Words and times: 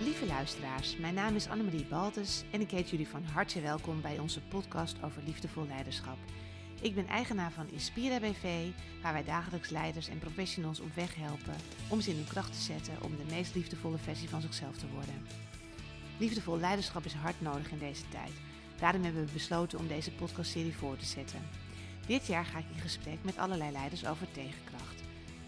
Lieve 0.00 0.26
luisteraars, 0.26 0.96
mijn 0.96 1.14
naam 1.14 1.34
is 1.34 1.48
Annemarie 1.48 1.84
Baltes 1.84 2.42
en 2.50 2.60
ik 2.60 2.70
heet 2.70 2.90
jullie 2.90 3.08
van 3.08 3.24
harte 3.24 3.60
welkom 3.60 4.00
bij 4.00 4.18
onze 4.18 4.40
podcast 4.40 4.96
over 5.02 5.22
liefdevol 5.22 5.66
leiderschap. 5.66 6.16
Ik 6.80 6.94
ben 6.94 7.06
eigenaar 7.06 7.52
van 7.52 7.70
Inspira 7.70 8.20
BV, 8.20 8.68
waar 9.02 9.12
wij 9.12 9.24
dagelijks 9.24 9.68
leiders 9.68 10.08
en 10.08 10.18
professionals 10.18 10.80
op 10.80 10.94
weg 10.94 11.14
helpen 11.14 11.54
om 11.88 12.00
ze 12.00 12.10
in 12.10 12.16
hun 12.16 12.26
kracht 12.26 12.52
te 12.52 12.60
zetten 12.60 13.02
om 13.02 13.16
de 13.16 13.34
meest 13.34 13.54
liefdevolle 13.54 13.98
versie 13.98 14.28
van 14.28 14.40
zichzelf 14.40 14.76
te 14.76 14.88
worden. 14.88 15.26
Liefdevol 16.18 16.58
leiderschap 16.58 17.04
is 17.04 17.14
hard 17.14 17.40
nodig 17.40 17.70
in 17.70 17.78
deze 17.78 18.08
tijd. 18.08 18.32
Daarom 18.78 19.02
hebben 19.02 19.26
we 19.26 19.32
besloten 19.32 19.78
om 19.78 19.88
deze 19.88 20.12
podcastserie 20.12 20.76
voor 20.76 20.96
te 20.96 21.06
zetten. 21.06 21.40
Dit 22.06 22.26
jaar 22.26 22.44
ga 22.44 22.58
ik 22.58 22.70
in 22.74 22.80
gesprek 22.80 23.18
met 23.22 23.38
allerlei 23.38 23.72
leiders 23.72 24.06
over 24.06 24.30
tegenkracht. 24.32 25.02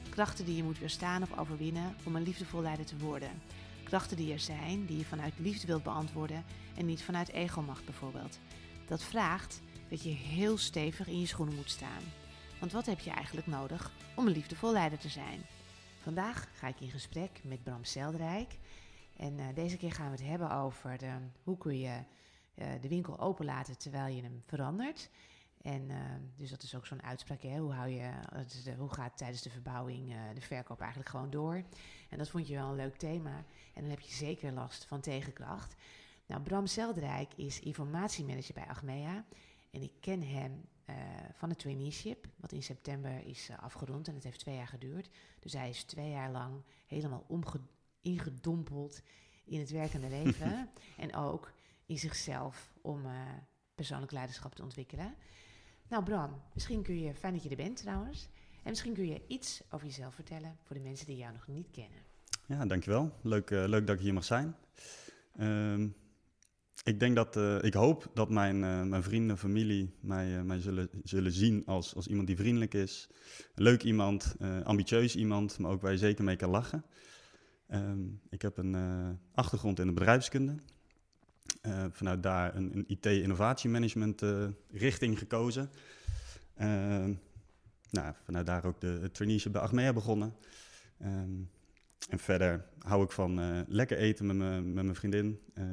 Krachten 0.08 0.44
die 0.44 0.56
je 0.56 0.62
moet 0.62 0.78
weerstaan 0.78 1.22
of 1.22 1.38
overwinnen 1.38 1.94
om 2.04 2.16
een 2.16 2.22
liefdevol 2.22 2.62
leider 2.62 2.86
te 2.86 2.98
worden. 2.98 3.30
Krachten 3.90 4.16
die 4.16 4.32
er 4.32 4.40
zijn, 4.40 4.86
die 4.86 4.98
je 4.98 5.04
vanuit 5.04 5.38
liefde 5.38 5.66
wilt 5.66 5.82
beantwoorden 5.82 6.44
en 6.76 6.86
niet 6.86 7.02
vanuit 7.02 7.28
egomacht 7.28 7.84
bijvoorbeeld. 7.84 8.38
Dat 8.86 9.02
vraagt 9.02 9.60
dat 9.88 10.02
je 10.02 10.10
heel 10.10 10.58
stevig 10.58 11.06
in 11.06 11.20
je 11.20 11.26
schoenen 11.26 11.54
moet 11.54 11.70
staan. 11.70 12.02
Want 12.60 12.72
wat 12.72 12.86
heb 12.86 13.00
je 13.00 13.10
eigenlijk 13.10 13.46
nodig 13.46 13.92
om 14.16 14.26
een 14.26 14.32
liefdevol 14.32 14.72
leider 14.72 14.98
te 14.98 15.08
zijn? 15.08 15.40
Vandaag 16.02 16.48
ga 16.52 16.68
ik 16.68 16.80
in 16.80 16.90
gesprek 16.90 17.40
met 17.44 17.62
Bram 17.62 17.84
Seldrijk. 17.84 18.58
En 19.16 19.38
uh, 19.38 19.44
deze 19.54 19.76
keer 19.76 19.92
gaan 19.92 20.10
we 20.10 20.16
het 20.16 20.26
hebben 20.26 20.50
over 20.50 20.98
hoe 21.42 21.58
kun 21.58 21.78
je 21.78 21.98
uh, 22.54 22.66
de 22.80 22.88
winkel 22.88 23.20
openlaten 23.20 23.78
terwijl 23.78 24.14
je 24.14 24.22
hem 24.22 24.42
verandert. 24.46 25.10
En 25.62 25.90
uh, 25.90 25.96
dus 26.36 26.50
dat 26.50 26.62
is 26.62 26.74
ook 26.74 26.86
zo'n 26.86 27.02
uitspraak. 27.02 27.42
Hè? 27.42 27.58
Hoe, 27.58 27.72
hou 27.72 27.88
je, 27.88 28.10
hoe 28.78 28.94
gaat 28.94 29.16
tijdens 29.16 29.42
de 29.42 29.50
verbouwing 29.50 30.14
de 30.34 30.40
verkoop 30.40 30.80
eigenlijk 30.80 31.10
gewoon 31.10 31.30
door? 31.30 31.64
En 32.08 32.18
dat 32.18 32.28
vond 32.28 32.48
je 32.48 32.54
wel 32.54 32.68
een 32.68 32.76
leuk 32.76 32.96
thema. 32.96 33.44
En 33.74 33.80
dan 33.80 33.90
heb 33.90 34.00
je 34.00 34.14
zeker 34.14 34.52
last 34.52 34.84
van 34.84 35.00
tegenkracht. 35.00 35.74
Nou, 36.26 36.42
Bram 36.42 36.66
Zeldrijk 36.66 37.34
is 37.34 37.60
informatiemanager 37.60 38.54
bij 38.54 38.66
Achmea. 38.66 39.24
En 39.70 39.82
ik 39.82 39.92
ken 40.00 40.22
hem 40.22 40.64
uh, 40.86 40.96
van 41.32 41.48
het 41.48 41.58
traineeship, 41.58 42.26
wat 42.36 42.52
in 42.52 42.62
september 42.62 43.26
is 43.26 43.48
afgerond. 43.60 44.08
En 44.08 44.14
het 44.14 44.24
heeft 44.24 44.38
twee 44.38 44.54
jaar 44.54 44.68
geduurd. 44.68 45.10
Dus 45.40 45.52
hij 45.52 45.68
is 45.68 45.84
twee 45.84 46.10
jaar 46.10 46.30
lang 46.30 46.62
helemaal 46.86 47.26
ingedompeld 48.00 49.02
in 49.44 49.60
het 49.60 49.70
werkende 49.70 50.08
leven. 50.22 50.70
en 50.96 51.14
ook 51.14 51.52
in 51.86 51.98
zichzelf 51.98 52.72
om 52.80 53.06
persoonlijk 53.74 54.12
leiderschap 54.12 54.54
te 54.54 54.62
ontwikkelen. 54.62 55.14
Nou, 55.90 56.04
Bram, 56.04 56.42
misschien 56.54 56.82
kun 56.82 57.00
je, 57.00 57.14
fijn 57.14 57.32
dat 57.32 57.42
je 57.42 57.48
er 57.48 57.56
bent 57.56 57.76
trouwens. 57.76 58.28
En 58.62 58.70
misschien 58.70 58.94
kun 58.94 59.06
je 59.06 59.22
iets 59.26 59.62
over 59.70 59.86
jezelf 59.86 60.14
vertellen 60.14 60.56
voor 60.62 60.76
de 60.76 60.82
mensen 60.82 61.06
die 61.06 61.16
jou 61.16 61.32
nog 61.32 61.46
niet 61.46 61.70
kennen. 61.70 61.98
Ja, 62.46 62.66
dankjewel. 62.66 63.18
Leuk, 63.22 63.50
leuk 63.50 63.86
dat 63.86 63.96
ik 63.96 64.02
hier 64.02 64.14
mag 64.14 64.24
zijn. 64.24 64.56
Um, 65.40 65.94
ik 66.84 67.00
denk 67.00 67.16
dat, 67.16 67.36
uh, 67.36 67.62
ik 67.62 67.74
hoop 67.74 68.10
dat 68.14 68.30
mijn, 68.30 68.56
uh, 68.62 68.82
mijn 68.82 69.02
vrienden, 69.02 69.38
familie 69.38 69.94
mij, 70.00 70.36
uh, 70.36 70.42
mij 70.42 70.60
zullen, 70.60 70.88
zullen 71.02 71.32
zien 71.32 71.66
als, 71.66 71.94
als 71.94 72.06
iemand 72.06 72.26
die 72.26 72.36
vriendelijk 72.36 72.74
is. 72.74 73.10
Leuk 73.54 73.82
iemand, 73.82 74.36
ambitieus 74.64 75.16
iemand, 75.16 75.58
maar 75.58 75.70
ook 75.70 75.80
waar 75.80 75.92
je 75.92 75.98
zeker 75.98 76.24
mee 76.24 76.36
kan 76.36 76.50
lachen. 76.50 76.84
Um, 77.68 78.20
ik 78.28 78.42
heb 78.42 78.56
een 78.56 78.76
achtergrond 79.34 79.78
in 79.78 79.86
de 79.86 79.92
bedrijfskunde. 79.92 80.54
Vanuit 81.90 82.22
daar 82.22 82.54
een, 82.54 82.76
een 82.76 82.84
IT-innovatiemanagement 82.88 84.22
richting 84.70 85.18
gekozen. 85.18 85.70
Ehm, 86.56 87.12
nou, 87.90 88.14
vanuit 88.24 88.46
daar 88.46 88.64
ook 88.64 88.80
de, 88.80 88.98
de 89.00 89.10
traineeship 89.10 89.52
bij 89.52 89.60
Achmea 89.60 89.92
begonnen. 89.92 90.34
Um, 91.02 91.50
en 92.08 92.18
verder 92.18 92.64
hou 92.78 93.04
ik 93.04 93.10
van 93.10 93.40
uh, 93.40 93.60
lekker 93.66 93.98
eten 93.98 94.26
met, 94.26 94.36
me, 94.36 94.60
met 94.60 94.84
mijn 94.84 94.94
vriendin 94.94 95.40
uh, 95.54 95.64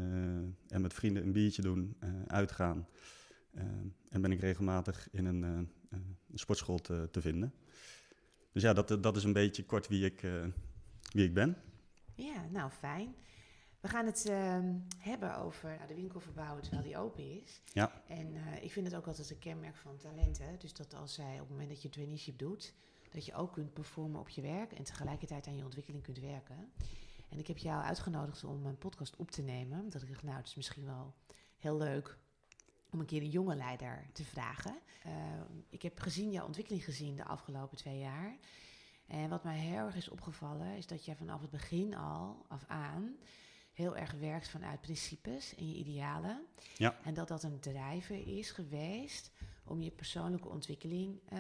en 0.67 0.81
met 0.81 0.93
vrienden 0.93 1.23
een 1.23 1.31
biertje 1.31 1.61
doen, 1.61 1.95
uh, 2.03 2.09
uitgaan. 2.27 2.87
en 4.09 4.21
ben 4.21 4.31
ik 4.31 4.39
regelmatig 4.39 5.08
in 5.11 5.26
een, 5.26 5.42
een 5.42 6.17
sportschool 6.33 6.80
te, 6.80 7.08
te, 7.11 7.21
vinden. 7.21 7.53
Dus 8.52 8.61
ja, 8.61 8.73
dat, 8.73 9.03
dat 9.03 9.15
is 9.15 9.23
een 9.23 9.33
beetje 9.33 9.65
kort 9.65 9.87
wie 9.87 10.05
ik, 10.05 10.21
wie 11.11 11.26
ik 11.26 11.33
ben. 11.33 11.58
Ja, 12.15 12.45
nou 12.52 12.71
fijn. 12.71 13.15
We 13.87 13.93
gaan 13.93 14.05
het 14.05 14.25
ehm, 14.25 14.73
hebben 14.98 15.37
over 15.37 15.70
nou, 15.75 15.87
de 15.87 15.95
winkel 15.95 16.20
verbouwen 16.20 16.61
terwijl 16.61 16.83
die 16.83 16.98
open 16.98 17.43
is. 17.43 17.61
Ja. 17.73 18.02
En 18.08 18.36
ik 18.61 18.71
vind 18.71 18.86
het 18.87 18.95
ook 18.95 19.08
altijd 19.08 19.30
een 19.30 19.39
kenmerk 19.39 19.75
van 19.75 19.98
talenten. 19.98 20.59
Dus 20.59 20.73
dat 20.73 20.95
als 20.95 21.14
zij 21.14 21.33
op 21.33 21.39
het 21.39 21.49
moment 21.49 21.70
dat 21.70 21.81
je 21.81 21.89
traineeship 21.89 22.37
doet, 22.37 22.73
dat 23.11 23.26
je 23.26 23.33
ook 23.33 23.53
kunt 23.53 23.73
performen 23.73 24.20
op 24.20 24.30
je 24.30 24.42
werk 24.42 24.71
en 24.71 24.83
tegelijkertijd 24.83 25.47
aan 25.47 25.55
je 25.55 25.64
ontwikkeling 25.64 26.03
kunt 26.03 26.20
werken. 26.20 26.71
En 27.30 27.39
ik 27.39 27.47
heb 27.47 27.58
jou 27.58 27.83
uitgenodigd 27.83 28.43
om 28.43 28.65
een 28.65 28.77
podcast 28.77 29.15
op 29.15 29.31
te 29.31 29.42
nemen. 29.42 29.80
Omdat 29.80 30.02
ik 30.02 30.09
dacht, 30.09 30.23
nou, 30.23 30.37
het 30.37 30.47
is 30.47 30.55
misschien 30.55 30.86
wel 30.86 31.14
heel 31.58 31.77
leuk 31.77 32.17
om 32.89 32.99
een 32.99 33.05
keer 33.05 33.21
een 33.21 33.30
jonge 33.30 33.55
leider 33.55 34.05
te 34.14 34.23
vragen. 34.23 34.77
Uh, 35.05 35.14
ik 35.70 35.81
heb 35.81 35.99
gezien, 35.99 36.31
jouw 36.31 36.45
ontwikkeling 36.45 36.83
gezien 36.83 37.15
de 37.15 37.26
afgelopen 37.26 37.77
twee 37.77 37.99
jaar. 37.99 38.37
En 39.08 39.30
wat 39.30 39.43
mij 39.43 39.58
heel 39.58 39.86
erg 39.86 39.95
is 39.95 40.09
opgevallen, 40.09 40.76
is 40.76 40.87
dat 40.87 41.05
jij 41.05 41.15
vanaf 41.15 41.42
het 41.42 41.49
begin 41.49 41.95
al 41.95 42.45
af 42.47 42.64
aan 42.67 43.17
heel 43.77 43.98
erg 43.98 44.11
werkt 44.11 44.49
vanuit 44.49 44.82
principes 44.82 45.55
en 45.55 45.67
je 45.70 45.76
idealen. 45.76 46.45
Ja. 46.77 46.98
En 47.04 47.14
dat 47.14 47.27
dat 47.27 47.43
een 47.43 47.60
drijver 47.60 48.27
is 48.27 48.52
geweest 48.52 49.32
om 49.64 49.82
je 49.82 49.92
persoonlijke 49.92 50.49
ontwikkeling 50.49 51.20
uh, 51.33 51.39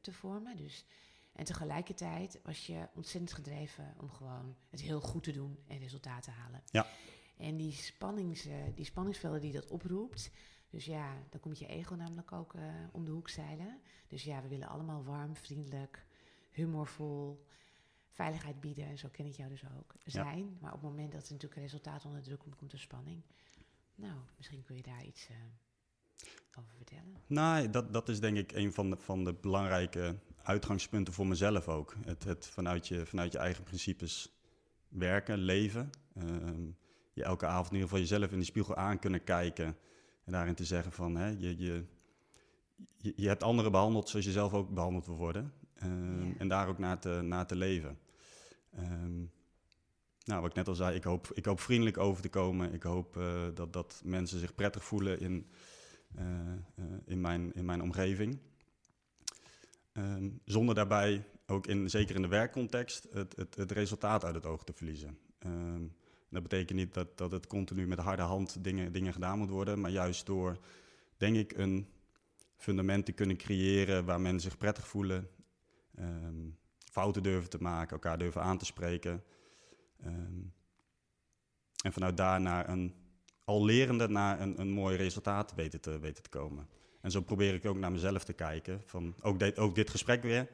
te 0.00 0.12
vormen. 0.12 0.56
Dus, 0.56 0.84
en 1.32 1.44
tegelijkertijd 1.44 2.40
was 2.42 2.66
je 2.66 2.88
ontzettend 2.94 3.32
gedreven 3.32 3.94
om 4.00 4.10
gewoon 4.10 4.56
het 4.70 4.80
heel 4.80 5.00
goed 5.00 5.22
te 5.22 5.32
doen 5.32 5.58
en 5.66 5.78
resultaten 5.78 6.32
te 6.32 6.38
halen. 6.38 6.62
Ja. 6.70 6.86
En 7.36 7.56
die, 7.56 7.72
spannings, 7.72 8.46
uh, 8.46 8.54
die 8.74 8.84
spanningsvelden 8.84 9.40
die 9.40 9.52
dat 9.52 9.70
oproept, 9.70 10.30
dus 10.70 10.84
ja, 10.84 11.16
dan 11.30 11.40
komt 11.40 11.58
je 11.58 11.66
ego 11.66 11.94
namelijk 11.94 12.32
ook 12.32 12.54
uh, 12.54 12.62
om 12.92 13.04
de 13.04 13.10
hoek 13.10 13.28
zeilen. 13.28 13.80
Dus 14.08 14.24
ja, 14.24 14.42
we 14.42 14.48
willen 14.48 14.68
allemaal 14.68 15.04
warm, 15.04 15.36
vriendelijk, 15.36 16.06
humorvol, 16.50 17.44
veiligheid 18.12 18.60
bieden. 18.60 18.86
En 18.86 18.98
zo 18.98 19.08
ken 19.12 19.26
ik 19.26 19.34
jou 19.34 19.50
dus 19.50 19.62
ook. 19.78 19.94
Zijn. 20.04 20.38
Ja. 20.38 20.58
Maar 20.60 20.72
op 20.72 20.80
het 20.80 20.90
moment 20.90 21.12
dat 21.12 21.24
er 21.24 21.32
natuurlijk 21.32 21.56
een 21.56 21.66
resultaat 21.66 22.04
onder 22.04 22.22
druk 22.22 22.38
komt, 22.38 22.56
komt 22.56 22.72
er 22.72 22.78
spanning. 22.78 23.22
Nou, 23.94 24.14
misschien 24.36 24.62
kun 24.62 24.76
je 24.76 24.82
daar 24.82 25.04
iets 25.04 25.28
uh, 25.30 25.36
over 26.58 26.74
vertellen? 26.76 27.16
Nou, 27.26 27.70
dat, 27.70 27.92
dat 27.92 28.08
is 28.08 28.20
denk 28.20 28.36
ik 28.36 28.52
een 28.52 28.72
van 28.72 28.90
de, 28.90 28.96
van 28.96 29.24
de 29.24 29.34
belangrijke 29.34 30.18
uitgangspunten 30.42 31.14
voor 31.14 31.26
mezelf 31.26 31.68
ook. 31.68 31.96
Het, 32.04 32.24
het 32.24 32.46
vanuit, 32.46 32.88
je, 32.88 33.06
vanuit 33.06 33.32
je 33.32 33.38
eigen 33.38 33.64
principes 33.64 34.38
werken, 34.88 35.38
leven. 35.38 35.90
Uh, 36.14 36.24
je 37.12 37.24
elke 37.24 37.46
avond 37.46 37.66
in 37.66 37.72
ieder 37.72 37.88
geval 37.88 38.04
jezelf 38.04 38.32
in 38.32 38.38
de 38.38 38.44
spiegel 38.44 38.76
aan 38.76 38.98
kunnen 38.98 39.24
kijken. 39.24 39.76
En 40.24 40.32
daarin 40.32 40.54
te 40.54 40.64
zeggen 40.64 40.92
van, 40.92 41.16
hè, 41.16 41.28
je, 41.28 41.58
je, 41.58 41.84
je, 42.96 43.12
je 43.16 43.28
hebt 43.28 43.42
anderen 43.42 43.72
behandeld 43.72 44.08
zoals 44.08 44.24
je 44.24 44.32
zelf 44.32 44.52
ook 44.52 44.74
behandeld 44.74 45.06
wil 45.06 45.16
worden. 45.16 45.52
Ja. 45.82 46.32
En 46.38 46.48
daar 46.48 46.68
ook 46.68 46.78
naar 46.78 46.98
te, 46.98 47.20
naar 47.22 47.46
te 47.46 47.56
leven. 47.56 47.98
Um, 48.78 49.30
nou, 50.24 50.40
wat 50.40 50.50
ik 50.50 50.56
net 50.56 50.68
al 50.68 50.74
zei, 50.74 50.96
ik 50.96 51.04
hoop, 51.04 51.30
ik 51.34 51.44
hoop 51.44 51.60
vriendelijk 51.60 51.98
over 51.98 52.22
te 52.22 52.28
komen. 52.28 52.72
Ik 52.72 52.82
hoop 52.82 53.16
uh, 53.16 53.42
dat, 53.54 53.72
dat 53.72 54.00
mensen 54.04 54.38
zich 54.38 54.54
prettig 54.54 54.84
voelen 54.84 55.20
in, 55.20 55.46
uh, 56.18 56.24
uh, 56.78 56.84
in, 57.06 57.20
mijn, 57.20 57.54
in 57.54 57.64
mijn 57.64 57.82
omgeving. 57.82 58.38
Um, 59.92 60.40
zonder 60.44 60.74
daarbij, 60.74 61.24
ook 61.46 61.66
in, 61.66 61.90
zeker 61.90 62.14
in 62.14 62.22
de 62.22 62.28
werkcontext, 62.28 63.08
het, 63.12 63.36
het, 63.36 63.54
het 63.54 63.72
resultaat 63.72 64.24
uit 64.24 64.34
het 64.34 64.46
oog 64.46 64.64
te 64.64 64.72
verliezen. 64.72 65.18
Um, 65.46 65.94
dat 66.28 66.42
betekent 66.42 66.78
niet 66.78 66.94
dat, 66.94 67.18
dat 67.18 67.30
het 67.30 67.46
continu 67.46 67.86
met 67.86 67.98
harde 67.98 68.22
hand 68.22 68.64
dingen, 68.64 68.92
dingen 68.92 69.12
gedaan 69.12 69.38
moet 69.38 69.50
worden, 69.50 69.80
maar 69.80 69.90
juist 69.90 70.26
door, 70.26 70.58
denk 71.16 71.36
ik, 71.36 71.56
een 71.56 71.86
fundament 72.56 73.06
te 73.06 73.12
kunnen 73.12 73.36
creëren 73.36 74.04
waar 74.04 74.20
mensen 74.20 74.50
zich 74.50 74.58
prettig 74.58 74.88
voelen, 74.88 75.28
um, 75.98 76.58
fouten 76.90 77.22
durven 77.22 77.50
te 77.50 77.62
maken, 77.62 77.92
elkaar 77.92 78.18
durven 78.18 78.42
aan 78.42 78.58
te 78.58 78.64
spreken. 78.64 79.24
Um, 80.06 80.52
en 81.82 81.92
vanuit 81.92 82.16
daar 82.16 82.40
naar 82.40 82.68
een, 82.68 82.94
al 83.44 83.64
lerende 83.64 84.08
naar 84.08 84.40
een, 84.40 84.60
een 84.60 84.70
mooi 84.70 84.96
resultaat 84.96 85.54
weten 85.54 85.80
te, 85.80 85.98
weten 85.98 86.22
te 86.22 86.28
komen. 86.28 86.68
En 87.00 87.10
zo 87.10 87.20
probeer 87.20 87.54
ik 87.54 87.64
ook 87.64 87.76
naar 87.76 87.92
mezelf 87.92 88.24
te 88.24 88.32
kijken. 88.32 88.82
Van 88.86 89.14
ook, 89.22 89.38
dit, 89.38 89.58
ook 89.58 89.74
dit 89.74 89.90
gesprek 89.90 90.22
weer. 90.22 90.48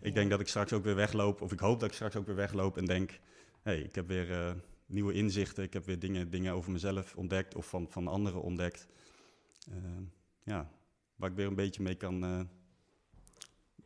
Ik 0.00 0.08
ja. 0.08 0.14
denk 0.14 0.30
dat 0.30 0.40
ik 0.40 0.48
straks 0.48 0.72
ook 0.72 0.84
weer 0.84 0.94
wegloop, 0.94 1.40
of 1.40 1.52
ik 1.52 1.60
hoop 1.60 1.80
dat 1.80 1.88
ik 1.88 1.94
straks 1.94 2.16
ook 2.16 2.26
weer 2.26 2.34
wegloop 2.34 2.76
en 2.76 2.84
denk: 2.84 3.10
hé, 3.10 3.18
hey, 3.62 3.80
ik 3.80 3.94
heb 3.94 4.08
weer 4.08 4.30
uh, 4.30 4.52
nieuwe 4.86 5.12
inzichten, 5.12 5.64
ik 5.64 5.72
heb 5.72 5.84
weer 5.86 5.98
dingen, 5.98 6.30
dingen 6.30 6.52
over 6.52 6.72
mezelf 6.72 7.16
ontdekt 7.16 7.54
of 7.54 7.68
van, 7.68 7.86
van 7.90 8.08
anderen 8.08 8.42
ontdekt. 8.42 8.86
Uh, 9.68 9.74
ja, 10.42 10.70
waar 11.16 11.30
ik 11.30 11.36
weer 11.36 11.46
een 11.46 11.54
beetje 11.54 11.82
mee 11.82 11.94
kan, 11.94 12.24
uh, 12.24 12.40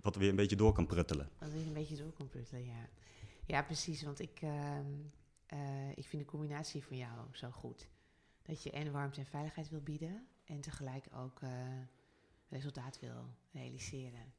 wat 0.03 0.17
weer 0.17 0.29
een 0.29 0.37
beetje 0.37 0.57
door 0.57 0.73
kan 0.73 0.87
pruttelen. 0.87 1.31
Wat 1.39 1.53
weer 1.53 1.67
een 1.67 1.73
beetje 1.73 1.97
door 1.97 2.13
kan 2.13 2.29
pruttelen, 2.29 2.65
ja. 2.65 2.89
Ja, 3.47 3.63
precies, 3.63 4.03
want 4.03 4.21
ik, 4.21 4.41
ik 5.95 6.07
vind 6.07 6.23
de 6.23 6.29
combinatie 6.29 6.85
van 6.85 6.97
jou 6.97 7.29
zo 7.33 7.51
goed. 7.51 7.89
Dat 8.43 8.63
je 8.63 8.71
en 8.71 8.93
warmte 8.93 9.21
en 9.21 9.27
veiligheid 9.27 9.69
wil 9.69 9.81
bieden 9.81 10.27
en 10.45 10.61
tegelijk 10.61 11.05
ook 11.13 11.41
resultaat 12.49 13.01
wil 13.01 13.25
realiseren. 13.53 14.33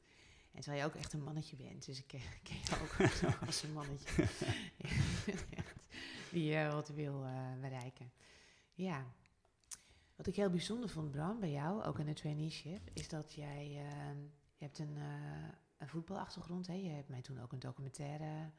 En 0.52 0.62
terwijl 0.62 0.81
je 0.81 0.88
ook 0.88 0.96
echt 0.96 1.13
een 1.13 1.24
mannetje 1.24 1.56
bent, 1.56 1.86
dus 1.86 2.00
ik 2.00 2.08
ken, 2.08 2.22
ken 2.44 2.56
je 2.56 2.81
ook 2.81 3.46
als 3.46 3.63
een 3.63 3.74
mannetje. 3.74 4.28
die 6.31 6.44
je 6.44 6.69
wat 6.72 6.90
wil 6.90 7.24
uh, 7.24 7.60
bereiken. 7.62 8.12
Ja. 8.74 9.06
Wat 10.16 10.28
ik 10.28 10.36
heel 10.36 10.50
bijzonder 10.50 10.90
vond, 10.90 11.12
Bram, 11.12 11.40
bij 11.40 11.52
jou, 11.52 11.84
ook 11.84 12.00
in 12.00 12.06
de 12.06 12.13
traineeship, 12.13 12.90
is 12.94 13.10
dat 13.10 13.34
jij, 13.34 13.86
uh, 13.86 14.24
je 14.62 14.68
hebt 14.68 14.80
een, 14.80 14.96
uh, 14.98 15.04
een 15.78 15.88
voetbalachtergrond. 15.88 16.68
Hè? 16.68 16.74
Je 16.74 16.90
hebt 16.90 17.10
mij 17.10 17.22
toen 17.22 17.42
ook 17.42 17.52
een 17.52 17.60
documentaire 17.60 18.50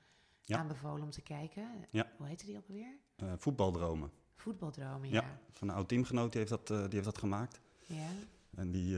ja. 0.40 0.58
aanbevolen 0.58 1.02
om 1.02 1.10
te 1.10 1.22
kijken. 1.22 1.68
Ja. 1.90 2.12
Hoe 2.16 2.26
heette 2.26 2.46
die 2.46 2.56
ook 2.56 2.68
alweer? 2.68 2.96
voetbaldromen. 3.36 4.10
Voetbaldromen, 4.36 5.08
ja. 5.08 5.20
ja. 5.20 5.38
Van 5.50 5.68
een 5.68 5.74
oud 5.74 5.88
teamgenoot 5.88 6.32
die 6.32 6.40
heeft 6.40 6.66
dat, 6.66 6.66
die 6.66 6.88
heeft 6.90 7.04
dat 7.04 7.18
gemaakt. 7.18 7.60
Ja. 7.86 8.08
En 8.54 8.70
die 8.70 8.96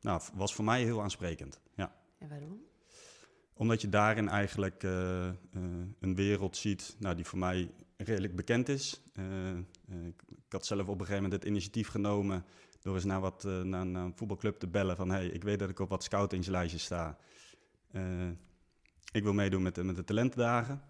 nou, 0.00 0.22
was 0.34 0.54
voor 0.54 0.64
mij 0.64 0.82
heel 0.82 1.02
aansprekend. 1.02 1.60
Ja. 1.74 1.94
En 2.18 2.28
waarom? 2.28 2.60
Omdat 3.52 3.80
je 3.80 3.88
daarin 3.88 4.28
eigenlijk 4.28 4.82
uh, 4.82 5.26
uh, 5.26 5.32
een 6.00 6.14
wereld 6.14 6.56
ziet 6.56 6.96
nou, 6.98 7.14
die 7.14 7.24
voor 7.24 7.38
mij 7.38 7.70
redelijk 7.96 8.36
bekend 8.36 8.68
is. 8.68 9.02
Uh, 9.14 9.56
ik, 10.06 10.22
ik, 10.28 10.52
had 10.52 10.66
zelf 10.66 10.80
op 10.80 10.88
een 10.88 11.06
gegeven 11.06 11.22
moment 11.22 11.42
het 11.42 11.50
initiatief 11.50 11.88
genomen 11.88 12.44
door 12.80 12.94
eens 12.94 13.04
naar, 13.04 13.20
wat, 13.20 13.42
naar, 13.42 13.86
naar, 13.86 14.04
een 14.04 14.16
voetbalclub 14.16 14.58
te 14.58 14.66
bellen 14.66 14.96
van... 14.96 15.10
hey, 15.10 15.26
ik 15.26 15.42
weet 15.42 15.58
dat 15.58 15.68
ik 15.68 15.78
op 15.78 15.88
wat 15.88 16.02
scoutingslijstjes 16.02 16.84
sta. 16.84 17.18
ik 19.12 19.22
wil 19.22 19.32
meedoen 19.32 19.62
met, 19.62 19.82
met 19.82 19.96
de 19.96 20.04
talentendagen. 20.04 20.82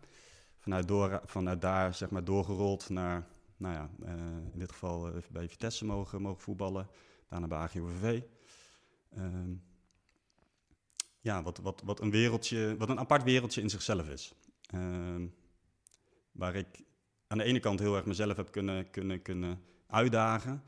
Vanuit, 0.59 0.89
door, 0.89 1.21
vanuit 1.25 1.61
daar 1.61 1.95
zeg 1.95 2.11
maar 2.11 2.25
doorgerold 2.25 2.89
naar, 2.89 3.27
nou 3.57 3.75
ja, 3.75 3.91
in 4.53 4.59
dit 4.59 4.73
geval 4.73 5.13
bij 5.31 5.49
Vitesse 5.49 5.85
mogen, 5.85 6.23
mogen 6.23 6.43
voetballen. 6.43 6.89
Daarna 7.29 7.47
bij 7.47 7.59
AGOVV. 7.59 8.23
Ehm, 9.11 9.53
ja, 11.21 11.43
wat, 11.43 11.59
wat, 11.59 11.83
wat, 11.85 12.01
een 12.01 12.11
wereldje, 12.11 12.77
wat 12.79 12.89
een 12.89 12.99
apart 12.99 13.23
wereldje 13.23 13.61
in 13.61 13.71
zichzelf 13.71 14.09
is. 14.09 14.35
Ehm, 14.67 15.27
waar 16.33 16.55
ik 16.55 16.83
aan 17.27 17.39
de 17.39 17.45
ene 17.45 17.61
kant 17.61 17.79
heel 17.79 17.97
erg 17.97 18.05
mezelf 18.05 18.37
heb 18.37 18.51
kunnen, 18.51 18.91
kunnen, 18.91 19.23
kunnen 19.23 19.63
uitdagen. 19.87 20.63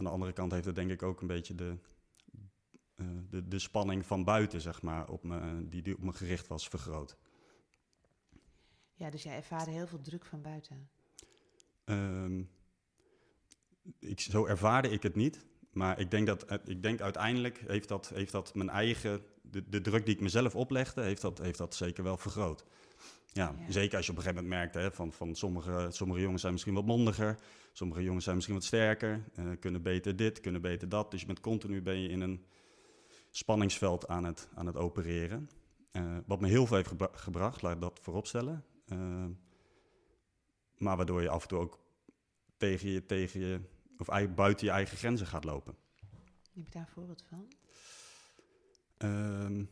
Aan 0.00 0.06
de 0.06 0.12
andere 0.12 0.32
kant 0.32 0.52
heeft 0.52 0.64
het 0.64 0.74
denk 0.74 0.90
ik 0.90 1.02
ook 1.02 1.20
een 1.20 1.26
beetje 1.26 1.54
de, 1.54 1.76
uh, 2.96 3.06
de, 3.30 3.48
de 3.48 3.58
spanning 3.58 4.06
van 4.06 4.24
buiten, 4.24 4.60
zeg 4.60 4.82
maar, 4.82 5.08
op 5.08 5.24
me, 5.24 5.68
die, 5.68 5.82
die 5.82 5.96
op 5.96 6.02
me 6.02 6.12
gericht 6.12 6.46
was, 6.46 6.68
vergroot. 6.68 7.16
Ja, 8.94 9.10
dus 9.10 9.22
jij 9.22 9.36
ervaarde 9.36 9.70
heel 9.70 9.86
veel 9.86 10.00
druk 10.00 10.24
van 10.24 10.42
buiten? 10.42 10.88
Um, 11.84 12.50
ik, 13.98 14.20
zo 14.20 14.46
ervaarde 14.46 14.88
ik 14.90 15.02
het 15.02 15.14
niet. 15.14 15.46
Maar 15.72 15.98
ik 16.00 16.10
denk 16.10 16.26
dat 16.26 16.46
ik 16.64 16.82
denk 16.82 17.00
uiteindelijk 17.00 17.62
heeft 17.66 17.88
dat, 17.88 18.08
heeft 18.08 18.32
dat 18.32 18.54
mijn 18.54 18.68
eigen, 18.68 19.22
de, 19.42 19.68
de 19.68 19.80
druk 19.80 20.04
die 20.04 20.14
ik 20.14 20.20
mezelf 20.20 20.56
oplegde, 20.56 21.02
heeft 21.02 21.22
dat, 21.22 21.38
heeft 21.38 21.58
dat 21.58 21.74
zeker 21.74 22.04
wel 22.04 22.16
vergroot. 22.16 22.64
Ja, 23.32 23.54
zeker 23.68 23.96
als 23.96 24.06
je 24.06 24.12
op 24.12 24.18
een 24.18 24.22
gegeven 24.22 24.44
moment 24.44 24.60
merkt 24.60 24.74
hè, 24.74 24.92
van, 24.92 25.12
van 25.12 25.34
sommige, 25.34 25.86
sommige 25.90 26.20
jongens 26.20 26.40
zijn 26.40 26.52
misschien 26.52 26.74
wat 26.74 26.86
mondiger, 26.86 27.38
sommige 27.72 28.02
jongens 28.02 28.24
zijn 28.24 28.36
misschien 28.36 28.56
wat 28.56 28.64
sterker, 28.64 29.24
uh, 29.38 29.50
kunnen 29.60 29.82
beter 29.82 30.16
dit, 30.16 30.40
kunnen 30.40 30.60
beter 30.60 30.88
dat. 30.88 31.10
Dus 31.10 31.20
je 31.20 31.26
bent 31.26 31.40
continu 31.40 31.82
ben 31.82 32.00
je 32.00 32.08
in 32.08 32.20
een 32.20 32.44
spanningsveld 33.30 34.08
aan 34.08 34.24
het, 34.24 34.48
aan 34.54 34.66
het 34.66 34.76
opereren. 34.76 35.50
Uh, 35.92 36.16
wat 36.26 36.40
me 36.40 36.48
heel 36.48 36.66
veel 36.66 36.76
heeft 36.76 36.88
gebra 36.88 37.10
gebracht, 37.12 37.62
laat 37.62 37.74
ik 37.74 37.80
dat 37.80 37.98
vooropstellen. 38.02 38.64
Uh, 38.86 39.26
maar 40.76 40.96
waardoor 40.96 41.22
je 41.22 41.28
af 41.28 41.42
en 41.42 41.48
toe 41.48 41.58
ook 41.58 41.78
tegen 42.56 42.90
je, 42.90 43.06
tegen 43.06 43.40
je 43.40 43.60
of 43.98 44.08
eigenlijk 44.08 44.40
buiten 44.40 44.66
je 44.66 44.72
eigen 44.72 44.96
grenzen 44.96 45.26
gaat 45.26 45.44
lopen. 45.44 45.74
Heb 46.54 46.64
je 46.64 46.70
daar 46.70 46.82
een 46.82 46.88
voorbeeld 46.88 47.24
van? 47.28 47.48
Um, 48.98 49.68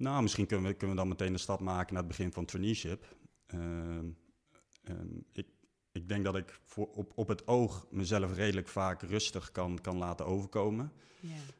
nou, 0.00 0.22
misschien 0.22 0.46
kunnen 0.46 0.70
we, 0.70 0.76
kunnen 0.76 0.96
we 0.96 1.02
dan 1.02 1.10
meteen 1.10 1.32
de 1.32 1.38
stap 1.38 1.60
maken 1.60 1.94
naar 1.94 2.02
het 2.02 2.16
begin 2.16 2.32
van 2.32 2.44
traineeship. 2.44 3.16
Um, 3.54 4.16
um, 4.88 5.24
ik, 5.32 5.46
ik 5.92 6.08
denk 6.08 6.24
dat 6.24 6.36
ik 6.36 6.60
voor, 6.64 6.86
op, 6.86 7.12
op 7.14 7.28
het 7.28 7.46
oog 7.46 7.86
mezelf 7.90 8.34
redelijk 8.34 8.68
vaak 8.68 9.02
rustig 9.02 9.52
kan, 9.52 9.80
kan 9.80 9.96
laten 9.96 10.26
overkomen. 10.26 10.92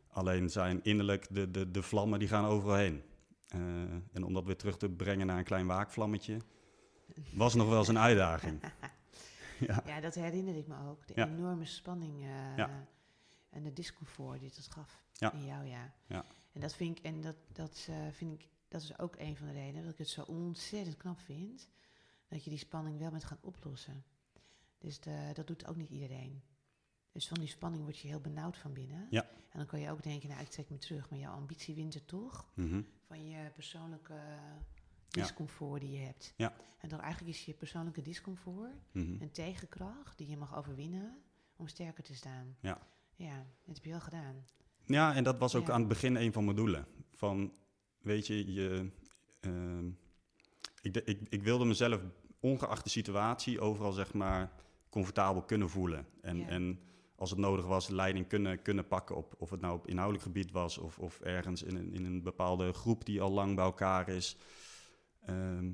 Alleen 0.08 0.50
zijn 0.50 0.82
innerlijk 0.82 1.26
de, 1.30 1.50
de, 1.50 1.70
de 1.70 1.82
vlammen 1.82 2.18
die 2.18 2.28
gaan 2.28 2.44
overal 2.44 2.76
heen. 2.76 3.02
Uh, 3.54 3.60
en 4.12 4.24
om 4.24 4.34
dat 4.34 4.44
weer 4.44 4.56
terug 4.56 4.76
te 4.76 4.88
brengen 4.88 5.26
naar 5.26 5.38
een 5.38 5.44
klein 5.44 5.66
waakvlammetje, 5.66 6.40
was 7.32 7.54
nog 7.54 7.68
wel 7.68 7.78
eens 7.78 7.88
een 7.88 7.98
uitdaging. 8.08 8.60
ja. 9.66 9.82
ja, 9.86 10.00
dat 10.00 10.14
herinner 10.14 10.56
ik 10.56 10.66
me 10.66 10.74
ook. 10.88 11.06
De 11.06 11.14
enorme 11.14 11.64
spanning 11.64 12.20
uh, 12.22 12.58
en 13.50 13.62
de 13.62 13.72
discomfort 13.72 14.40
die 14.40 14.52
dat 14.54 14.68
gaf 14.70 15.02
in 15.18 15.44
jou, 15.44 15.66
ja. 15.66 16.24
En 16.52 16.60
dat 16.60 16.74
vind 16.74 16.98
ik, 16.98 17.04
en 17.04 17.20
dat, 17.20 17.36
dat 17.52 17.86
uh, 17.90 17.96
vind 18.10 18.32
ik, 18.32 18.48
dat 18.68 18.82
is 18.82 18.98
ook 18.98 19.16
een 19.18 19.36
van 19.36 19.46
de 19.46 19.52
redenen 19.52 19.82
dat 19.82 19.92
ik 19.92 19.98
het 19.98 20.08
zo 20.08 20.22
ontzettend 20.22 20.96
knap 20.96 21.20
vind, 21.20 21.68
dat 22.28 22.44
je 22.44 22.50
die 22.50 22.58
spanning 22.58 22.98
wel 22.98 23.10
bent 23.10 23.24
gaan 23.24 23.38
oplossen. 23.40 24.04
Dus 24.78 25.00
de, 25.00 25.30
dat 25.34 25.46
doet 25.46 25.66
ook 25.66 25.76
niet 25.76 25.90
iedereen. 25.90 26.42
Dus 27.12 27.28
van 27.28 27.38
die 27.38 27.48
spanning 27.48 27.82
word 27.82 27.98
je 27.98 28.08
heel 28.08 28.20
benauwd 28.20 28.56
van 28.56 28.72
binnen. 28.72 29.06
Ja. 29.10 29.22
En 29.22 29.58
dan 29.58 29.66
kan 29.66 29.80
je 29.80 29.90
ook 29.90 30.02
denken, 30.02 30.28
nou 30.28 30.40
ik 30.40 30.48
trek 30.48 30.70
me 30.70 30.78
terug, 30.78 31.10
maar 31.10 31.18
jouw 31.18 31.32
ambitie 31.32 31.74
wint 31.74 31.94
er 31.94 32.04
toch. 32.04 32.50
Mm 32.54 32.70
-hmm. 32.70 32.86
Van 33.06 33.26
je 33.26 33.50
persoonlijke 33.50 34.38
discomfort 35.08 35.80
die 35.80 35.90
je 35.90 35.98
hebt. 35.98 36.34
Ja. 36.36 36.54
En 36.78 36.88
dan 36.88 37.00
eigenlijk 37.00 37.36
is 37.36 37.44
je 37.44 37.54
persoonlijke 37.54 38.02
discomfort 38.02 38.74
mm 38.92 39.04
-hmm. 39.04 39.22
een 39.22 39.30
tegenkracht 39.30 40.18
die 40.18 40.28
je 40.28 40.36
mag 40.36 40.56
overwinnen 40.56 41.22
om 41.56 41.68
sterker 41.68 42.04
te 42.04 42.14
staan. 42.14 42.56
Ja. 42.60 42.78
Ja, 43.16 43.36
dat 43.64 43.74
heb 43.74 43.84
je 43.84 43.90
wel 43.90 44.00
gedaan. 44.00 44.44
Ja, 44.90 45.14
en 45.14 45.24
dat 45.24 45.38
was 45.38 45.54
ook 45.54 45.66
ja. 45.66 45.72
aan 45.72 45.80
het 45.80 45.88
begin 45.88 46.16
een 46.16 46.32
van 46.32 46.44
mijn 46.44 46.56
doelen. 46.56 46.86
Van, 47.14 47.52
weet 47.98 48.26
je, 48.26 48.52
je 48.52 48.90
uh, 49.40 49.92
ik, 50.82 50.96
ik, 50.96 51.20
ik 51.28 51.42
wilde 51.42 51.64
mezelf, 51.64 52.00
ongeacht 52.40 52.84
de 52.84 52.90
situatie, 52.90 53.60
overal 53.60 53.92
zeg 53.92 54.12
maar 54.12 54.52
comfortabel 54.88 55.42
kunnen 55.42 55.68
voelen. 55.68 56.06
En, 56.20 56.36
Ja. 56.36 56.48
en 56.48 56.80
als 57.14 57.30
het 57.30 57.38
nodig 57.38 57.66
was, 57.66 57.88
leiding 57.88 58.26
kunnen, 58.26 58.62
kunnen 58.62 58.86
pakken 58.86 59.16
op 59.16 59.34
of 59.38 59.50
het 59.50 59.60
nou 59.60 59.74
op 59.74 59.86
inhoudelijk 59.86 60.24
gebied 60.24 60.50
was 60.50 60.78
of, 60.78 60.98
of 60.98 61.20
ergens 61.20 61.62
in 61.62 61.76
een, 61.76 61.92
in 61.92 62.04
een 62.04 62.22
bepaalde 62.22 62.72
groep 62.72 63.04
die 63.04 63.20
al 63.20 63.30
lang 63.30 63.54
bij 63.54 63.64
elkaar 63.64 64.08
is. 64.08 64.36
Ehm, 65.20 65.72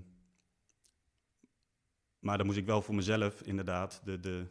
maar 2.18 2.36
dan 2.36 2.46
moest 2.46 2.58
ik 2.58 2.66
wel 2.66 2.82
voor 2.82 2.94
mezelf 2.94 3.42
inderdaad 3.42 4.00
de, 4.04 4.20
de, 4.20 4.46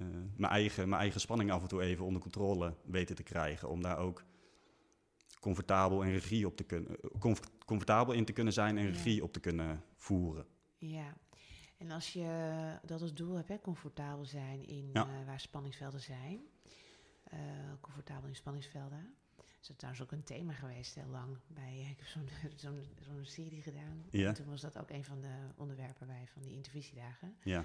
eh, 0.00 0.06
mijn, 0.36 0.52
eigen, 0.52 0.88
mijn 0.88 1.00
eigen 1.00 1.20
spanning 1.20 1.50
af 1.50 1.62
en 1.62 1.68
toe 1.68 1.82
even 1.82 2.04
onder 2.04 2.22
controle 2.22 2.74
weten 2.84 3.16
te 3.16 3.22
krijgen. 3.22 3.68
Om 3.68 3.82
daar 3.82 3.98
ook 3.98 4.24
comfortabel 5.40 6.04
en 6.04 6.10
regie 6.10 6.46
op 6.46 6.56
te 6.56 6.64
kunnen, 6.64 6.96
comf- 7.18 7.40
comfortabel 7.66 8.14
in 8.14 8.24
te 8.24 8.32
kunnen 8.32 8.52
zijn 8.52 8.78
en 8.78 8.84
Ja. 8.84 8.90
regie 8.90 9.22
op 9.22 9.32
te 9.32 9.40
kunnen 9.40 9.82
voeren. 9.96 10.46
Ja. 10.78 11.16
En 11.78 11.90
als 11.90 12.12
je 12.12 12.78
dat 12.84 13.00
als 13.02 13.14
doel 13.14 13.34
hebt, 13.34 13.48
hè, 13.48 13.60
comfortabel 13.60 14.24
zijn 14.24 14.66
in 14.66 14.90
Ja. 14.92 15.02
eh, 15.06 15.26
waar 15.26 15.40
spanningsvelden 15.40 16.00
zijn. 16.00 16.40
eh, 17.24 17.38
comfortabel 17.80 18.28
in 18.28 18.34
spanningsvelden. 18.34 19.14
Is 19.60 19.66
dat 19.66 19.78
trouwens 19.78 20.04
ook 20.04 20.12
een 20.12 20.24
thema 20.24 20.52
geweest 20.52 20.94
heel 20.94 21.08
lang. 21.10 21.36
Bij, 21.46 21.78
ik 21.90 21.96
heb 21.98 22.06
zo'n 22.06 22.28
zo'n 22.56 22.86
zo'n 23.00 23.24
serie 23.24 23.62
gedaan. 23.62 24.04
Ja. 24.10 24.28
En 24.28 24.34
toen 24.34 24.46
was 24.46 24.60
dat 24.60 24.78
ook 24.78 24.90
een 24.90 25.04
van 25.04 25.20
de 25.20 25.34
onderwerpen 25.56 26.06
bij 26.06 26.26
van 26.32 26.42
die 26.42 26.52
intervisiedagen. 26.52 27.36
Ja. 27.42 27.64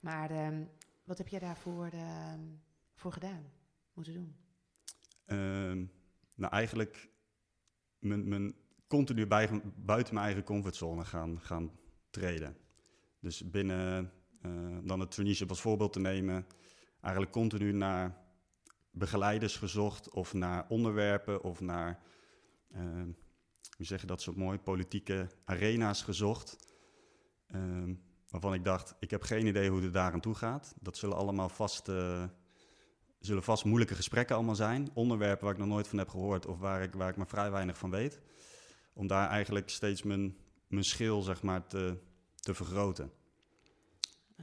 Maar 0.00 0.30
ehm, 0.30 0.62
wat 1.06 1.18
heb 1.18 1.28
jij 1.28 1.38
daarvoor 1.38 1.86
ehm, 1.86 2.40
voor 2.94 3.12
gedaan? 3.12 3.52
Moeten 3.92 4.14
doen? 4.14 4.36
Ehm, 5.24 5.84
nou, 6.34 6.52
eigenlijk 6.52 7.10
mijn, 7.98 8.28
mijn 8.28 8.54
continu 8.86 9.26
bij, 9.26 9.62
buiten 9.76 10.14
mijn 10.14 10.26
eigen 10.26 10.44
comfortzone 10.44 11.04
gaan, 11.04 11.40
gaan 11.40 11.70
treden. 12.10 12.56
Dus 13.20 13.50
binnen, 13.50 14.12
eh, 14.40 14.78
dan 14.82 15.00
het 15.00 15.10
traineeship 15.10 15.48
als 15.48 15.60
voorbeeld 15.60 15.92
te 15.92 16.00
nemen, 16.00 16.46
eigenlijk 17.00 17.32
continu 17.32 17.72
naar 17.72 18.24
begeleiders 18.90 19.56
gezocht 19.56 20.10
of 20.10 20.32
naar 20.32 20.66
onderwerpen 20.68 21.42
of 21.42 21.60
naar, 21.60 22.02
eh, 22.68 23.02
hoe 23.76 23.86
zeg 23.86 24.00
je 24.00 24.06
dat 24.06 24.22
zo 24.22 24.32
mooi, 24.36 24.58
politieke 24.58 25.28
arena's 25.44 26.02
gezocht. 26.02 26.56
Ehm, 27.46 27.94
waarvan 28.28 28.54
ik 28.54 28.64
dacht, 28.64 28.94
ik 28.98 29.10
heb 29.10 29.22
geen 29.22 29.46
idee 29.46 29.70
hoe 29.70 29.82
het 29.82 29.92
daar 29.92 30.12
aan 30.12 30.20
toe 30.20 30.34
gaat. 30.34 30.74
Dat 30.80 30.96
zullen 30.96 31.16
allemaal 31.16 31.48
vast, 31.48 31.88
eh, 31.88 32.24
zullen 33.18 33.42
vast 33.42 33.64
moeilijke 33.64 33.94
gesprekken 33.94 34.36
allemaal 34.36 34.54
zijn. 34.54 34.90
Onderwerpen 34.94 35.44
waar 35.44 35.54
ik 35.54 35.60
nog 35.60 35.68
nooit 35.68 35.88
van 35.88 35.98
heb 35.98 36.08
gehoord 36.08 36.46
of 36.46 36.58
waar 36.58 36.82
ik, 36.82 36.94
waar 36.94 37.08
ik 37.08 37.16
maar 37.16 37.28
vrij 37.28 37.50
weinig 37.50 37.78
van 37.78 37.90
weet. 37.90 38.20
Om 38.92 39.06
daar 39.06 39.28
eigenlijk 39.28 39.68
steeds 39.70 40.02
mijn, 40.02 40.36
mijn 40.66 40.84
schil 40.84 41.22
zeg 41.22 41.42
maar, 41.42 41.66
te, 41.66 41.98
te 42.34 42.54
vergroten. 42.54 43.12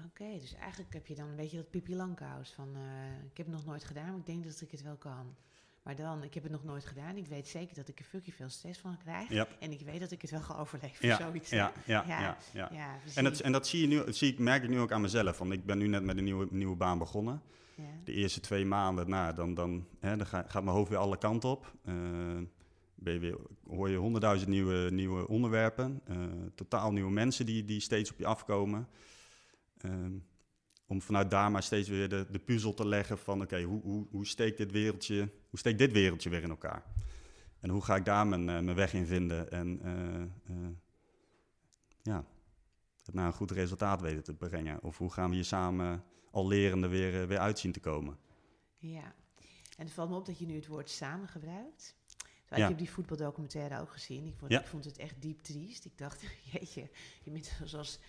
Oké, 0.05 0.39
dus 0.39 0.53
eigenlijk 0.53 0.93
heb 0.93 1.07
je 1.07 1.15
dan 1.15 1.27
een 1.27 1.35
beetje 1.35 1.57
dat 1.57 1.69
Pipi 1.69 1.95
Langkous 1.95 2.51
van... 2.51 2.75
eh, 2.75 3.23
ik 3.31 3.37
heb 3.37 3.45
het 3.45 3.55
nog 3.55 3.65
nooit 3.65 3.83
gedaan, 3.83 4.09
maar 4.09 4.19
ik 4.19 4.25
denk 4.25 4.43
dat 4.43 4.61
ik 4.61 4.71
het 4.71 4.81
wel 4.81 4.97
kan. 4.97 5.35
Maar 5.83 5.95
dan, 5.95 6.23
ik 6.23 6.33
heb 6.33 6.43
het 6.43 6.51
nog 6.51 6.63
nooit 6.63 6.85
gedaan. 6.85 7.15
Ik 7.17 7.27
weet 7.27 7.47
zeker 7.47 7.75
dat 7.75 7.87
ik 7.87 7.99
er 7.99 8.05
fucking 8.05 8.35
veel 8.35 8.49
stress 8.49 8.79
van 8.79 8.97
krijg. 8.97 9.29
Ja. 9.29 9.47
En 9.59 9.71
ik 9.71 9.81
weet 9.81 9.99
dat 9.99 10.11
ik 10.11 10.21
het 10.21 10.31
wel 10.31 10.41
ga 10.41 10.55
overleven. 10.57 11.07
Ja, 11.07 11.17
zoiets. 11.17 11.49
ja, 11.49 11.71
ja, 11.85 12.03
Ja. 12.07 12.37
ja, 12.53 12.69
ja. 12.71 12.95
En 13.15 13.23
dat, 13.23 13.39
en 13.39 13.51
dat 13.51 13.67
zie 13.67 13.81
je 13.81 13.87
nu, 13.87 14.13
zie 14.13 14.31
ik, 14.31 14.39
merk 14.39 14.63
ik 14.63 14.69
nu 14.69 14.79
ook 14.79 14.91
aan 14.91 15.01
mezelf. 15.01 15.37
Want 15.37 15.51
ik 15.51 15.65
ben 15.65 15.77
nu 15.77 15.87
net 15.87 16.03
met 16.03 16.17
een 16.17 16.23
nieuwe, 16.23 16.47
nieuwe 16.49 16.75
baan 16.75 16.97
begonnen. 16.97 17.41
Ja. 17.75 17.83
De 18.03 18.11
eerste 18.13 18.39
twee 18.39 18.65
maanden, 18.65 19.09
nou, 19.09 19.35
dan, 19.35 19.53
dan, 19.53 19.87
hè, 19.99 20.17
dan 20.17 20.25
ga- 20.25 20.45
gaat 20.47 20.63
mijn 20.63 20.75
hoofd 20.75 20.89
weer 20.89 20.99
alle 20.99 21.17
kanten 21.17 21.49
op. 21.49 21.73
Eh, 21.85 21.93
ben 22.95 23.13
je 23.13 23.19
weer, 23.19 23.37
hoor 23.67 23.89
je 23.89 23.97
honderdduizend 23.97 24.49
nieuwe, 24.49 24.89
nieuwe 24.91 25.27
onderwerpen. 25.27 26.01
eh, 26.05 26.15
totaal 26.55 26.91
nieuwe 26.91 27.11
mensen 27.11 27.45
die, 27.45 27.63
die 27.65 27.79
steeds 27.79 28.11
op 28.11 28.17
je 28.19 28.25
afkomen. 28.25 28.87
ehm, 29.77 30.11
om 30.93 31.01
vanuit 31.01 31.31
daar 31.31 31.51
maar 31.51 31.63
steeds 31.63 31.89
weer 31.89 32.09
de, 32.09 32.25
de 32.31 32.39
puzzel 32.39 32.73
te 32.73 32.88
leggen 32.88 33.17
van 33.17 33.41
oké, 33.41 33.62
hoe, 33.62 33.81
hoe, 33.81 34.07
hoe 34.09 34.25
steekt 34.25 34.57
dit 34.57 34.71
wereldje, 34.71 35.29
hoe 35.50 35.59
steekt 35.59 35.77
dit 35.77 35.91
wereldje 35.91 36.29
weer 36.29 36.43
in 36.43 36.50
elkaar? 36.50 36.83
En 37.59 37.69
hoe 37.69 37.81
ga 37.83 37.95
ik 37.95 38.05
daar 38.05 38.27
mijn, 38.27 38.50
eh, 38.50 38.59
mijn 38.59 38.75
weg 38.75 38.93
in 38.93 39.05
vinden 39.05 39.51
en 39.51 39.79
eh, 39.83 40.21
eh, 40.55 40.69
ja, 42.01 42.25
het 43.03 43.13
naar 43.13 43.25
een 43.25 43.33
goed 43.33 43.51
resultaat 43.51 44.01
weten 44.01 44.23
te 44.23 44.33
brengen? 44.33 44.83
Of 44.83 44.97
hoe 44.97 45.12
gaan 45.12 45.29
we 45.29 45.35
hier 45.35 45.45
samen 45.45 46.03
al 46.31 46.47
lerende 46.47 46.88
weer, 46.88 47.27
weer 47.27 47.39
uitzien 47.39 47.71
te 47.71 47.79
komen? 47.79 48.17
Ja, 48.77 49.15
en 49.77 49.85
het 49.85 49.91
valt 49.91 50.09
me 50.09 50.15
op 50.15 50.25
dat 50.25 50.39
je 50.39 50.45
nu 50.45 50.55
het 50.55 50.67
woord 50.67 50.89
samen 50.89 51.27
gebruikt. 51.27 51.95
Ja. 52.50 52.55
Ik 52.55 52.67
heb 52.67 52.77
die 52.77 52.89
voetbaldocumentaire 52.89 53.79
ook 53.79 53.91
gezien. 53.91 54.25
Ik 54.25 54.35
vond, 54.38 54.51
Ja. 54.51 54.59
ik 54.59 54.67
vond 54.67 54.85
het 54.85 54.97
echt 54.97 55.21
diep 55.21 55.41
triest. 55.43 55.85
Ik 55.85 55.97
dacht, 55.97 56.21
jeetje, 56.51 56.89
je 57.23 57.31
bent 57.31 57.59
zoals 57.63 58.00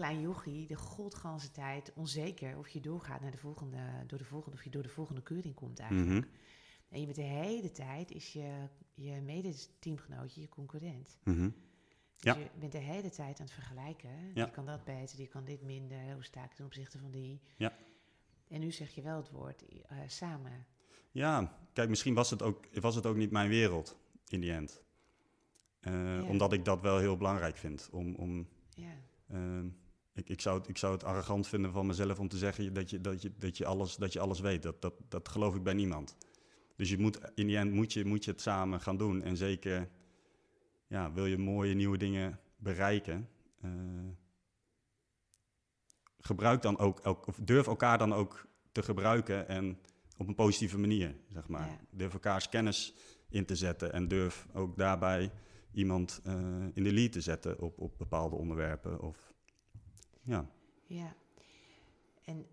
klein 0.00 0.20
jochie 0.20 0.66
de 0.66 0.76
godganse 0.76 1.50
tijd 1.50 1.92
onzeker 1.94 2.58
of 2.58 2.68
je 2.68 2.80
doorgaat 2.80 3.20
naar 3.20 3.30
de 3.30 3.36
volgende, 3.38 3.78
door 4.06 4.18
de 4.18 4.24
volgende, 4.24 4.56
of 4.56 4.64
je 4.64 4.70
door 4.70 4.82
de 4.82 4.88
volgende 4.88 5.22
keuring 5.22 5.54
komt 5.54 5.78
eigenlijk. 5.78 6.08
Mhm, 6.26 6.34
En 6.88 6.98
je 7.00 7.04
bent 7.04 7.16
de 7.16 7.22
hele 7.22 7.70
tijd 7.72 8.10
is 8.10 8.32
je, 8.32 8.68
je 8.94 9.20
mede-teamgenootje 9.20 10.40
je 10.40 10.48
concurrent. 10.48 11.18
mhm. 11.24 11.50
Dus 12.14 12.32
Ja. 12.34 12.34
je 12.38 12.48
bent 12.58 12.72
de 12.72 12.78
hele 12.78 13.10
tijd 13.10 13.40
aan 13.40 13.44
het 13.46 13.54
vergelijken. 13.54 14.10
Ja. 14.34 14.44
Die 14.44 14.52
kan 14.52 14.66
dat 14.66 14.84
beter, 14.84 15.16
die 15.16 15.26
kan 15.28 15.44
dit 15.44 15.62
minder. 15.62 16.12
Hoe 16.12 16.24
sta 16.24 16.44
ik 16.44 16.52
ten 16.52 16.64
opzichte 16.64 16.98
van 16.98 17.10
die? 17.10 17.40
Ja. 17.56 17.76
En 18.48 18.60
nu 18.60 18.72
zeg 18.72 18.90
je 18.94 19.02
wel 19.02 19.16
het 19.16 19.30
woord 19.30 19.64
eh, 19.68 19.96
samen. 20.06 20.66
Ja, 21.10 21.58
kijk, 21.72 21.88
misschien 21.88 22.14
was 22.14 22.30
het, 22.30 22.42
ook, 22.42 22.66
was 22.80 22.94
het 22.94 23.06
ook 23.06 23.16
niet 23.16 23.30
mijn 23.30 23.48
wereld 23.48 23.96
in 24.28 24.40
die 24.40 24.52
end. 24.52 24.82
Eh, 25.80 25.92
Ja. 25.92 26.22
Omdat 26.22 26.52
ik 26.52 26.64
dat 26.64 26.80
wel 26.80 26.98
heel 26.98 27.16
belangrijk 27.16 27.56
vind. 27.56 27.88
Om, 27.92 28.14
om, 28.14 28.48
Ja, 28.74 28.92
eh, 29.26 29.60
ik, 30.14 30.28
ik, 30.28 30.40
zou 30.40 30.58
het, 30.58 30.68
ik 30.68 30.78
zou 30.78 30.92
het 30.92 31.04
arrogant 31.04 31.48
vinden 31.48 31.72
van 31.72 31.86
mezelf 31.86 32.18
om 32.18 32.28
te 32.28 32.38
zeggen 32.38 32.72
dat 32.74 32.90
je, 32.90 33.00
dat 33.00 33.22
je, 33.22 33.32
dat 33.38 33.56
je, 33.56 33.66
alles, 33.66 33.96
dat 33.96 34.12
je 34.12 34.20
alles 34.20 34.40
weet. 34.40 34.62
Dat, 34.62 34.82
dat, 34.82 34.94
dat 35.08 35.28
geloof 35.28 35.54
ik 35.54 35.62
bij 35.62 35.74
niemand. 35.74 36.16
Dus 36.76 36.90
je 36.90 36.98
moet, 36.98 37.18
in 37.34 37.46
die 37.46 37.56
end 37.56 37.72
moet 37.72 37.92
je, 37.92 38.04
moet 38.04 38.24
je 38.24 38.30
het 38.30 38.40
samen 38.40 38.80
gaan 38.80 38.96
doen. 38.96 39.22
En 39.22 39.36
zeker 39.36 39.88
ja, 40.86 41.12
wil 41.12 41.26
je 41.26 41.38
mooie 41.38 41.74
nieuwe 41.74 41.98
dingen 41.98 42.40
bereiken. 42.56 43.28
eh, 43.60 43.70
gebruik 46.20 46.62
dan 46.62 46.78
ook, 46.78 47.00
elk- 47.00 47.26
of 47.26 47.38
durf 47.42 47.66
elkaar 47.66 47.98
dan 47.98 48.12
ook 48.12 48.46
te 48.72 48.82
gebruiken 48.82 49.48
en 49.48 49.78
op 50.16 50.28
een 50.28 50.34
positieve 50.34 50.78
manier, 50.78 51.14
zeg 51.28 51.48
maar. 51.48 51.66
Ja. 51.66 51.80
Durf 51.90 52.12
elkaars 52.12 52.48
kennis 52.48 52.94
in 53.28 53.44
te 53.44 53.56
zetten 53.56 53.92
en 53.92 54.08
durf 54.08 54.46
ook 54.52 54.76
daarbij 54.76 55.30
iemand 55.72 56.20
eh, 56.24 56.34
in 56.74 56.84
de 56.84 56.92
lead 56.92 57.12
te 57.12 57.20
zetten 57.20 57.60
op, 57.60 57.78
op 57.80 57.98
bepaalde 57.98 58.36
onderwerpen. 58.36 59.00
Of, 59.00 59.29
ja. 60.30 60.46
ja. 60.86 61.14
En 62.24 62.46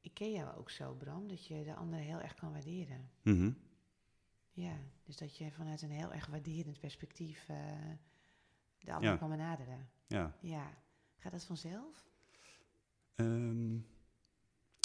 ik 0.00 0.14
ken 0.14 0.32
jou 0.32 0.56
ook 0.56 0.70
zo, 0.70 0.94
Bram, 0.94 1.28
dat 1.28 1.46
je 1.46 1.64
de 1.64 1.74
ander 1.74 1.98
heel 1.98 2.20
erg 2.20 2.34
kan 2.34 2.52
waarderen. 2.52 3.10
Mhm. 3.22 3.50
Ja, 4.52 4.76
dus 5.04 5.16
dat 5.16 5.36
je 5.36 5.50
vanuit 5.50 5.82
een 5.82 5.90
heel 5.90 6.12
erg 6.12 6.26
waarderend 6.26 6.80
perspectief 6.80 7.48
eh, 7.48 7.56
de 8.80 8.92
ander 8.92 9.10
Ja. 9.10 9.16
kan 9.16 9.28
benaderen. 9.30 9.88
ja. 10.06 10.36
Ja. 10.40 10.80
Gaat 11.16 11.32
dat 11.32 11.44
vanzelf? 11.44 12.10
Ehm, 13.14 13.76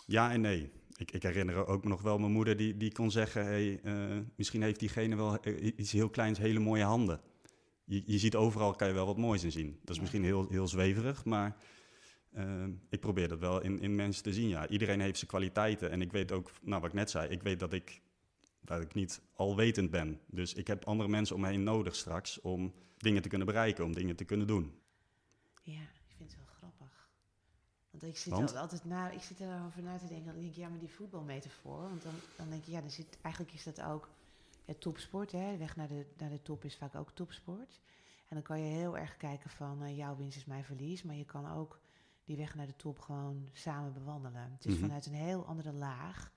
ja 0.05 0.31
en 0.31 0.41
nee. 0.41 0.71
Ik, 0.95 1.11
ik 1.11 1.23
herinner 1.23 1.67
ook 1.67 1.83
nog 1.83 2.01
wel 2.01 2.17
mijn 2.17 2.31
moeder 2.31 2.57
die, 2.57 2.77
die 2.77 2.91
kon 2.91 3.11
zeggen... 3.11 3.45
Hey, 3.45 3.79
eh, 3.81 4.19
misschien 4.35 4.61
heeft 4.61 4.79
diegene 4.79 5.15
wel 5.15 5.39
eh, 5.39 5.77
iets 5.77 5.91
heel 5.91 6.09
kleins, 6.09 6.37
hele 6.39 6.59
mooie 6.59 6.83
handen. 6.83 7.21
Je, 7.89 8.03
je 8.05 8.17
ziet 8.17 8.35
overal, 8.35 8.75
kan 8.75 8.87
je 8.87 8.93
wel 8.93 9.05
wat 9.05 9.17
moois 9.17 9.43
in 9.43 9.51
zien. 9.51 9.79
Dat 9.83 9.95
is 9.95 10.01
misschien 10.01 10.23
heel, 10.23 10.47
heel 10.49 10.67
zweverig, 10.67 11.25
maar 11.25 11.55
ehm, 12.33 12.71
ik 12.89 12.99
probeer 12.99 13.27
dat 13.27 13.39
wel 13.39 13.61
in, 13.61 13.79
in 13.79 13.95
mensen 13.95 14.23
te 14.23 14.33
zien. 14.33 14.47
Ja, 14.47 14.67
iedereen 14.67 14.99
heeft 14.99 15.17
zijn 15.17 15.29
kwaliteiten. 15.29 15.91
En 15.91 16.01
ik 16.01 16.11
weet 16.11 16.31
ook, 16.31 16.51
nou 16.61 16.81
wat 16.81 16.89
ik 16.89 16.95
net 16.95 17.09
zei, 17.09 17.29
ik 17.29 17.43
weet 17.43 17.59
dat 17.59 17.73
ik, 17.73 18.01
dat 18.61 18.81
ik 18.81 18.93
niet 18.93 19.21
alwetend 19.33 19.91
ben. 19.91 20.19
Dus 20.25 20.53
ik 20.53 20.67
heb 20.67 20.85
andere 20.85 21.09
mensen 21.09 21.35
om 21.35 21.41
me 21.41 21.47
heen 21.47 21.63
nodig 21.63 21.95
straks 21.95 22.41
om 22.41 22.73
dingen 22.97 23.21
te 23.21 23.29
kunnen 23.29 23.47
bereiken, 23.47 23.85
om 23.85 23.93
dingen 23.93 24.15
te 24.15 24.23
kunnen 24.25 24.47
doen. 24.47 24.79
Ja, 25.63 25.81
ik 25.81 26.13
vind 26.17 26.31
het 26.31 26.37
wel 26.37 26.55
grappig. 26.57 27.09
Want 27.89 28.03
ik 28.03 28.17
zit 28.17 28.33
Want? 28.33 28.51
al- 28.51 28.57
altijd 28.57 28.85
na, 28.85 29.09
ik 29.11 29.21
zit 29.21 29.39
erover 29.39 29.83
na 29.83 29.97
te 29.97 30.07
denken. 30.07 30.25
Dan 30.25 30.35
denk 30.35 30.47
ik, 30.51 30.55
ja, 30.55 30.69
maar 30.69 30.79
die 30.79 30.89
voetbalmetafoor. 30.89 31.81
Want 31.81 32.03
dan, 32.03 32.13
dan 32.37 32.49
denk 32.49 32.63
je, 32.63 32.71
ja, 32.71 32.81
dan 32.81 32.91
zit, 32.91 33.17
eigenlijk 33.21 33.53
is 33.55 33.63
dat 33.63 33.81
ook 33.81 34.09
het 34.67 34.81
topsport. 34.81 35.31
Hè? 35.31 35.51
De 35.51 35.57
weg 35.57 35.75
naar 35.75 35.87
de, 35.87 36.07
naar 36.17 36.29
de 36.29 36.41
top 36.41 36.63
is 36.63 36.75
vaak 36.77 36.95
ook 36.95 37.11
topsport. 37.11 37.81
En 38.27 38.35
dan 38.35 38.41
kan 38.41 38.59
je 38.61 38.71
heel 38.73 38.97
erg 38.97 39.17
kijken 39.17 39.49
van 39.49 39.83
eh, 39.83 39.97
jouw 39.97 40.15
winst 40.15 40.37
is 40.37 40.45
mijn 40.45 40.63
verlies. 40.63 41.03
Maar 41.03 41.15
je 41.15 41.25
kan 41.25 41.47
ook 41.51 41.79
die 42.23 42.37
weg 42.37 42.55
naar 42.55 42.65
de 42.67 42.75
top 42.75 42.99
gewoon 42.99 43.49
samen 43.53 43.93
bewandelen. 43.93 44.51
Het 44.51 44.65
is 44.65 44.73
Mhm. 44.73 44.81
vanuit 44.81 45.05
een 45.05 45.13
heel 45.13 45.45
andere 45.45 45.73
laag 45.73 46.31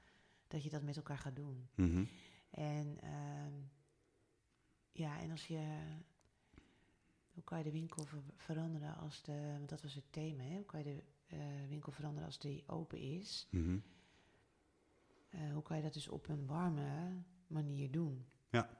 dat 0.48 0.62
je 0.62 0.70
dat 0.70 0.82
met 0.82 0.96
elkaar 0.96 1.18
gaat 1.18 1.36
doen. 1.36 1.68
Mhm. 1.74 2.04
En 2.50 2.96
ehm, 3.00 3.52
ja, 4.92 5.20
en 5.20 5.30
als 5.30 5.46
je. 5.46 5.78
Hoe 7.32 7.44
kan 7.44 7.58
je 7.58 7.64
de 7.64 7.70
winkel 7.70 8.04
ver- 8.04 8.22
veranderen 8.36 8.96
als 8.96 9.22
de. 9.22 9.52
Want 9.56 9.68
dat 9.68 9.82
was 9.82 9.94
het 9.94 10.12
thema, 10.12 10.42
hè? 10.42 10.54
Hoe 10.56 10.64
kan 10.64 10.84
je 10.84 10.94
de 10.94 11.02
eh, 11.36 11.38
winkel 11.68 11.92
veranderen 11.92 12.26
als 12.26 12.38
die 12.38 12.68
open 12.68 12.98
is? 12.98 13.48
Mhm. 13.50 13.78
Eh, 15.30 15.52
hoe 15.52 15.62
kan 15.62 15.76
je 15.76 15.82
dat 15.82 15.92
dus 15.92 16.08
op 16.08 16.28
een 16.28 16.46
warme 16.46 17.22
doen? 17.90 18.26
Ja. 18.50 18.78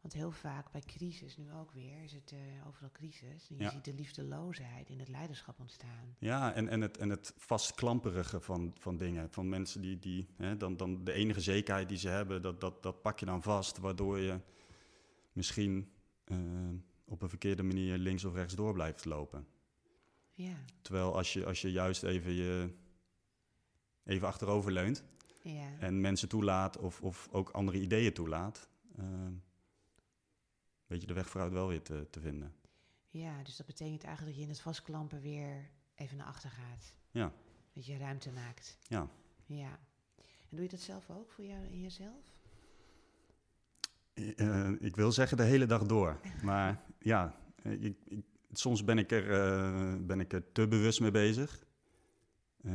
Want 0.00 0.14
heel 0.14 0.30
vaak 0.30 0.70
bij 0.72 0.80
crisis, 0.80 1.36
nu 1.36 1.52
ook 1.52 1.72
weer, 1.72 2.02
is 2.02 2.12
het 2.12 2.32
eh, 2.32 2.66
overal 2.66 2.90
crisis. 2.92 3.50
En 3.50 3.56
je 3.56 3.62
Ja. 3.62 3.70
ziet 3.70 3.84
de 3.84 3.94
liefdeloosheid 3.94 4.88
in 4.90 4.98
het 4.98 5.08
leiderschap 5.08 5.60
ontstaan. 5.60 6.16
Ja, 6.18 6.52
en, 6.54 6.68
en 6.68 6.80
het, 6.80 6.98
en 6.98 7.08
het 7.10 7.34
vastklamperige 7.36 8.40
van, 8.40 8.74
van 8.78 8.96
dingen. 8.96 9.30
Van 9.30 9.48
mensen 9.48 9.80
die, 9.80 9.98
die 9.98 10.28
hè, 10.36 10.56
dan, 10.56 10.76
dan 10.76 11.04
de 11.04 11.12
enige 11.12 11.40
zekerheid 11.40 11.88
die 11.88 11.98
ze 11.98 12.08
hebben, 12.08 12.42
dat, 12.42 12.60
dat, 12.60 12.82
dat 12.82 13.02
pak 13.02 13.18
je 13.18 13.26
dan 13.26 13.42
vast, 13.42 13.78
waardoor 13.78 14.18
je 14.18 14.40
misschien 15.32 15.92
eh, 16.24 16.36
op 17.04 17.22
een 17.22 17.28
verkeerde 17.28 17.62
manier 17.62 17.98
links 17.98 18.24
of 18.24 18.34
rechts 18.34 18.54
door 18.54 18.72
blijft 18.72 19.04
lopen. 19.04 19.46
Ja, 20.32 20.56
Terwijl 20.82 21.16
als 21.16 21.32
je, 21.32 21.46
als 21.46 21.60
je 21.60 21.72
juist 21.72 22.02
even, 22.02 22.32
je, 22.32 22.74
even 24.04 24.26
achterover 24.26 24.72
leunt 24.72 25.04
ja. 25.42 25.78
en 25.78 26.00
mensen 26.00 26.28
toelaat 26.28 26.78
of, 26.78 27.00
of 27.00 27.28
ook 27.32 27.50
andere 27.50 27.80
ideeën 27.80 28.12
toelaat, 28.12 28.68
eh, 28.96 29.04
weet 30.86 31.00
je 31.00 31.06
de 31.06 31.14
weg 31.14 31.28
vooruit 31.28 31.52
wel 31.52 31.68
weer 31.68 31.82
te, 31.82 32.06
te 32.10 32.20
vinden. 32.20 32.54
ja, 33.10 33.42
dus 33.42 33.56
dat 33.56 33.66
betekent 33.66 34.04
eigenlijk 34.04 34.26
dat 34.36 34.44
je 34.44 34.48
in 34.48 34.54
het 34.54 34.62
vastklampen 34.64 35.20
weer 35.20 35.70
even 35.94 36.16
naar 36.16 36.26
achter 36.26 36.50
gaat. 36.50 36.94
Ja. 37.10 37.32
Dat 37.72 37.86
je 37.86 37.96
ruimte 37.98 38.30
maakt. 38.32 38.78
Ja. 38.82 39.08
Ja. 39.46 39.78
En 40.22 40.56
doe 40.56 40.62
je 40.62 40.68
dat 40.68 40.80
zelf 40.80 41.10
ook 41.10 41.30
voor 41.32 41.44
jou 41.44 41.64
in 41.66 41.80
jezelf? 41.80 42.34
Eh, 44.36 44.70
ik 44.80 44.96
wil 44.96 45.12
zeggen 45.12 45.36
de 45.36 45.42
hele 45.42 45.66
dag 45.66 45.86
door. 45.86 46.20
Maar 46.42 46.82
ja, 46.98 47.36
eh, 47.62 47.82
ik, 47.84 47.96
ik- 48.04 48.24
soms 48.52 48.84
ben 48.84 48.98
ik, 48.98 49.10
er, 49.12 49.30
eh, 49.30 49.94
ben 50.00 50.20
ik 50.20 50.32
er 50.32 50.52
te 50.52 50.68
bewust 50.68 51.00
mee 51.00 51.10
bezig. 51.10 51.64
Eh, 52.62 52.72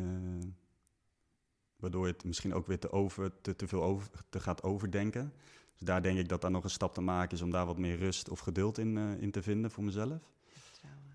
waardoor 1.79 2.07
je 2.07 2.13
het 2.13 2.23
misschien 2.23 2.53
ook 2.53 2.67
weer 2.67 2.79
te, 2.79 2.91
over, 2.91 3.41
te, 3.41 3.55
te 3.55 3.67
veel 3.67 3.83
over, 3.83 4.09
te 4.29 4.39
gaat 4.39 4.63
overdenken. 4.63 5.33
Dus 5.77 5.87
daar 5.87 6.01
denk 6.01 6.17
ik 6.17 6.29
dat 6.29 6.41
daar 6.41 6.51
nog 6.51 6.63
een 6.63 6.69
stap 6.69 6.93
te 6.93 7.01
maken 7.01 7.37
is 7.37 7.41
om 7.43 7.51
daar 7.51 7.65
wat 7.65 7.77
meer 7.77 7.97
rust 7.97 8.29
of 8.29 8.39
geduld 8.39 8.77
in, 8.77 8.97
eh, 8.97 9.21
in 9.21 9.31
te 9.31 9.41
vinden 9.41 9.71
voor 9.71 9.83
mezelf. 9.83 10.21
Vertrouwen. 10.45 11.05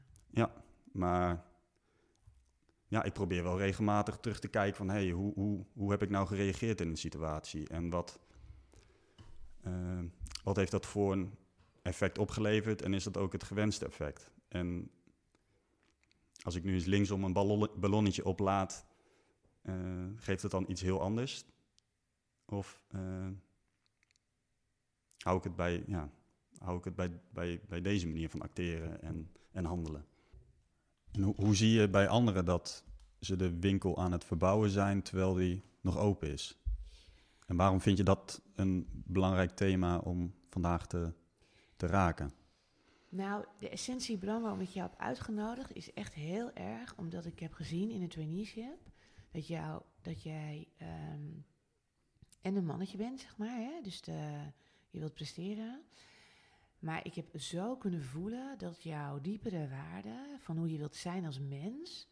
Maar 0.92 1.44
ja, 2.88 3.02
ik 3.02 3.12
probeer 3.12 3.42
wel 3.42 3.58
regelmatig 3.58 4.16
terug 4.16 4.40
te 4.40 4.48
kijken 4.48 4.76
van... 4.76 4.88
hey, 4.88 5.10
hoe, 5.10 5.34
hoe, 5.34 5.64
hoe 5.72 5.90
heb 5.90 6.02
ik 6.02 6.10
nou 6.10 6.26
gereageerd 6.26 6.80
in 6.80 6.88
een 6.88 6.96
situatie? 6.96 7.68
En 7.68 7.90
wat, 7.90 8.20
eh, 9.62 9.98
wat 10.44 10.56
heeft 10.56 10.70
dat 10.70 10.86
voor 10.86 11.12
een 11.12 11.34
effect 11.82 12.18
opgeleverd? 12.18 12.82
En 12.82 12.94
is 12.94 13.04
dat 13.04 13.16
ook 13.16 13.32
het 13.32 13.42
gewenste 13.42 13.86
effect? 13.86 14.30
En 14.48 14.90
als 16.42 16.54
ik 16.54 16.64
nu 16.64 16.72
eens 16.72 16.84
linksom 16.84 17.24
een 17.24 17.32
ballon, 17.32 17.68
ballonnetje 17.76 18.24
oplaat... 18.24 18.86
eh, 19.62 19.74
geeft 20.16 20.42
het 20.42 20.50
dan 20.50 20.64
iets 20.68 20.80
heel 20.80 21.00
anders? 21.00 21.44
Of 22.44 22.82
eh, 22.88 23.28
hou 25.18 25.38
ik 25.38 25.44
het 25.44 25.56
bij, 25.56 25.84
ja, 25.86 26.10
hou 26.58 26.78
ik 26.78 26.84
het 26.84 26.94
bij, 26.94 27.20
bij, 27.30 27.60
bij 27.68 27.80
deze 27.80 28.06
manier 28.06 28.28
van 28.28 28.40
acteren 28.40 29.02
en, 29.02 29.30
en 29.52 29.64
handelen? 29.64 30.06
En 31.12 31.22
hoe, 31.22 31.34
hoe 31.36 31.54
zie 31.54 31.70
je 31.70 31.88
bij 31.88 32.08
anderen 32.08 32.44
dat 32.44 32.84
ze 33.20 33.36
de 33.36 33.58
winkel 33.58 33.98
aan 33.98 34.12
het 34.12 34.24
verbouwen 34.24 34.70
zijn 34.70 35.02
terwijl 35.02 35.34
die 35.34 35.62
nog 35.80 35.98
open 35.98 36.30
is? 36.30 36.56
En 37.46 37.56
waarom 37.56 37.80
vind 37.80 37.96
je 37.96 38.04
dat 38.04 38.42
een 38.54 38.86
belangrijk 38.92 39.50
thema 39.50 39.98
om 39.98 40.34
vandaag 40.50 40.86
te, 40.86 41.12
te 41.76 41.86
raken? 41.86 42.32
Nou, 43.08 43.44
de 43.58 43.68
essentie, 43.68 44.18
Bram, 44.18 44.42
waarom 44.42 44.60
ik 44.60 44.68
jou 44.68 44.90
heb 44.90 45.00
uitgenodigd, 45.00 45.74
is 45.74 45.92
echt 45.92 46.14
heel 46.14 46.52
erg 46.52 46.94
omdat 46.96 47.24
ik 47.24 47.38
heb 47.38 47.52
gezien 47.52 47.90
in 47.90 48.02
het 48.02 48.10
traineeship 48.10 48.91
dat, 49.32 49.46
jou, 49.46 49.82
dat 50.00 50.22
jij 50.22 50.68
ehm, 50.76 51.30
en 52.40 52.56
een 52.56 52.66
mannetje 52.66 52.96
bent, 52.96 53.20
zeg 53.20 53.36
maar. 53.36 53.56
Hè? 53.56 53.80
Dus 53.82 54.00
de, 54.00 54.50
je 54.90 54.98
wilt 54.98 55.14
presteren. 55.14 55.82
Maar 56.78 57.06
ik 57.06 57.14
heb 57.14 57.40
zo 57.40 57.76
kunnen 57.76 58.02
voelen 58.02 58.58
dat 58.58 58.82
jouw 58.82 59.20
diepere 59.20 59.68
waarde 59.68 60.36
van 60.38 60.56
hoe 60.56 60.70
je 60.70 60.78
wilt 60.78 60.96
zijn 60.96 61.24
als 61.24 61.40
mens, 61.40 62.08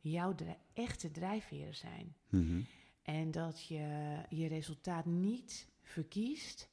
jouw 0.00 0.34
echte 0.72 1.10
drijfveren 1.10 1.74
zijn. 1.74 2.16
Mhm. 2.28 2.60
En 3.02 3.30
dat 3.30 3.66
je 3.66 4.18
je 4.28 4.46
resultaat 4.46 5.04
niet 5.04 5.68
verkiest 5.80 6.70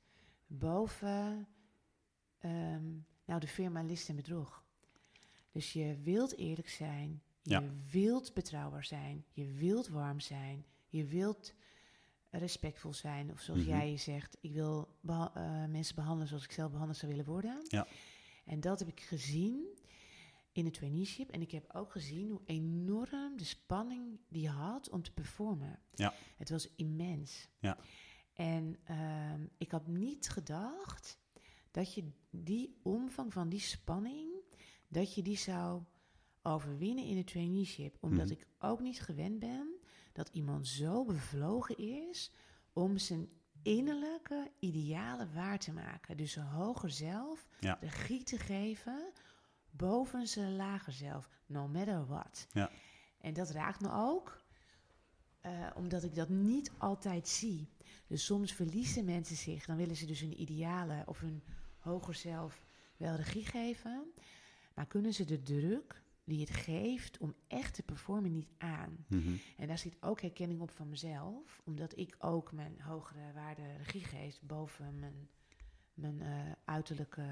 boven 0.47 1.47
ehm, 2.39 2.91
nou, 3.25 3.39
de 3.39 3.47
firma 3.47 3.83
list 3.83 4.09
en 4.09 4.15
bedrog. 4.15 4.65
Dus 5.51 5.73
je 5.73 5.97
wilt 6.03 6.37
eerlijk 6.37 6.69
zijn, 6.69 7.23
je 7.43 7.71
wilt 7.91 8.33
betrouwbaar 8.33 8.83
zijn, 8.85 9.25
je 9.31 9.45
wilt 9.53 9.87
warm 9.87 10.19
zijn, 10.19 10.65
je 10.89 11.05
wilt 11.05 11.53
respectvol 12.29 12.93
zijn. 12.93 13.31
Of 13.31 13.41
zoals 13.41 13.59
Mhm. 13.59 13.69
jij 13.69 13.97
zegt, 13.97 14.37
ik 14.41 14.53
wil 14.53 14.95
beha- 15.01 15.31
eh, 15.35 15.65
mensen 15.71 15.95
behandelen 15.95 16.27
zoals 16.27 16.43
ik 16.43 16.51
zelf 16.51 16.71
behandeld 16.71 16.97
zou 16.97 17.11
willen 17.11 17.25
worden. 17.27 17.57
Ja. 17.67 17.87
En 18.45 18.59
dat 18.59 18.79
heb 18.79 18.87
ik 18.87 18.99
gezien 19.01 19.65
in 20.51 20.65
het 20.65 20.73
traineeship. 20.73 21.29
En 21.31 21.41
ik 21.41 21.51
heb 21.51 21.69
ook 21.75 21.91
gezien 21.91 22.29
hoe 22.29 22.41
enorm 22.45 23.37
de 23.37 23.43
spanning 23.43 24.19
die 24.29 24.41
je 24.41 24.49
had 24.49 24.89
om 24.89 25.01
te 25.03 25.11
performen. 25.11 25.79
Ja. 25.93 26.13
Het 26.37 26.49
was 26.49 26.67
immens. 26.75 27.47
Ja. 27.59 27.77
En 28.33 28.77
ehm, 28.83 29.45
ik 29.57 29.71
had 29.71 29.87
niet 29.87 30.29
gedacht 30.29 31.17
dat 31.71 31.93
je 31.93 32.11
die 32.29 32.79
omvang 32.83 33.33
van 33.33 33.49
die 33.49 33.59
spanning, 33.59 34.31
dat 34.87 35.15
je 35.15 35.21
die 35.21 35.37
zou 35.37 35.81
overwinnen 36.43 37.05
in 37.05 37.17
het 37.17 37.27
traineeship. 37.27 37.97
Omdat 37.99 38.25
Mhm. 38.25 38.33
ik 38.33 38.47
ook 38.59 38.79
niet 38.79 39.01
gewend 39.01 39.39
ben 39.39 39.67
dat 40.13 40.29
iemand 40.33 40.67
zo 40.67 41.05
bevlogen 41.05 41.77
is 41.77 42.31
om 42.73 42.97
zijn 42.97 43.29
innerlijke 43.61 44.51
idealen 44.59 45.33
waar 45.33 45.59
te 45.59 45.71
maken. 45.73 46.17
Dus 46.17 46.35
een 46.35 46.43
hoger 46.45 46.89
zelf, 46.89 47.47
Ja. 47.59 47.77
regie 47.81 48.23
te 48.23 48.37
geven 48.37 49.11
boven 49.71 50.27
zijn 50.27 50.55
lager 50.55 50.93
zelf, 50.93 51.29
no 51.45 51.67
matter 51.67 52.05
what. 52.05 52.47
Ja. 52.51 52.71
En 53.21 53.33
dat 53.33 53.49
raakt 53.49 53.81
me 53.81 53.91
ook, 53.91 54.41
eh, 55.41 55.67
omdat 55.75 56.03
ik 56.03 56.15
dat 56.15 56.29
niet 56.29 56.71
altijd 56.77 57.27
zie. 57.27 57.67
Dus 58.07 58.25
soms 58.25 58.53
verliezen 58.53 59.05
mensen 59.05 59.35
zich, 59.35 59.65
dan 59.65 59.77
willen 59.77 59.95
ze 59.95 60.05
dus 60.05 60.19
hun 60.19 60.41
idealen 60.41 61.07
of 61.07 61.19
hun 61.19 61.43
hoger 61.79 62.15
zelf 62.15 62.63
wel 62.97 63.15
regie 63.15 63.45
geven, 63.45 64.13
maar 64.75 64.87
kunnen 64.87 65.13
ze 65.13 65.25
de 65.25 65.41
druk 65.41 66.01
die 66.23 66.39
het 66.39 66.49
geeft 66.49 67.17
om 67.17 67.35
echt 67.47 67.73
te 67.73 67.83
performen 67.83 68.31
niet 68.31 68.51
aan. 68.57 69.05
Mhm. 69.07 69.33
En 69.57 69.67
daar 69.67 69.77
zit 69.77 69.97
ook 69.99 70.21
herkenning 70.21 70.61
op 70.61 70.71
van 70.71 70.89
mezelf, 70.89 71.61
omdat 71.65 71.97
ik 71.97 72.15
ook 72.19 72.51
mijn 72.51 72.81
hogere 72.81 73.33
waarde 73.33 73.75
regie 73.77 74.03
geef 74.03 74.39
boven 74.41 74.99
mijn, 74.99 75.29
mijn 75.93 76.21
eh, 76.21 76.51
uiterlijke 76.65 77.25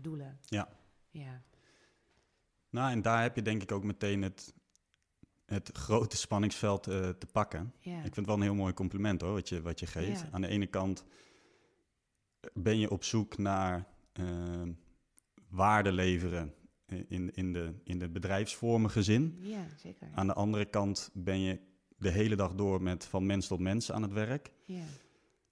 doelen. 0.00 0.38
Ja. 0.44 0.68
Ja, 1.10 1.42
Nou, 2.70 2.90
en 2.90 3.02
daar 3.02 3.22
heb 3.22 3.36
je 3.36 3.42
denk 3.42 3.62
ik 3.62 3.72
ook 3.72 3.84
meteen 3.84 4.22
het, 4.22 4.54
het 5.46 5.70
grote 5.72 6.16
spanningsveld 6.16 6.86
eh, 6.86 7.08
te 7.08 7.26
pakken. 7.26 7.74
ja. 7.78 7.96
Ik 7.96 8.02
vind 8.02 8.16
het 8.16 8.26
wel 8.26 8.34
een 8.34 8.42
heel 8.42 8.54
mooi 8.54 8.72
compliment 8.72 9.20
hoor, 9.20 9.32
wat 9.32 9.48
je, 9.48 9.62
wat 9.62 9.80
je 9.80 9.86
geeft. 9.86 10.20
Ja. 10.20 10.28
Aan 10.30 10.40
de 10.40 10.48
ene 10.48 10.66
kant 10.66 11.04
ben 12.52 12.78
je 12.78 12.90
op 12.90 13.04
zoek 13.04 13.38
naar 13.38 13.86
eh, 14.12 14.62
waarde 15.48 15.92
leveren 15.92 16.54
in, 17.08 17.34
in, 17.34 17.52
de, 17.52 17.72
in 17.84 17.98
de 17.98 18.08
bedrijfsvormige 18.08 19.02
zin. 19.02 19.38
ja 19.40 19.66
zeker. 19.76 20.08
Aan 20.14 20.26
de 20.26 20.34
andere 20.34 20.64
kant 20.64 21.10
ben 21.14 21.40
je 21.40 21.58
de 21.96 22.10
hele 22.10 22.36
dag 22.36 22.54
door 22.54 22.82
met 22.82 23.04
van 23.04 23.26
mens 23.26 23.46
tot 23.46 23.58
mens 23.60 23.92
aan 23.92 24.02
het 24.02 24.12
werk. 24.12 24.50
Ja, 24.64 24.84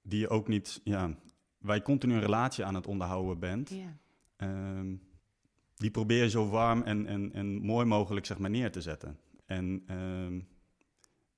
Die 0.03 0.21
je 0.21 0.29
ook 0.29 0.49
niet, 0.49 0.81
ja, 0.85 1.19
waar 1.59 1.77
je 1.77 1.83
continu 1.83 2.15
een 2.15 2.21
relatie 2.21 2.65
aan 2.65 2.75
het 2.75 2.87
onderhouden 2.87 3.39
bent. 3.39 3.71
ja, 3.71 3.97
Ehm, 4.37 4.95
die 5.75 5.91
probeer 5.91 6.23
je 6.23 6.31
zo 6.31 6.49
warm 6.49 6.83
en, 6.83 7.07
en, 7.07 7.33
en 7.33 7.47
mooi 7.63 7.87
mogelijk 7.87 8.27
zeg 8.27 8.39
maar, 8.39 8.51
neer 8.51 8.71
te 8.73 8.81
zetten. 8.81 9.19
En 9.47 9.83
ehm, 9.87 10.41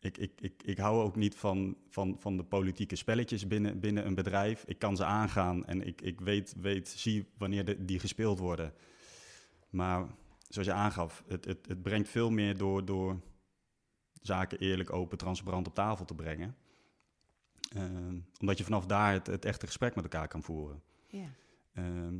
ik, 0.01 0.19
ik, 0.19 0.41
ik, 0.41 0.63
ik 0.63 0.79
hou 0.79 1.03
ook 1.03 1.17
niet 1.17 1.35
van, 1.35 1.77
van, 1.89 2.17
van 2.19 2.37
de 2.37 2.45
politieke 2.45 2.97
spelletjes 2.97 3.47
binnen, 3.47 3.81
binnen 3.81 4.07
een 4.07 4.15
bedrijf. 4.15 4.65
Ik 4.67 4.79
kan 4.79 4.97
ze 4.97 5.05
aangaan 5.05 5.65
en 5.67 5.87
ik, 5.87 6.01
ik 6.01 6.21
weet, 6.21 6.55
weet, 6.61 6.89
zie 6.89 7.27
wanneer 7.39 7.65
de, 7.65 7.85
die 7.85 7.99
gespeeld 7.99 8.39
worden. 8.39 8.73
Maar 9.71 10.07
zoals 10.49 10.69
je 10.69 10.75
aangaf, 10.75 11.25
het, 11.27 11.45
het, 11.45 11.67
het 11.67 11.83
brengt 11.83 12.09
veel 12.09 12.31
meer 12.31 12.57
door, 12.57 12.85
door 12.85 13.21
zaken 14.23 14.59
eerlijk, 14.59 14.93
open, 14.93 15.19
transparant 15.19 15.67
op 15.67 15.75
tafel 15.75 16.05
te 16.05 16.15
brengen. 16.15 16.57
Ehm, 17.69 18.19
omdat 18.41 18.59
je 18.59 18.65
vanaf 18.65 18.87
daar 18.87 19.13
het, 19.13 19.27
het 19.27 19.45
echte 19.45 19.67
gesprek 19.67 19.95
met 19.95 20.05
elkaar 20.05 20.29
kan 20.29 20.43
voeren. 20.43 20.83
ja. 21.07 21.29
Ehm, 21.75 22.19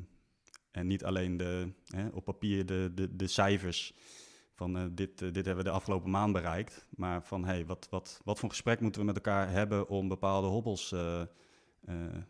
en 0.71 0.87
niet 0.87 1.05
alleen 1.05 1.37
de, 1.37 1.73
hè, 1.87 2.09
op 2.09 2.25
papier 2.25 2.67
de, 2.67 2.91
de, 2.95 3.17
de 3.17 3.27
cijfers 3.27 3.95
van 4.55 4.77
eh, 4.77 4.85
dit, 4.91 5.23
eh, 5.23 5.33
dit 5.33 5.47
hebben 5.47 5.65
we 5.65 5.71
de 5.71 5.77
afgelopen 5.77 6.11
maand 6.11 6.33
bereikt. 6.33 6.87
Maar 6.91 7.23
van 7.23 7.45
hey, 7.45 7.67
wat, 7.67 7.87
wat, 7.91 8.21
wat 8.25 8.39
voor 8.39 8.49
gesprek 8.49 8.81
moeten 8.81 9.01
we 9.01 9.07
met 9.07 9.17
elkaar 9.17 9.51
hebben 9.51 9.89
om 9.89 10.09
bepaalde 10.09 10.47
hobbels 10.47 10.93
eh, 10.93 11.23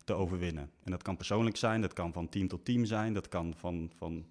te 0.05 0.15
overwinnen. 0.15 0.71
En 0.85 0.91
dat 0.91 1.03
kan 1.03 1.17
persoonlijk 1.17 1.57
zijn, 1.57 1.81
dat 1.81 1.93
kan 1.93 2.13
van 2.13 2.29
team 2.29 2.49
tot 2.49 2.65
team 2.65 2.85
zijn, 2.85 3.13
dat 3.13 3.29
kan 3.29 3.55
van, 3.57 3.91
van, 3.97 4.27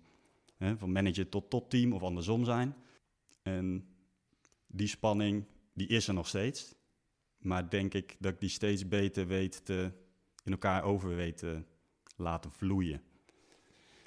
hè, 0.58 0.78
van 0.78 0.92
manager 0.92 1.30
tot 1.30 1.50
tot 1.50 1.70
team 1.70 1.94
of 1.94 2.02
andersom 2.04 2.46
zijn. 2.46 2.76
En 3.42 3.88
die 4.68 4.88
spanning, 4.88 5.46
die 5.74 5.88
is 5.88 6.08
er 6.08 6.14
nog 6.14 6.28
steeds. 6.28 6.76
Maar 7.38 7.70
denk 7.70 7.94
ik 7.94 8.16
dat 8.20 8.34
ik 8.34 8.40
die 8.40 8.50
steeds 8.50 8.88
beter 8.88 9.28
weet 9.28 9.66
te, 9.66 9.92
in 10.44 10.52
elkaar 10.52 10.84
over 10.84 11.16
weet 11.16 11.38
te 11.38 11.64
laten 12.16 12.52
vloeien. 12.52 13.02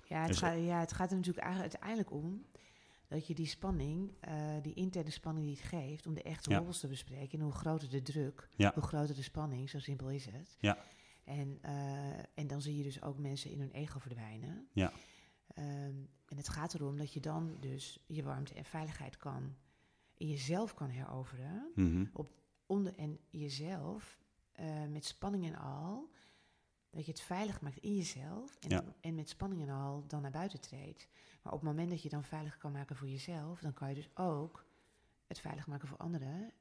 Ja, 0.08 0.20
het, 0.20 0.30
Is- 0.30 0.38
gaat, 0.38 0.58
ja, 0.64 0.80
het 0.80 0.92
gaat 0.92 1.10
er 1.10 1.16
natuurlijk 1.16 1.46
uiteindelijk 1.46 2.10
om 2.10 2.44
dat 3.08 3.26
je 3.26 3.34
die 3.34 3.46
spanning, 3.46 4.12
eh, 4.20 4.56
die 4.62 4.74
interne 4.74 5.10
spanning 5.10 5.46
die 5.46 5.56
het 5.56 5.64
geeft, 5.64 6.06
om 6.06 6.14
de 6.14 6.22
echte 6.22 6.50
Ja. 6.50 6.56
hobbels 6.56 6.80
te 6.80 6.88
bespreken. 6.88 7.38
En 7.38 7.44
hoe 7.44 7.52
groter 7.52 7.90
de 7.90 8.02
druk, 8.02 8.48
Ja. 8.56 8.72
hoe 8.74 8.82
groter 8.82 9.14
de 9.14 9.22
spanning, 9.22 9.70
zo 9.70 9.78
simpel 9.78 10.10
is 10.10 10.24
het. 10.26 10.56
Ja. 10.60 10.84
En, 11.24 11.58
eh, 11.62 12.18
en 12.34 12.46
dan 12.46 12.62
zie 12.62 12.76
je 12.76 12.82
dus 12.82 13.02
ook 13.02 13.18
mensen 13.18 13.50
in 13.50 13.60
hun 13.60 13.70
ego 13.70 13.98
verdwijnen. 13.98 14.68
Ja. 14.72 14.92
Ehm, 15.54 15.94
en 16.26 16.36
het 16.36 16.48
gaat 16.48 16.74
erom 16.74 16.96
dat 16.96 17.12
je 17.12 17.20
dan 17.20 17.56
dus 17.60 17.98
je 18.06 18.22
warmte 18.22 18.54
en 18.54 18.64
veiligheid 18.64 19.16
kan, 19.16 19.56
in 20.14 20.28
jezelf 20.28 20.74
kan 20.74 20.88
heroveren. 20.88 21.72
Mhm. 21.74 22.04
Onder, 22.66 22.94
en 22.96 23.18
jezelf, 23.30 24.18
eh, 24.52 24.86
met 24.86 25.04
spanning 25.04 25.46
en 25.46 25.56
al, 25.58 26.10
dat 26.90 27.04
je 27.04 27.10
het 27.10 27.20
veilig 27.20 27.60
maakt 27.60 27.76
in 27.78 27.96
jezelf. 27.96 28.56
En, 28.56 28.68
Ja. 28.68 28.84
en 29.00 29.14
met 29.14 29.28
spanning 29.28 29.62
en 29.62 29.68
al 29.68 30.04
dan 30.06 30.22
naar 30.22 30.30
buiten 30.30 30.60
treedt. 30.60 31.08
Maar 31.42 31.52
op 31.52 31.60
het 31.60 31.68
moment 31.68 31.90
dat 31.90 32.02
je 32.02 32.08
dan 32.08 32.24
veilig 32.24 32.56
kan 32.58 32.72
maken 32.72 32.96
voor 32.96 33.08
jezelf, 33.08 33.60
dan 33.60 33.72
kan 33.72 33.88
je 33.88 33.94
dus 33.94 34.10
ook 34.16 34.64
het 35.26 35.40
veilig 35.40 35.66
maken 35.66 35.88
voor 35.88 35.96
anderen. 35.98 36.52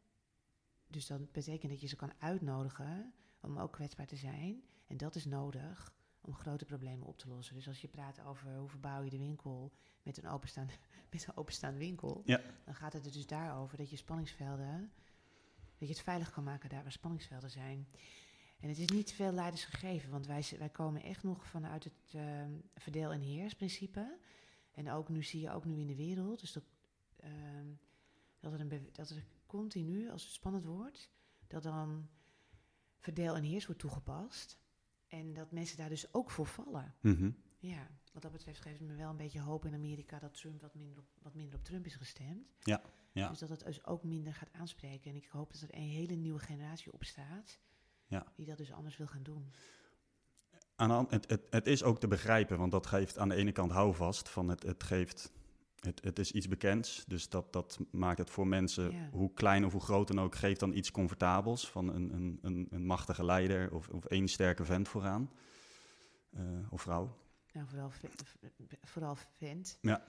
Dus 0.88 1.08
dat 1.08 1.32
betekent 1.32 1.72
dat 1.72 1.82
je 1.82 1.88
ze 1.88 1.96
kan 1.96 2.12
uitnodigen 2.20 3.14
om 3.42 3.58
ook 3.58 3.72
kwetsbaar 3.72 4.06
te 4.08 4.16
zijn. 4.16 4.64
En 4.88 4.98
dat 4.98 5.16
is 5.16 5.26
nodig 5.26 5.94
om 6.22 6.34
grote 6.34 6.66
problemen 6.66 7.08
op 7.08 7.18
te 7.18 7.28
lossen. 7.28 7.56
Dus 7.56 7.68
als 7.68 7.82
je 7.82 7.88
praat 7.88 8.22
over 8.22 8.56
hoe 8.56 8.70
verbouw 8.70 9.02
je 9.04 9.10
de 9.10 9.18
winkel 9.18 9.72
met 10.04 10.18
een 10.18 10.28
openstaande, 10.30 10.74
met 11.12 11.28
een 11.28 11.38
openstaande 11.38 11.80
winkel, 11.80 12.22
Ja. 12.26 12.42
dan 12.66 12.76
gaat 12.76 12.94
het 12.94 13.06
er 13.06 13.12
dus 13.12 13.28
daarover 13.28 13.78
dat 13.78 13.90
je 13.90 13.96
spanningsvelden, 13.96 14.92
dat 15.78 15.88
je 15.88 15.94
het 15.94 16.04
veilig 16.04 16.32
kan 16.32 16.44
maken 16.44 16.70
daar 16.70 16.84
waar 16.84 16.92
spanningsvelden 16.92 17.50
zijn. 17.52 17.88
En 18.60 18.70
het 18.70 18.78
is 18.78 18.88
niet 18.88 19.12
veel 19.12 19.32
leiders 19.32 19.66
gegeven, 19.66 20.10
want 20.10 20.26
wij, 20.26 20.46
wij 20.58 20.70
komen 20.70 21.02
echt 21.04 21.24
nog 21.24 21.46
vanuit 21.46 21.84
het 21.84 22.14
ehm, 22.14 22.52
verdeel- 22.76 23.12
en 23.12 23.22
heersprincipe. 23.22 24.18
En 24.72 24.90
ook 24.92 25.10
nu 25.10 25.24
zie 25.24 25.42
je 25.42 25.52
ook 25.52 25.66
nu 25.66 25.80
in 25.80 25.88
de 25.88 25.96
wereld, 25.96 26.40
dus 26.40 26.52
dat, 26.52 26.64
ehm, 27.16 27.68
dat, 28.40 28.54
er 28.54 28.60
een 28.60 28.90
dat 28.92 29.10
er 29.10 29.26
continu, 29.46 30.10
als 30.10 30.24
het 30.24 30.32
spannend 30.32 30.66
wordt, 30.66 31.10
dat 31.48 31.64
dan 31.64 32.10
verdeel 32.98 33.36
en 33.36 33.44
heers 33.44 33.66
wordt 33.66 33.82
toegepast. 33.82 34.60
En 35.10 35.34
dat 35.34 35.52
mensen 35.52 35.78
daar 35.78 35.90
dus 35.90 36.14
ook 36.14 36.32
voor 36.32 36.46
vallen. 36.46 36.96
Mhm. 37.02 37.32
Ja, 37.60 37.88
wat 38.14 38.22
dat 38.22 38.32
betreft 38.32 38.62
geeft 38.62 38.80
het 38.80 38.88
me 38.88 38.96
wel 38.96 39.10
een 39.10 39.18
beetje 39.18 39.42
hoop 39.42 39.66
in 39.66 39.74
Amerika 39.74 40.20
dat 40.20 40.34
Trump 40.34 40.62
wat 40.62 40.76
minder 40.76 40.98
op, 40.98 41.06
wat 41.22 41.36
minder 41.36 41.56
op 41.56 41.64
Trump 41.64 41.86
is 41.86 41.96
gestemd. 41.96 42.56
Ja, 42.60 42.82
ja. 43.12 43.30
Dus 43.30 43.40
dat 43.40 43.50
het 43.50 43.66
dus 43.66 43.86
ook 43.86 44.04
minder 44.04 44.34
gaat 44.34 44.54
aanspreken. 44.54 45.12
En 45.12 45.18
ik 45.18 45.28
hoop 45.28 45.52
dat 45.52 45.62
er 45.62 45.76
een 45.76 45.90
hele 45.90 46.14
nieuwe 46.14 46.40
generatie 46.40 46.94
opstaat 46.94 47.60
Ja. 48.08 48.34
die 48.36 48.46
dat 48.46 48.58
dus 48.58 48.72
anders 48.72 48.98
wil 48.98 49.08
gaan 49.08 49.24
doen. 49.24 49.54
Aan 50.76 51.08
het, 51.10 51.30
het, 51.30 51.48
het 51.50 51.68
is 51.68 51.84
ook 51.84 52.00
te 52.00 52.08
begrijpen, 52.08 52.58
want 52.58 52.72
dat 52.72 52.88
geeft 52.88 53.18
aan 53.18 53.30
de 53.30 53.36
ene 53.36 53.52
kant 53.52 53.72
houvast 53.72 54.30
van 54.30 54.48
het, 54.48 54.64
het 54.64 54.84
geeft. 54.84 55.32
Het, 55.80 56.04
het 56.04 56.20
is 56.20 56.32
iets 56.32 56.48
bekends, 56.48 57.06
dus 57.08 57.30
dat, 57.30 57.54
dat 57.54 57.80
maakt 57.92 58.18
het 58.18 58.30
voor 58.30 58.48
mensen, 58.48 59.10
hoe 59.12 59.34
klein 59.34 59.66
of 59.66 59.72
hoe 59.72 59.82
groot 59.82 60.08
dan 60.08 60.20
ook, 60.20 60.36
geeft 60.36 60.60
dan 60.60 60.74
iets 60.74 60.92
comfortabels 60.92 61.70
van 61.70 61.94
een, 61.94 62.14
een, 62.14 62.40
een, 62.42 62.68
een 62.70 62.86
machtige 62.86 63.26
leider 63.26 63.74
of, 63.74 63.88
of 63.88 64.06
één 64.06 64.28
sterke 64.28 64.66
vent 64.66 64.88
vooraan. 64.88 65.32
Eh, 66.30 66.44
of 66.70 66.82
vrouw. 66.82 67.18
Nou, 67.54 67.68
vooral, 67.68 67.92
vooral 68.82 69.16
vent. 69.38 69.78
Ja, 69.82 70.06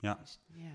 ja. 0.00 0.14
Dus, 0.14 0.40
ja. 0.46 0.72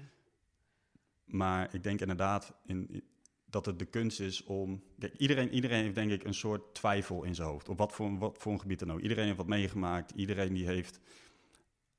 Maar 1.26 1.74
ik 1.74 1.84
denk 1.84 2.02
inderdaad 2.02 2.54
in, 2.66 3.04
dat 3.46 3.66
het 3.66 3.80
de 3.80 3.86
kunst 3.86 4.20
is 4.20 4.44
om. 4.44 4.84
Kijk, 5.00 5.16
iedereen, 5.18 5.54
iedereen 5.54 5.84
heeft 5.84 5.96
denk 5.96 6.12
ik 6.12 6.24
een 6.24 6.34
soort 6.34 6.76
twijfel 6.76 7.24
in 7.24 7.36
zijn 7.36 7.48
hoofd. 7.48 7.70
Op 7.70 7.78
wat 7.78 7.94
voor, 7.94 8.18
wat 8.18 8.38
voor 8.38 8.52
een 8.52 8.60
gebied 8.60 8.80
dan 8.80 8.92
ook. 8.92 9.00
Iedereen 9.00 9.26
heeft 9.26 9.38
wat 9.38 9.48
meegemaakt. 9.48 10.12
Iedereen 10.12 10.54
die 10.54 10.66
heeft 10.66 11.00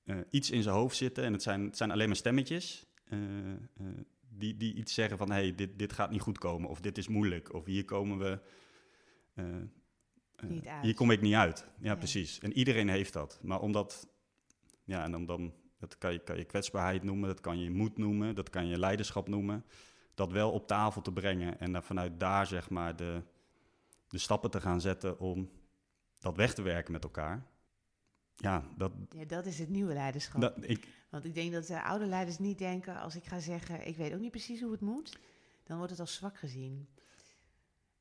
eh, 0.04 0.16
iets 0.30 0.50
in 0.50 0.62
zijn 0.62 0.74
hoofd 0.74 0.96
zitten. 0.96 1.24
En 1.24 1.32
het 1.32 1.42
zijn, 1.42 1.64
het 1.64 1.76
zijn 1.76 1.90
alleen 1.90 2.06
maar 2.06 2.16
stemmetjes. 2.16 2.86
eh, 3.04 3.52
eh, 3.52 3.58
die, 4.28 4.56
die 4.56 4.74
iets 4.74 4.94
zeggen 4.94 5.18
van... 5.18 5.30
hé, 5.30 5.34
hey, 5.34 5.54
dit, 5.54 5.78
dit 5.78 5.92
gaat 5.92 6.10
niet 6.10 6.20
goed 6.20 6.38
komen 6.38 6.68
of 6.68 6.80
dit 6.80 6.98
is 6.98 7.08
moeilijk 7.08 7.54
of 7.54 7.64
hier 7.64 7.84
komen 7.84 8.18
we... 8.18 8.38
Hier 10.82 10.94
kom 10.94 11.10
ik 11.10 11.20
niet 11.20 11.34
uit. 11.34 11.66
Ja, 11.80 11.94
precies. 11.94 12.38
En 12.38 12.52
iedereen 12.52 12.88
heeft 12.88 13.12
dat. 13.12 13.38
Maar 13.42 13.60
omdat... 13.60 14.08
Ja, 14.84 15.04
en 15.04 15.10
dan, 15.10 15.26
dan 15.26 15.52
dat 15.78 15.98
kan, 15.98 16.12
je, 16.12 16.18
kan 16.18 16.36
je 16.36 16.44
kwetsbaarheid 16.44 17.02
noemen, 17.02 17.28
dat 17.28 17.40
kan 17.40 17.58
je 17.58 17.70
moed 17.70 17.98
noemen... 17.98 18.34
dat 18.34 18.50
kan 18.50 18.66
je 18.66 18.78
leiderschap 18.78 19.28
noemen. 19.28 19.64
Dat 20.14 20.32
wel 20.32 20.50
op 20.50 20.66
tafel 20.66 21.02
te 21.02 21.12
brengen 21.12 21.60
en 21.60 21.72
dan 21.72 21.82
vanuit 21.82 22.20
daar 22.20 22.46
zeg 22.46 22.70
maar 22.70 22.96
de, 22.96 23.22
de 24.08 24.18
stappen 24.18 24.50
te 24.50 24.60
gaan 24.60 24.80
zetten... 24.80 25.18
om 25.18 25.50
dat 26.18 26.36
weg 26.36 26.54
te 26.54 26.62
werken 26.62 26.92
met 26.92 27.04
elkaar. 27.04 27.46
Ja, 28.40 28.64
dat... 28.76 28.92
Ja, 29.11 29.24
dat 29.24 29.46
is 29.46 29.59
het 29.59 29.68
nieuwe 29.68 29.92
leiderschap. 29.92 30.40
dat 30.40 30.55
ik, 30.61 30.88
Want 31.11 31.24
ik 31.24 31.35
denk 31.35 31.53
dat 31.53 31.66
de 31.66 31.83
oude 31.83 32.07
leiders 32.07 32.38
niet 32.38 32.59
denken, 32.59 33.00
als 33.00 33.16
ik 33.16 33.24
ga 33.24 33.38
zeggen, 33.38 33.87
ik 33.87 33.96
weet 33.96 34.12
ook 34.14 34.20
niet 34.20 34.31
precies 34.31 34.61
hoe 34.61 34.72
het 34.72 34.81
moet, 34.81 35.18
dan 35.64 35.76
wordt 35.76 35.90
het 35.92 36.00
als 36.00 36.14
zwak 36.14 36.38
gezien. 36.38 36.88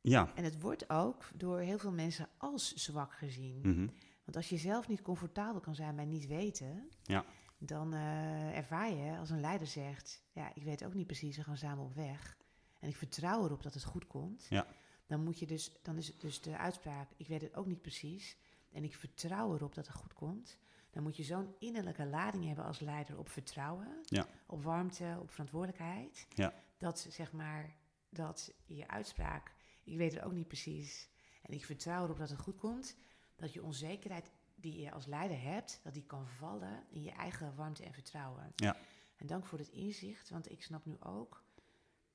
ja. 0.02 0.32
En 0.36 0.44
het 0.44 0.62
wordt 0.62 0.90
ook 0.90 1.30
door 1.36 1.60
heel 1.60 1.78
veel 1.78 1.92
mensen 1.92 2.30
als 2.38 2.74
zwak 2.74 3.14
gezien. 3.14 3.60
mhm. 3.64 3.88
Want 4.24 4.42
als 4.42 4.50
je 4.50 4.58
zelf 4.58 4.88
niet 4.88 5.02
comfortabel 5.02 5.60
kan 5.62 5.76
zijn 5.76 5.96
bij 5.96 6.06
niet 6.06 6.28
weten, 6.28 6.90
Ja. 7.04 7.26
dan 7.58 7.94
eh, 7.94 8.58
ervaar 8.58 8.94
je 8.94 9.18
als 9.18 9.30
een 9.30 9.40
leider 9.40 9.68
zegt, 9.68 10.24
ja, 10.32 10.52
ik 10.56 10.64
weet 10.64 10.86
ook 10.86 10.94
niet 10.94 11.06
precies, 11.08 11.38
we 11.38 11.44
gaan 11.44 11.58
samen 11.58 11.84
op 11.84 11.94
weg. 11.94 12.38
En 12.80 12.90
ik 12.90 12.96
vertrouw 12.96 13.44
erop 13.46 13.64
dat 13.64 13.74
het 13.74 13.84
goed 13.84 14.08
komt. 14.08 14.46
Ja. 14.50 14.68
Dan 15.08 15.24
moet 15.24 15.40
je 15.40 15.46
dus, 15.48 15.72
dan 15.84 15.98
is 15.98 16.08
het 16.08 16.22
dus 16.22 16.42
de 16.42 16.58
uitspraak, 16.58 17.10
ik 17.18 17.28
weet 17.28 17.42
het 17.42 17.56
ook 17.56 17.66
niet 17.66 17.82
precies. 17.82 18.38
En 18.72 18.84
ik 18.84 18.96
vertrouw 18.96 19.54
erop 19.56 19.76
dat 19.76 19.88
het 19.88 19.96
goed 19.96 20.14
komt. 20.14 20.58
Dan 20.92 21.04
moet 21.04 21.16
je 21.18 21.24
zo'n 21.24 21.56
innerlijke 21.60 22.06
lading 22.06 22.46
hebben 22.46 22.66
als 22.66 22.80
leider 22.80 23.18
op 23.18 23.30
vertrouwen, 23.30 23.88
Ja. 24.04 24.28
op 24.46 24.64
warmte, 24.64 25.18
op 25.22 25.32
verantwoordelijkheid. 25.32 26.28
Ja. 26.36 26.54
Dat 26.78 27.00
zeg 27.10 27.32
maar, 27.32 27.76
dat 28.10 28.54
je 28.66 28.88
uitspraak, 28.88 29.54
ik 29.84 29.98
weet 29.98 30.14
het 30.14 30.24
ook 30.24 30.32
niet 30.32 30.48
precies. 30.48 31.10
En 31.42 31.54
ik 31.54 31.66
vertrouw 31.66 32.04
erop 32.04 32.18
dat 32.18 32.30
het 32.30 32.40
goed 32.40 32.58
komt. 32.58 32.98
Dat 33.36 33.54
je 33.54 33.64
onzekerheid 33.64 34.32
die 34.56 34.82
je 34.82 34.92
als 34.92 35.06
leider 35.06 35.42
hebt, 35.42 35.80
dat 35.84 35.94
die 35.94 36.06
kan 36.06 36.28
vallen 36.28 36.84
in 36.90 37.02
je 37.04 37.12
eigen 37.12 37.56
warmte 37.56 37.84
en 37.84 37.94
vertrouwen. 37.94 38.52
Ja. 38.56 38.78
En 39.16 39.28
dank 39.28 39.46
voor 39.46 39.58
het 39.60 39.70
inzicht, 39.70 40.30
want 40.30 40.52
ik 40.52 40.64
snap 40.64 40.86
nu 40.86 41.00
ook 41.00 41.44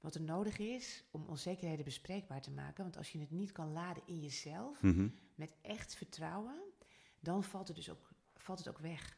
wat 0.00 0.14
er 0.14 0.22
nodig 0.22 0.58
is 0.58 1.04
om 1.10 1.24
onzekerheden 1.26 1.84
bespreekbaar 1.84 2.40
te 2.40 2.50
maken. 2.50 2.82
Want 2.82 2.96
als 2.96 3.10
je 3.12 3.18
het 3.20 3.30
niet 3.30 3.52
kan 3.52 3.72
laden 3.72 4.02
in 4.06 4.20
jezelf, 4.20 4.82
Mhm. 4.82 5.08
Met 5.34 5.54
echt 5.62 5.94
vertrouwen, 5.96 6.60
dan 7.20 7.44
valt 7.44 7.66
het 7.68 7.76
dus 7.76 7.90
ook, 7.90 8.10
valt 8.36 8.58
het 8.58 8.68
ook 8.68 8.78
weg. 8.78 9.16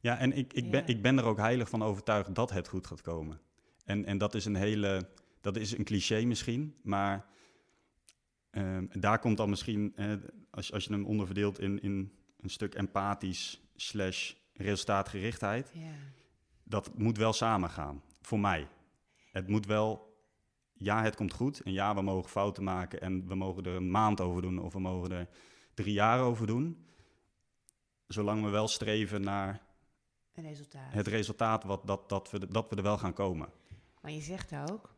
Ja, 0.00 0.18
en 0.18 0.32
ik, 0.32 0.52
ik, 0.52 0.70
ben, 0.70 0.80
Ja. 0.80 0.86
ik 0.86 1.02
ben 1.02 1.18
er 1.18 1.24
ook 1.24 1.36
heilig 1.38 1.68
van 1.68 1.82
overtuigd 1.82 2.34
dat 2.34 2.50
het 2.50 2.68
goed 2.68 2.86
gaat 2.86 3.00
komen. 3.02 3.40
En, 3.84 4.04
en 4.04 4.18
dat 4.18 4.34
is 4.34 4.44
een 4.44 4.54
hele, 4.54 5.08
dat 5.40 5.56
is 5.56 5.78
een 5.78 5.84
cliché 5.84 6.24
misschien, 6.24 6.76
maar 6.82 7.26
ehm, 8.50 8.86
daar 9.00 9.18
komt 9.18 9.36
dan 9.36 9.50
misschien, 9.50 9.92
eh, 9.96 10.12
als, 10.50 10.66
je- 10.66 10.72
als 10.72 10.84
je 10.84 10.92
hem 10.92 11.04
onderverdeelt 11.06 11.58
in, 11.60 11.80
in 11.82 12.12
een 12.40 12.50
stuk 12.50 12.74
empathisch 12.74 13.60
slash 13.76 14.34
resultaatgerichtheid, 14.52 15.70
Ja. 15.74 15.92
dat 16.62 16.98
moet 16.98 17.16
wel 17.16 17.32
samengaan, 17.32 18.02
voor 18.20 18.40
mij. 18.40 18.68
Het 19.32 19.48
moet 19.48 19.66
wel, 19.66 20.09
ja, 20.82 21.02
het 21.02 21.16
komt 21.16 21.32
goed 21.32 21.60
en 21.60 21.72
ja, 21.72 21.94
we 21.94 22.02
mogen 22.02 22.30
fouten 22.30 22.64
maken 22.64 23.00
en 23.00 23.26
we 23.28 23.34
mogen 23.34 23.64
er 23.64 23.74
een 23.74 23.90
maand 23.90 24.20
over 24.20 24.42
doen 24.42 24.58
of 24.58 24.72
we 24.72 24.80
mogen 24.80 25.10
er 25.12 25.28
drie 25.74 25.92
jaar 25.92 26.20
over 26.20 26.46
doen. 26.46 26.86
Zolang 28.06 28.42
we 28.44 28.48
wel 28.48 28.68
streven 28.68 29.20
naar 29.20 29.62
Een 30.34 30.44
resultaat. 30.44 30.92
het 30.92 31.06
resultaat 31.06 31.64
wat, 31.64 31.86
dat, 31.86 32.08
dat, 32.08 32.30
we, 32.30 32.48
dat 32.48 32.70
we 32.70 32.76
er 32.76 32.82
wel 32.82 32.98
gaan 32.98 33.12
komen. 33.12 33.48
Maar 34.00 34.10
je 34.12 34.20
zegt 34.20 34.52
ook, 34.70 34.94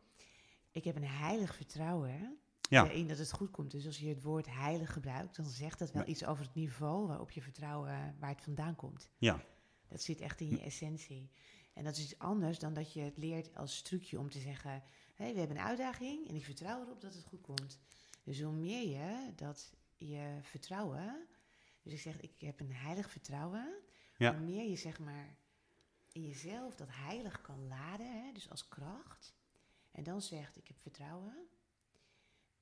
ik 0.71 0.83
heb 0.83 0.95
een 0.95 1.07
heilig 1.07 1.55
vertrouwen 1.55 2.09
hè, 2.11 2.25
Ja. 2.69 2.89
in 2.89 3.07
dat 3.07 3.17
het 3.17 3.31
goed 3.31 3.51
komt. 3.51 3.71
Dus 3.71 3.85
als 3.85 3.97
je 3.99 4.07
het 4.09 4.21
woord 4.23 4.45
heilig 4.49 4.93
gebruikt, 4.93 5.35
dan 5.35 5.45
zegt 5.45 5.79
dat 5.79 5.91
wel 5.91 6.01
Ja. 6.01 6.07
iets 6.07 6.25
over 6.25 6.43
het 6.45 6.55
niveau 6.55 7.07
waarop 7.07 7.31
je 7.31 7.41
vertrouwen, 7.41 7.89
eh, 7.89 7.99
waar 8.19 8.29
het 8.29 8.41
vandaan 8.43 8.75
komt. 8.75 9.09
Ja, 9.17 9.43
Dat 9.87 10.01
zit 10.01 10.21
echt 10.21 10.41
in 10.41 10.49
je 10.49 10.61
essentie. 10.61 11.31
En 11.73 11.83
dat 11.83 11.97
is 11.97 12.03
iets 12.03 12.17
anders 12.19 12.59
dan 12.59 12.73
dat 12.73 12.93
je 12.93 13.01
het 13.01 13.17
leert 13.17 13.55
als 13.55 13.81
trucje 13.81 14.19
om 14.19 14.29
te 14.29 14.39
zeggen, 14.39 14.83
hé, 15.13 15.33
we 15.33 15.39
hebben 15.39 15.57
een 15.57 15.63
uitdaging 15.63 16.27
en 16.27 16.35
ik 16.35 16.43
vertrouw 16.43 16.81
erop 16.81 17.01
dat 17.01 17.13
het 17.13 17.23
goed 17.25 17.41
komt. 17.41 17.79
Dus 18.23 18.41
hoe 18.41 18.53
meer 18.53 18.87
je 18.89 19.33
dat 19.35 19.73
je 19.97 20.37
vertrouwen, 20.41 21.27
dus 21.81 21.93
ik 21.93 21.99
zeg, 21.99 22.19
ik 22.21 22.41
heb 22.41 22.59
een 22.59 22.73
heilig 22.73 23.09
vertrouwen, 23.09 23.73
Ja. 24.17 24.35
hoe 24.37 24.45
meer 24.45 24.69
je 24.69 24.75
zeg 24.75 24.99
maar 24.99 25.35
in 26.11 26.21
jezelf 26.23 26.75
dat 26.75 26.87
heilig 26.91 27.41
kan 27.41 27.67
laden, 27.67 28.23
hè, 28.23 28.31
dus 28.31 28.49
als 28.49 28.67
kracht, 28.67 29.33
en 29.91 30.03
dan 30.03 30.21
zegt, 30.21 30.57
ik 30.57 30.67
heb 30.67 30.77
vertrouwen, 30.81 31.47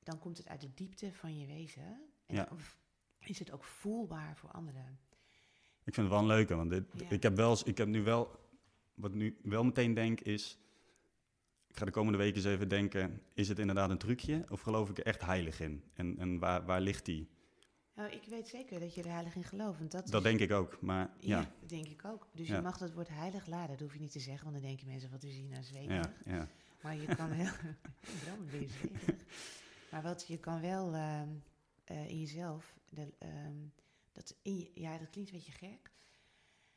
dan 0.04 0.20
komt 0.20 0.38
het 0.38 0.48
uit 0.48 0.62
de 0.62 0.74
diepte 0.74 1.14
van 1.14 1.38
je 1.40 1.46
wezen 1.46 2.12
en 2.26 2.36
Ja. 2.36 2.46
dan 2.46 2.58
is 3.20 3.40
het 3.40 3.52
ook 3.52 3.64
voelbaar 3.64 4.38
voor 4.38 4.52
anderen. 4.52 5.00
ik 5.84 5.94
vind 5.94 6.08
het 6.08 6.16
wel 6.16 6.20
een 6.20 6.36
leuke, 6.36 6.56
want 6.56 6.70
dit, 6.70 6.84
Ja. 6.96 7.10
ik, 7.10 7.24
heb 7.24 7.36
wel, 7.36 7.58
ik 7.68 7.78
heb 7.78 7.88
nu 7.88 8.02
wel, 8.04 8.40
wat 8.94 9.10
ik 9.12 9.16
nu 9.18 9.38
wel 9.44 9.64
meteen 9.64 9.94
denk 9.94 10.20
is, 10.22 10.58
ik 11.72 11.78
ga 11.78 11.86
de 11.86 11.92
komende 11.92 12.18
weken 12.18 12.36
eens 12.36 12.46
even 12.46 12.70
denken, 12.70 13.22
is 13.34 13.48
het 13.48 13.60
inderdaad 13.60 13.90
een 13.90 13.98
trucje 13.98 14.46
of 14.50 14.62
geloof 14.62 14.90
ik 14.90 14.98
er 14.98 15.06
echt 15.06 15.22
heilig 15.22 15.60
in? 15.60 15.84
En, 15.94 16.18
en 16.20 16.40
waar, 16.40 16.66
waar 16.66 16.82
ligt 16.82 17.06
die? 17.06 17.30
Nou, 17.96 18.12
ik 18.12 18.24
weet 18.26 18.48
zeker 18.48 18.80
dat 18.80 18.94
je 18.96 19.04
er 19.04 19.12
heilig 19.12 19.36
in 19.36 19.44
gelooft. 19.44 19.80
Want 19.80 19.92
dat 19.92 20.08
Dat 20.08 20.26
is- 20.26 20.28
denk 20.30 20.40
ik 20.40 20.52
ook, 20.52 20.82
maar 20.82 21.10
Ja, 21.20 21.40
ja, 21.40 21.52
dat 21.60 21.70
denk 21.70 21.88
ik 21.88 22.06
ook. 22.06 22.28
Dus 22.34 22.48
Ja. 22.48 22.56
je 22.56 22.62
mag 22.62 22.78
dat 22.78 22.94
woord 22.94 23.08
heilig 23.10 23.46
laden. 23.48 23.70
Dat 23.70 23.80
hoef 23.80 23.94
je 23.94 24.00
niet 24.00 24.12
te 24.12 24.20
zeggen, 24.20 24.44
want 24.44 24.56
dan 24.56 24.66
denken 24.68 24.88
mensen 24.88 25.10
wat 25.12 25.24
is 25.24 25.36
hier 25.36 25.50
nou 25.50 25.64
zweverig. 25.64 26.12
ja, 26.26 26.34
ja, 26.36 26.48
Maar 26.82 26.96
je 26.96 27.16
kan 27.16 27.30
wel... 27.38 27.46
Ben 28.52 28.62
je 28.62 28.68
zweverig? 28.70 29.24
Maar 29.92 30.02
wat 30.02 30.28
je 30.28 30.38
kan 30.38 30.62
wel 30.62 30.94
ehm, 30.94 31.30
eh, 31.84 32.10
in 32.10 32.20
jezelf... 32.20 32.76
De, 32.90 33.14
ehm, 33.20 33.56
dat 34.12 34.36
in 34.42 34.58
je, 34.58 34.72
ja, 34.74 34.98
dat 34.98 35.10
klinkt 35.10 35.32
een 35.32 35.38
beetje 35.38 35.52
gek. 35.68 35.92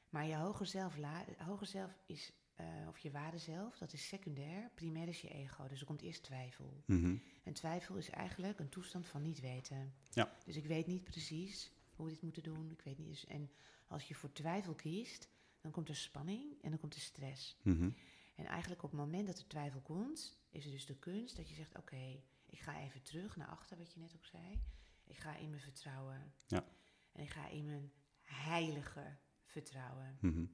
Maar 0.09 0.26
je 0.26 0.37
hoger 0.37 0.66
zelf, 0.66 0.96
la, 0.96 1.24
hoger 1.38 1.66
zelf 1.66 1.90
is... 2.07 2.33
eh, 2.54 2.66
of 2.88 2.98
je 2.98 3.10
ware 3.10 3.38
zelf, 3.38 3.78
dat 3.78 3.92
is 3.92 4.06
secundair. 4.06 4.70
Primair 4.74 5.08
is 5.08 5.20
je 5.20 5.28
ego. 5.28 5.68
Dus 5.68 5.80
er 5.80 5.86
komt 5.86 6.02
eerst 6.02 6.22
twijfel. 6.22 6.82
Mhm. 6.86 7.16
En 7.42 7.52
twijfel 7.52 7.96
is 7.96 8.10
eigenlijk 8.10 8.58
een 8.58 8.68
toestand 8.68 9.06
van 9.06 9.22
niet 9.22 9.40
weten. 9.40 9.94
Ja. 10.10 10.36
Dus 10.44 10.56
ik 10.56 10.66
weet 10.66 10.86
niet 10.86 11.04
precies 11.04 11.72
hoe 11.94 12.04
we 12.04 12.12
dit 12.12 12.22
moeten 12.22 12.42
doen. 12.42 12.70
Ik 12.70 12.82
weet 12.82 12.98
niet. 12.98 13.08
Dus, 13.08 13.26
en 13.26 13.50
als 13.86 14.08
je 14.08 14.14
voor 14.14 14.32
twijfel 14.32 14.74
kiest, 14.74 15.28
dan 15.60 15.70
komt 15.70 15.88
er 15.88 15.96
spanning 15.96 16.62
en 16.62 16.70
dan 16.70 16.78
komt 16.78 16.94
er 16.94 17.00
stress. 17.00 17.56
Mhm. 17.62 17.90
En 18.34 18.44
eigenlijk 18.46 18.82
op 18.82 18.90
het 18.90 19.00
moment 19.00 19.26
dat 19.26 19.38
er 19.38 19.46
twijfel 19.46 19.80
komt, 19.80 20.38
is 20.50 20.64
er 20.64 20.70
dus 20.70 20.86
de 20.86 20.98
kunst 20.98 21.36
dat 21.36 21.48
je 21.48 21.54
zegt: 21.54 21.78
Oké, 21.78 22.22
ik 22.46 22.60
ga 22.60 22.80
even 22.80 23.02
terug 23.02 23.36
naar 23.36 23.48
achter, 23.48 23.78
wat 23.78 23.92
je 23.92 24.00
net 24.00 24.14
ook 24.16 24.24
zei. 24.24 24.62
Ik 25.04 25.16
ga 25.16 25.36
in 25.36 25.50
mijn 25.50 25.62
vertrouwen. 25.62 26.32
Ja. 26.46 26.64
En 27.12 27.22
ik 27.22 27.30
ga 27.30 27.48
in 27.48 27.64
mijn 27.64 27.92
heilige 28.22 29.16
vertrouwen. 29.44 30.18
Mhm. 30.20 30.44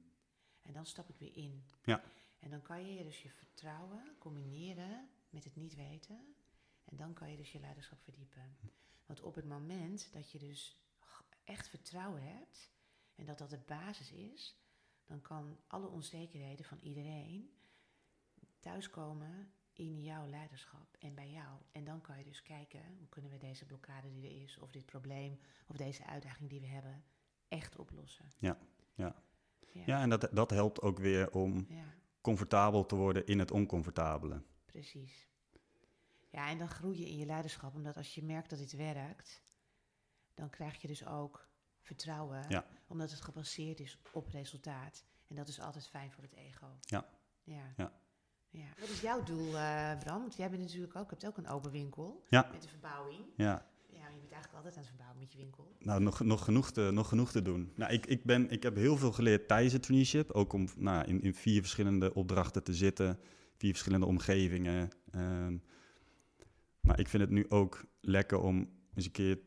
En 0.61 0.73
dan 0.73 0.85
stap 0.85 1.09
ik 1.09 1.17
weer 1.17 1.35
in. 1.35 1.63
Ja. 1.83 2.03
En 2.39 2.49
dan 2.49 2.61
kan 2.61 2.93
je 2.93 3.03
dus 3.03 3.21
je 3.21 3.29
vertrouwen 3.29 4.15
combineren 4.17 5.09
met 5.29 5.43
het 5.43 5.55
niet 5.55 5.75
weten. 5.75 6.35
En 6.83 6.97
dan 6.97 7.13
kan 7.13 7.31
je 7.31 7.37
dus 7.37 7.51
je 7.51 7.59
leiderschap 7.59 8.01
verdiepen. 8.01 8.57
Want 9.05 9.21
op 9.21 9.35
het 9.35 9.45
moment 9.45 10.13
dat 10.13 10.31
je 10.31 10.39
dus 10.39 10.81
echt 11.43 11.67
vertrouwen 11.67 12.23
hebt 12.23 12.71
en 13.15 13.25
dat 13.25 13.37
dat 13.37 13.49
de 13.49 13.59
basis 13.65 14.11
is, 14.11 14.59
dan 15.05 15.21
kan 15.21 15.59
alle 15.67 15.87
onzekerheden 15.87 16.65
van 16.65 16.79
iedereen 16.79 17.53
thuiskomen 18.59 19.53
in 19.73 20.01
jouw 20.01 20.27
leiderschap 20.27 20.97
en 20.99 21.15
bij 21.15 21.31
jou. 21.31 21.59
En 21.71 21.83
dan 21.83 22.01
kan 22.01 22.17
je 22.17 22.23
dus 22.23 22.41
kijken, 22.41 22.95
hoe 22.97 23.09
kunnen 23.09 23.31
we 23.31 23.37
deze 23.37 23.65
blokkade 23.65 24.11
die 24.11 24.25
er 24.25 24.41
is, 24.43 24.57
of 24.57 24.71
dit 24.71 24.85
probleem, 24.85 25.39
of 25.67 25.75
deze 25.77 26.05
uitdaging 26.05 26.49
die 26.49 26.61
we 26.61 26.67
hebben, 26.67 27.03
echt 27.47 27.75
oplossen. 27.75 28.31
Ja, 28.39 28.57
ja. 28.95 29.23
Ja, 29.73 29.81
ja 29.85 30.01
en 30.01 30.09
dat, 30.09 30.27
dat 30.31 30.49
helpt 30.49 30.81
ook 30.81 30.99
weer 30.99 31.31
om 31.31 31.65
ja. 31.69 31.83
comfortabel 32.21 32.85
te 32.85 32.95
worden 32.95 33.25
in 33.25 33.39
het 33.39 33.51
oncomfortabele. 33.51 34.41
Precies. 34.65 35.29
Ja, 36.29 36.49
en 36.49 36.57
dan 36.57 36.69
groei 36.69 36.99
je 36.99 37.09
in 37.09 37.17
je 37.17 37.25
leiderschap, 37.25 37.75
omdat 37.75 37.97
als 37.97 38.15
je 38.15 38.23
merkt 38.23 38.49
dat 38.49 38.59
dit 38.59 38.71
werkt, 38.71 39.41
dan 40.33 40.49
krijg 40.49 40.81
je 40.81 40.87
dus 40.87 41.05
ook 41.05 41.49
vertrouwen, 41.81 42.45
Ja. 42.49 42.65
omdat 42.87 43.11
het 43.11 43.21
gebaseerd 43.21 43.79
is 43.79 43.99
op 44.11 44.27
resultaat. 44.27 45.03
En 45.27 45.35
dat 45.35 45.47
is 45.47 45.59
altijd 45.59 45.87
fijn 45.87 46.11
voor 46.11 46.23
het 46.23 46.33
ego. 46.33 46.67
Ja. 46.79 47.05
Ja. 47.43 47.73
Ja. 47.77 47.91
ja. 48.49 48.67
Wat 48.79 48.89
is 48.89 49.01
jouw 49.01 49.23
doel, 49.23 49.57
eh, 49.57 49.97
Bram? 49.97 50.19
Want 50.21 50.35
jij 50.35 50.49
bent 50.49 50.61
natuurlijk 50.61 50.95
ook, 50.95 51.09
hebt 51.09 51.25
ook 51.25 51.37
een 51.37 51.47
open 51.47 51.71
winkel 51.71 52.23
Ja. 52.29 52.49
met 52.51 52.63
een 52.63 52.69
verbouwing. 52.69 53.25
Ja, 53.35 53.65
Ja, 54.11 54.17
je 54.17 54.21
bent 54.21 54.33
eigenlijk 54.33 54.53
altijd 54.53 54.73
aan 54.73 54.81
het 54.81 54.87
verbouwen 54.87 55.19
met 55.19 55.31
je 55.31 55.37
winkel. 55.37 55.75
Nou, 55.79 56.01
nog, 56.01 56.19
nog, 56.19 56.43
genoeg, 56.43 56.71
te, 56.71 56.89
nog 56.91 57.07
genoeg 57.07 57.31
te 57.31 57.41
doen. 57.41 57.71
Nou, 57.75 57.93
ik, 57.93 58.05
ik, 58.05 58.23
ben, 58.23 58.49
ik 58.49 58.63
heb 58.63 58.75
heel 58.75 58.97
veel 58.97 59.11
geleerd 59.11 59.47
tijdens 59.47 59.73
het 59.73 59.83
traineeship. 59.83 60.31
Ook 60.31 60.53
om 60.53 60.67
nou, 60.77 61.05
in, 61.05 61.21
in 61.21 61.33
vier 61.33 61.61
verschillende 61.61 62.13
opdrachten 62.13 62.63
te 62.63 62.73
zitten. 62.73 63.19
Vier 63.57 63.71
verschillende 63.71 64.05
omgevingen. 64.05 64.89
Ehm, 65.11 65.57
maar 66.79 66.99
ik 66.99 67.07
vind 67.07 67.23
het 67.23 67.31
nu 67.31 67.45
ook 67.49 67.85
lekker 68.01 68.39
om 68.39 68.69
eens 68.93 69.05
een 69.05 69.11
keer 69.11 69.39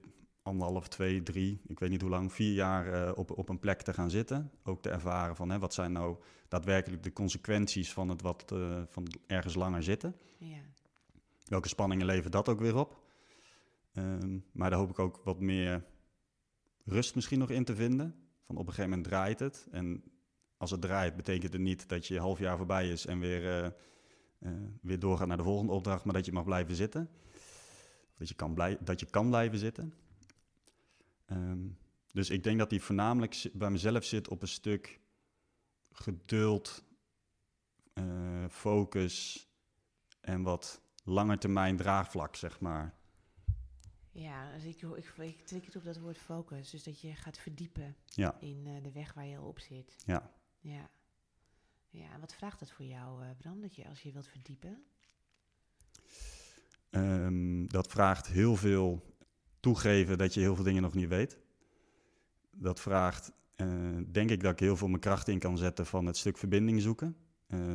anderhalf, 0.42 0.88
twee, 0.88 1.22
drie, 1.22 1.61
ik 1.66 1.79
weet 1.79 1.90
niet 1.90 2.00
hoe 2.00 2.11
lang, 2.11 2.33
vier 2.33 2.53
jaar 2.53 2.92
eh, 2.92 3.18
op, 3.18 3.38
op 3.38 3.48
een 3.48 3.59
plek 3.59 3.83
te 3.83 3.94
gaan 3.94 4.11
zitten. 4.11 4.50
Ook 4.62 4.83
te 4.83 4.90
ervaren 4.90 5.37
van 5.37 5.50
hè, 5.50 5.59
wat 5.59 5.74
zijn 5.74 5.92
nou 5.92 6.16
daadwerkelijk 6.48 7.03
de 7.03 7.12
consequenties 7.12 7.92
van 7.92 8.09
het 8.09 8.22
wat 8.22 8.53
eh, 8.53 8.83
van 8.88 9.07
ergens 9.27 9.55
langer 9.55 9.83
zitten. 9.83 10.16
Ja. 10.38 10.61
Welke 11.44 11.68
spanningen 11.68 12.07
levert 12.07 12.33
dat 12.33 12.48
ook 12.48 12.61
weer 12.61 12.77
op? 12.77 13.03
Ehm, 13.94 14.38
maar 14.52 14.70
daar 14.70 14.78
hoop 14.78 14.90
ik 14.90 14.98
ook 14.98 15.20
wat 15.24 15.40
meer 15.40 15.85
rust 16.85 17.14
misschien 17.14 17.38
nog 17.38 17.50
in 17.50 17.64
te 17.64 17.74
vinden. 17.74 18.14
Van 18.46 18.57
op 18.57 18.66
een 18.66 18.72
gegeven 18.72 18.90
moment 18.90 19.09
draait 19.09 19.38
het. 19.38 19.66
En 19.70 20.04
als 20.57 20.70
het 20.70 20.80
draait, 20.80 21.16
betekent 21.16 21.52
het 21.52 21.62
niet 21.62 21.88
dat 21.88 22.07
je 22.07 22.18
half 22.18 22.38
jaar 22.38 22.57
voorbij 22.57 22.90
is 22.90 23.07
en 23.07 23.18
weer, 23.18 23.46
eh, 23.46 23.66
eh, 24.38 24.52
weer 24.80 24.98
doorgaat 24.98 25.26
naar 25.26 25.37
de 25.37 25.42
volgende 25.42 25.72
opdracht, 25.72 26.04
maar 26.04 26.14
dat 26.14 26.26
je 26.26 26.33
mag 26.33 26.44
blijven 26.44 26.74
zitten. 26.74 27.11
Dat 28.14 28.28
je 28.28 28.35
kan, 28.35 28.54
blij 28.54 28.78
dat 28.80 29.00
je 29.00 29.07
kan 29.07 29.28
blijven 29.28 29.59
zitten. 29.59 29.94
Ehm, 31.24 31.66
dus 32.12 32.30
ik 32.30 32.42
denk 32.42 32.59
dat 32.59 32.70
die 32.70 32.83
voornamelijk 32.83 33.50
bij 33.52 33.70
mezelf 33.70 34.04
zit 34.04 34.28
op 34.28 34.42
een 34.42 34.48
stuk 34.48 35.00
geduld, 35.92 36.85
eh, 37.92 38.44
focus 38.48 39.48
en 40.20 40.42
wat 40.42 40.83
langetermijn 41.04 41.76
draagvlak, 41.76 42.37
zeg 42.37 42.61
maar. 42.61 42.94
Ja, 44.14 44.53
dus 44.53 44.64
ik, 44.64 44.83
ik, 44.83 45.12
ik 45.18 45.46
trek 45.46 45.64
het 45.64 45.77
op 45.77 45.85
dat 45.85 45.98
woord 45.98 46.18
focus. 46.18 46.70
Dus 46.70 46.83
dat 46.83 47.00
je 47.00 47.14
gaat 47.14 47.38
verdiepen 47.38 47.96
Ja. 48.07 48.37
in 48.40 48.62
eh, 48.66 48.83
de 48.83 48.92
weg 48.92 49.12
waar 49.12 49.27
je 49.27 49.37
al 49.37 49.46
op 49.46 49.59
zit. 49.59 49.96
Ja. 50.07 50.31
Ja. 50.61 50.90
Ja, 51.90 52.12
en 52.12 52.20
wat 52.20 52.35
vraagt 52.35 52.59
dat 52.59 52.70
voor 52.70 52.85
jou, 52.85 53.22
eh, 53.22 53.29
Bram, 53.38 53.61
dat 53.61 53.77
je 53.77 53.88
als 53.88 54.03
je 54.03 54.12
wilt 54.12 54.27
verdiepen? 54.27 54.83
Ehm, 56.90 57.66
dat 57.66 57.87
vraagt 57.87 58.27
heel 58.27 58.57
veel 58.57 59.16
toegeven 59.61 60.18
dat 60.18 60.35
je 60.35 60.40
heel 60.40 60.55
veel 60.55 60.64
dingen 60.64 60.83
nog 60.83 60.94
niet 60.94 61.09
weet. 61.09 61.38
Dat 62.50 62.81
vraagt, 62.81 63.33
eh, 63.57 63.96
denk 64.11 64.31
ik, 64.31 64.42
dat 64.42 64.53
ik 64.53 64.59
heel 64.59 64.77
veel 64.77 64.88
mijn 64.88 65.00
kracht 65.00 65.29
in 65.29 65.38
kan 65.38 65.59
zetten 65.59 65.87
van 65.87 66.07
het 66.07 66.16
stuk 66.16 66.38
verbinding 66.38 66.81
zoeken. 66.83 67.16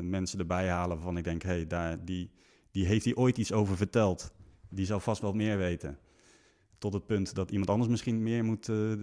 Mensen 0.01 0.39
erbij 0.39 0.69
halen 0.69 0.95
waarvan 0.95 1.17
ik 1.17 1.23
denk, 1.23 1.41
hé, 1.41 1.49
hey, 1.49 1.67
daar, 1.67 2.05
die, 2.05 2.31
die 2.71 2.85
heeft 2.85 3.05
hij 3.05 3.15
ooit 3.15 3.37
iets 3.37 3.51
over 3.51 3.77
verteld. 3.77 4.33
Die 4.69 4.85
zou 4.85 5.01
vast 5.01 5.21
wel 5.21 5.33
meer 5.33 5.57
weten. 5.57 5.99
Tot 6.79 6.93
het 6.93 7.05
punt 7.05 7.35
dat 7.35 7.51
iemand 7.51 7.69
anders 7.69 7.89
misschien 7.89 8.23
meer 8.23 8.43
moet, 8.45 8.69
eh, 8.69 8.93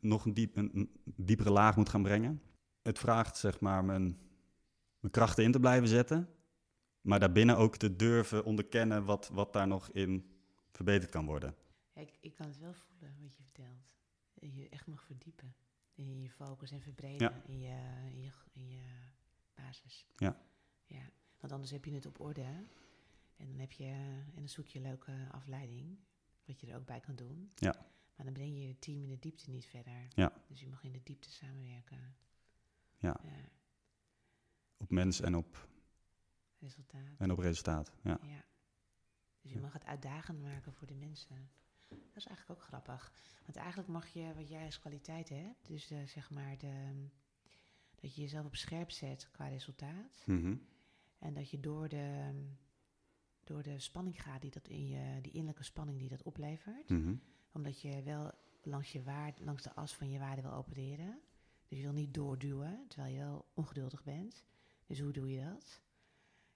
nog 0.00 0.24
een, 0.24 0.34
diep, 0.34 0.56
een, 0.56 0.70
een 0.74 0.90
diepere 1.04 1.50
laag 1.50 1.76
moet 1.76 1.88
gaan 1.88 2.02
brengen. 2.02 2.42
Het 2.82 2.98
vraagt, 2.98 3.36
zeg 3.36 3.60
maar, 3.60 3.84
mijn, 3.84 4.18
mijn 5.00 5.12
krachten 5.12 5.44
in 5.44 5.52
te 5.52 5.60
blijven 5.60 5.88
zetten. 5.88 6.28
Maar 7.00 7.20
daarbinnen 7.20 7.56
ook 7.56 7.76
te 7.76 7.96
durven 7.96 8.44
onderkennen 8.44 9.04
wat, 9.04 9.28
wat 9.32 9.52
daar 9.52 9.66
nog 9.66 9.90
in 9.90 10.24
verbeterd 10.72 11.10
kan 11.10 11.26
worden. 11.26 11.54
Ja, 11.94 12.00
ik, 12.00 12.16
ik 12.20 12.34
kan 12.34 12.46
het 12.46 12.58
wel 12.58 12.72
voelen 12.72 13.16
wat 13.22 13.36
je 13.36 13.42
vertelt. 13.42 13.94
Dat 14.34 14.54
je 14.54 14.68
echt 14.68 14.86
mag 14.86 15.02
verdiepen 15.02 15.54
in 15.94 16.20
je 16.22 16.30
focus 16.30 16.70
en 16.70 16.80
verbreden 16.80 17.30
Ja. 17.30 17.42
in, 17.46 17.60
je, 17.60 17.76
in, 18.12 18.20
je, 18.22 18.30
in 18.52 18.68
je 18.68 18.82
basis. 19.54 20.06
Ja. 20.16 20.36
ja. 20.86 21.10
Want 21.40 21.52
anders 21.52 21.70
heb 21.70 21.84
je 21.84 21.92
het 21.94 22.06
op 22.06 22.20
orde. 22.20 22.44
En 23.36 23.48
dan, 23.48 23.58
heb 23.58 23.72
je, 23.72 23.84
en 24.34 24.34
dan 24.34 24.48
zoek 24.48 24.66
je 24.66 24.78
een 24.78 24.84
leuke 24.84 25.12
afleiding, 25.30 25.98
wat 26.50 26.60
je 26.60 26.66
er 26.66 26.76
ook 26.76 26.86
bij 26.86 27.00
kan 27.00 27.16
doen. 27.16 27.50
Ja. 27.54 27.86
Maar 28.16 28.24
dan 28.24 28.34
breng 28.34 28.58
je 28.58 28.68
het 28.68 28.80
team 28.80 29.02
in 29.02 29.08
de 29.08 29.18
diepte 29.18 29.50
niet 29.50 29.66
verder. 29.66 30.08
Ja. 30.14 30.32
Dus 30.46 30.60
je 30.60 30.66
mag 30.66 30.84
in 30.84 30.92
de 30.92 31.02
diepte 31.02 31.30
samenwerken. 31.30 32.16
Ja. 32.98 33.20
ja 33.22 33.48
Op 34.76 34.90
mens 34.90 35.20
en 35.20 35.34
op, 35.36 35.68
resultaat. 36.58 37.18
en 37.18 37.30
op 37.30 37.38
resultaat. 37.38 37.92
Ja. 38.02 38.18
Ja. 38.22 38.44
Dus 39.40 39.52
je 39.52 39.60
mag 39.60 39.72
het 39.72 39.84
uitdagend 39.84 40.40
maken 40.40 40.72
voor 40.72 40.86
de 40.86 40.94
mensen. 40.94 41.50
Dat 41.88 42.16
is 42.16 42.26
eigenlijk 42.26 42.60
ook 42.60 42.66
grappig. 42.66 43.12
Want 43.44 43.56
eigenlijk 43.56 43.88
mag 43.88 44.08
je, 44.08 44.34
wat 44.34 44.48
jij 44.48 44.64
als 44.64 44.78
kwaliteit 44.78 45.28
hebt, 45.28 45.66
dus 45.66 45.86
de, 45.86 46.06
zeg 46.06 46.30
maar 46.30 46.58
de, 46.58 47.06
dat 47.94 48.14
je 48.14 48.20
jezelf 48.20 48.46
op 48.46 48.56
scherp 48.56 48.90
zet 48.90 49.30
qua 49.30 49.48
resultaat. 49.48 50.22
Mhm. 50.26 50.56
En 51.18 51.34
dat 51.34 51.50
je 51.50 51.60
door 51.60 51.88
de, 51.88 52.32
door 53.50 53.62
de 53.62 53.78
spanning 53.78 54.22
gaat, 54.22 54.40
die, 54.40 54.50
dat 54.50 54.68
in 54.68 54.88
je, 54.88 55.20
die 55.20 55.32
innerlijke 55.32 55.64
spanning 55.64 55.98
die 55.98 56.08
dat 56.08 56.22
oplevert. 56.22 56.88
Mhm. 56.88 57.14
Omdat 57.52 57.80
je 57.80 58.02
wel 58.02 58.30
langs, 58.62 58.92
je 58.92 59.02
waarde, 59.02 59.44
langs 59.44 59.62
de 59.62 59.74
as 59.74 59.94
van 59.94 60.10
je 60.10 60.18
waarde 60.18 60.42
wil 60.42 60.52
opereren. 60.52 61.20
Dus 61.68 61.78
je 61.78 61.84
wil 61.84 61.92
niet 61.92 62.14
doorduwen, 62.14 62.84
terwijl 62.88 63.14
je 63.14 63.20
wel 63.20 63.46
ongeduldig 63.54 64.04
bent. 64.04 64.44
Dus 64.86 65.00
hoe 65.00 65.12
doe 65.12 65.30
je 65.30 65.44
dat? 65.44 65.80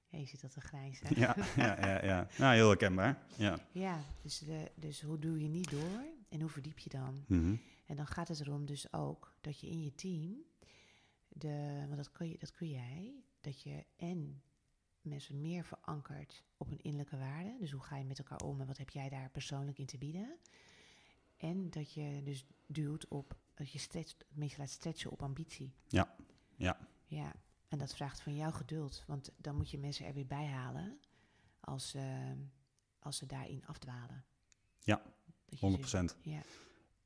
Ja, 0.09 0.19
je 0.19 0.27
zit 0.27 0.41
dat 0.41 0.53
te 0.53 0.61
grijnzen. 0.61 1.19
Ja, 1.19 1.37
ja, 1.57 1.87
ja, 1.87 2.05
ja. 2.05 2.29
Nou, 2.39 2.55
heel 2.55 2.69
herkenbaar. 2.69 3.23
Ja. 3.37 3.59
Ja, 3.73 4.05
dus, 4.23 4.39
de, 4.39 4.71
dus 4.75 5.03
hoe 5.03 5.19
doe 5.19 5.41
je 5.41 5.49
niet 5.49 5.71
door 5.71 6.05
en 6.29 6.41
hoe 6.41 6.51
verdiep 6.51 6.79
je 6.79 6.91
dan? 6.91 7.25
Mhm. 7.27 7.57
En 7.87 7.97
dan 7.97 8.07
gaat 8.07 8.29
het 8.29 8.41
erom 8.41 8.67
dus 8.67 8.93
ook 8.93 9.35
dat 9.41 9.61
je 9.61 9.67
in 9.67 9.83
je 9.83 9.95
team, 9.95 10.45
de, 11.29 11.85
want 11.87 11.97
dat 11.97 12.13
kun, 12.13 12.29
je, 12.29 12.39
dat 12.39 12.53
kun 12.53 12.69
jij, 12.69 13.23
dat 13.41 13.63
je 13.63 13.85
en 13.97 14.43
mensen 15.05 15.41
meer 15.41 15.65
verankert 15.65 16.45
op 16.57 16.69
hun 16.69 16.81
innerlijke 16.83 17.19
waarden. 17.19 17.59
Dus 17.59 17.71
hoe 17.71 17.81
ga 17.83 17.97
je 17.97 18.05
met 18.05 18.19
elkaar 18.19 18.41
om 18.41 18.61
en 18.61 18.67
wat 18.67 18.79
heb 18.79 18.91
jij 18.91 19.09
daar 19.09 19.31
persoonlijk 19.31 19.79
in 19.79 19.87
te 19.87 19.99
bieden? 19.99 20.37
En 21.37 21.71
dat 21.71 21.93
je 21.93 22.21
dus 22.25 22.47
duwt 22.67 23.09
op, 23.09 23.37
dat 23.55 23.73
je 23.73 23.79
stretcht, 23.79 24.25
mensen 24.33 24.61
laat 24.61 24.71
stretchen 24.71 25.11
op 25.11 25.23
ambitie. 25.23 25.75
Ja, 25.89 26.15
ja. 26.57 26.79
Ja, 27.07 27.33
en 27.69 27.79
dat 27.79 27.95
vraagt 27.95 28.21
van 28.21 28.35
jou 28.37 28.53
geduld, 28.53 29.05
want 29.07 29.33
dan 29.37 29.57
moet 29.57 29.71
je 29.71 29.79
mensen 29.79 30.07
er 30.07 30.15
weer 30.15 30.27
bij 30.27 30.47
halen 30.47 30.99
als, 31.61 31.95
eh, 31.95 32.31
als 32.99 33.17
ze 33.17 33.27
daarin 33.27 33.67
afdwalen. 33.67 34.25
Ja, 34.81 35.03
Dat 35.47 35.59
je 35.61 35.67
100%. 35.67 36.11
ze- 36.23 36.31
Ja, 36.31 36.41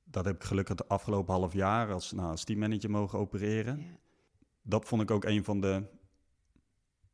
Dat 0.04 0.24
heb 0.24 0.34
ik 0.34 0.42
gelukkig 0.44 0.78
het 0.78 0.88
afgelopen 0.88 1.34
half 1.34 1.52
jaar 1.52 1.92
als, 1.92 2.12
nou, 2.12 2.30
als 2.30 2.44
teammanager 2.44 2.90
mogen 2.90 3.18
opereren. 3.18 3.80
ja, 3.80 3.98
Dat 4.62 4.84
vond 4.84 5.02
ik 5.02 5.10
ook 5.10 5.24
een 5.24 5.44
van 5.44 5.60
de 5.60 5.84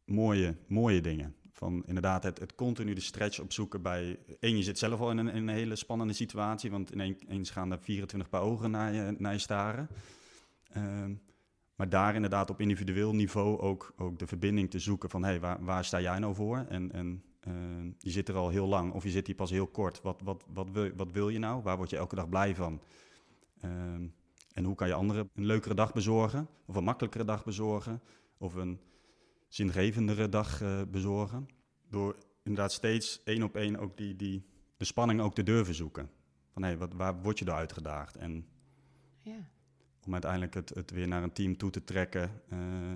mooie, 0.04 0.56
mooie 0.66 1.00
dingen. 1.00 1.34
Van 1.52 1.82
inderdaad 1.86 2.22
het, 2.22 2.38
het 2.38 2.54
continu 2.54 2.94
de 2.94 3.00
stretch 3.00 3.40
opzoeken 3.40 3.82
bij... 3.82 4.18
Eén, 4.40 4.56
je 4.56 4.62
zit 4.62 4.78
zelf 4.78 5.00
al 5.00 5.10
in 5.10 5.18
een, 5.18 5.28
in 5.28 5.48
een 5.48 5.54
hele 5.54 5.76
spannende 5.76 6.12
situatie... 6.12 6.70
want 6.70 6.90
ineens 6.90 7.50
gaan 7.50 7.72
er 7.72 7.78
24 7.80 8.28
paar 8.28 8.42
ogen 8.42 8.70
naar 8.70 8.92
je, 8.92 9.14
naar 9.18 9.32
je 9.32 9.38
staren. 9.38 9.88
Ehm, 10.72 11.14
maar 11.76 11.88
daar 11.88 12.14
inderdaad 12.14 12.50
op 12.50 12.60
individueel 12.60 13.14
niveau 13.14 13.58
ook, 13.58 13.92
ook 13.96 14.18
de 14.18 14.26
verbinding 14.26 14.70
te 14.70 14.78
zoeken 14.78 15.10
van... 15.10 15.22
hé, 15.22 15.28
hey, 15.28 15.40
waar, 15.40 15.64
waar 15.64 15.84
sta 15.84 16.00
jij 16.00 16.18
nou 16.18 16.34
voor? 16.34 16.64
En, 16.68 16.92
en 16.92 17.22
eh, 17.40 17.52
je 17.98 18.10
zit 18.10 18.28
er 18.28 18.34
al 18.34 18.48
heel 18.48 18.66
lang 18.66 18.92
of 18.92 19.02
je 19.02 19.10
zit 19.10 19.26
hier 19.26 19.36
pas 19.36 19.50
heel 19.50 19.66
kort. 19.66 20.02
Wat, 20.02 20.20
wat, 20.24 20.44
wat, 20.48 20.70
wil, 20.70 20.90
wat 20.96 21.10
wil 21.10 21.28
je 21.28 21.38
nou? 21.38 21.62
Waar 21.62 21.76
word 21.76 21.90
je 21.90 21.96
elke 21.96 22.14
dag 22.14 22.28
blij 22.28 22.54
van? 22.54 22.80
Ehm, 23.60 24.06
en 24.52 24.64
hoe 24.64 24.74
kan 24.74 24.88
je 24.88 24.94
anderen 24.94 25.30
een 25.34 25.44
leukere 25.44 25.74
dag 25.74 25.92
bezorgen? 25.92 26.48
Of 26.66 26.76
een 26.76 26.84
makkelijkere 26.84 27.24
dag 27.24 27.44
bezorgen? 27.44 28.02
Of 28.38 28.54
een 28.54 28.80
zingevendere 29.54 30.28
dag 30.28 30.60
eh, 30.60 30.82
bezorgen? 30.90 31.48
Door 31.88 32.16
inderdaad 32.42 32.72
steeds 32.72 33.22
één 33.24 33.42
op 33.42 33.56
één 33.56 33.76
ook 33.76 33.96
die, 33.96 34.16
die, 34.16 34.46
de 34.76 34.84
spanning 34.84 35.20
ook 35.20 35.34
te 35.34 35.42
durven 35.42 35.74
zoeken. 35.74 36.10
Van 36.52 36.62
hé, 36.62 36.76
wat, 36.76 36.92
waar 36.92 37.22
word 37.22 37.38
je 37.38 37.44
door 37.44 37.54
uitgedaagd? 37.54 38.16
En 38.16 38.46
ja. 39.20 39.48
om 40.06 40.12
uiteindelijk 40.12 40.54
het, 40.54 40.68
het 40.68 40.90
weer 40.90 41.08
naar 41.08 41.22
een 41.22 41.32
team 41.32 41.56
toe 41.56 41.70
te 41.70 41.84
trekken. 41.84 42.42
eh, 42.48 42.92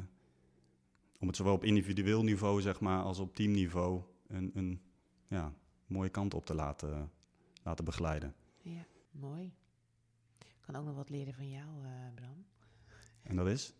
om 1.21 1.27
het 1.27 1.37
zowel 1.37 1.55
op 1.55 1.65
individueel 1.65 2.23
niveau, 2.23 2.61
zeg 2.61 2.81
maar, 2.81 3.03
als 3.03 3.19
op 3.19 3.35
teamniveau 3.35 4.03
een, 4.27 4.51
een 4.55 4.81
ja, 5.29 5.55
mooie 5.87 6.09
kant 6.09 6.35
op 6.35 6.47
te 6.47 6.55
laten, 6.55 7.11
laten 7.63 7.85
begeleiden. 7.85 8.35
Ja, 8.63 8.87
mooi. 9.11 9.53
Ik 10.39 10.61
kan 10.61 10.77
ook 10.77 10.85
nog 10.85 10.95
wat 10.95 11.11
leren 11.11 11.35
van 11.35 11.51
jou, 11.51 11.85
eh, 11.85 12.15
Bram. 12.15 12.45
En 13.23 13.37
dat 13.37 13.47
is? 13.47 13.78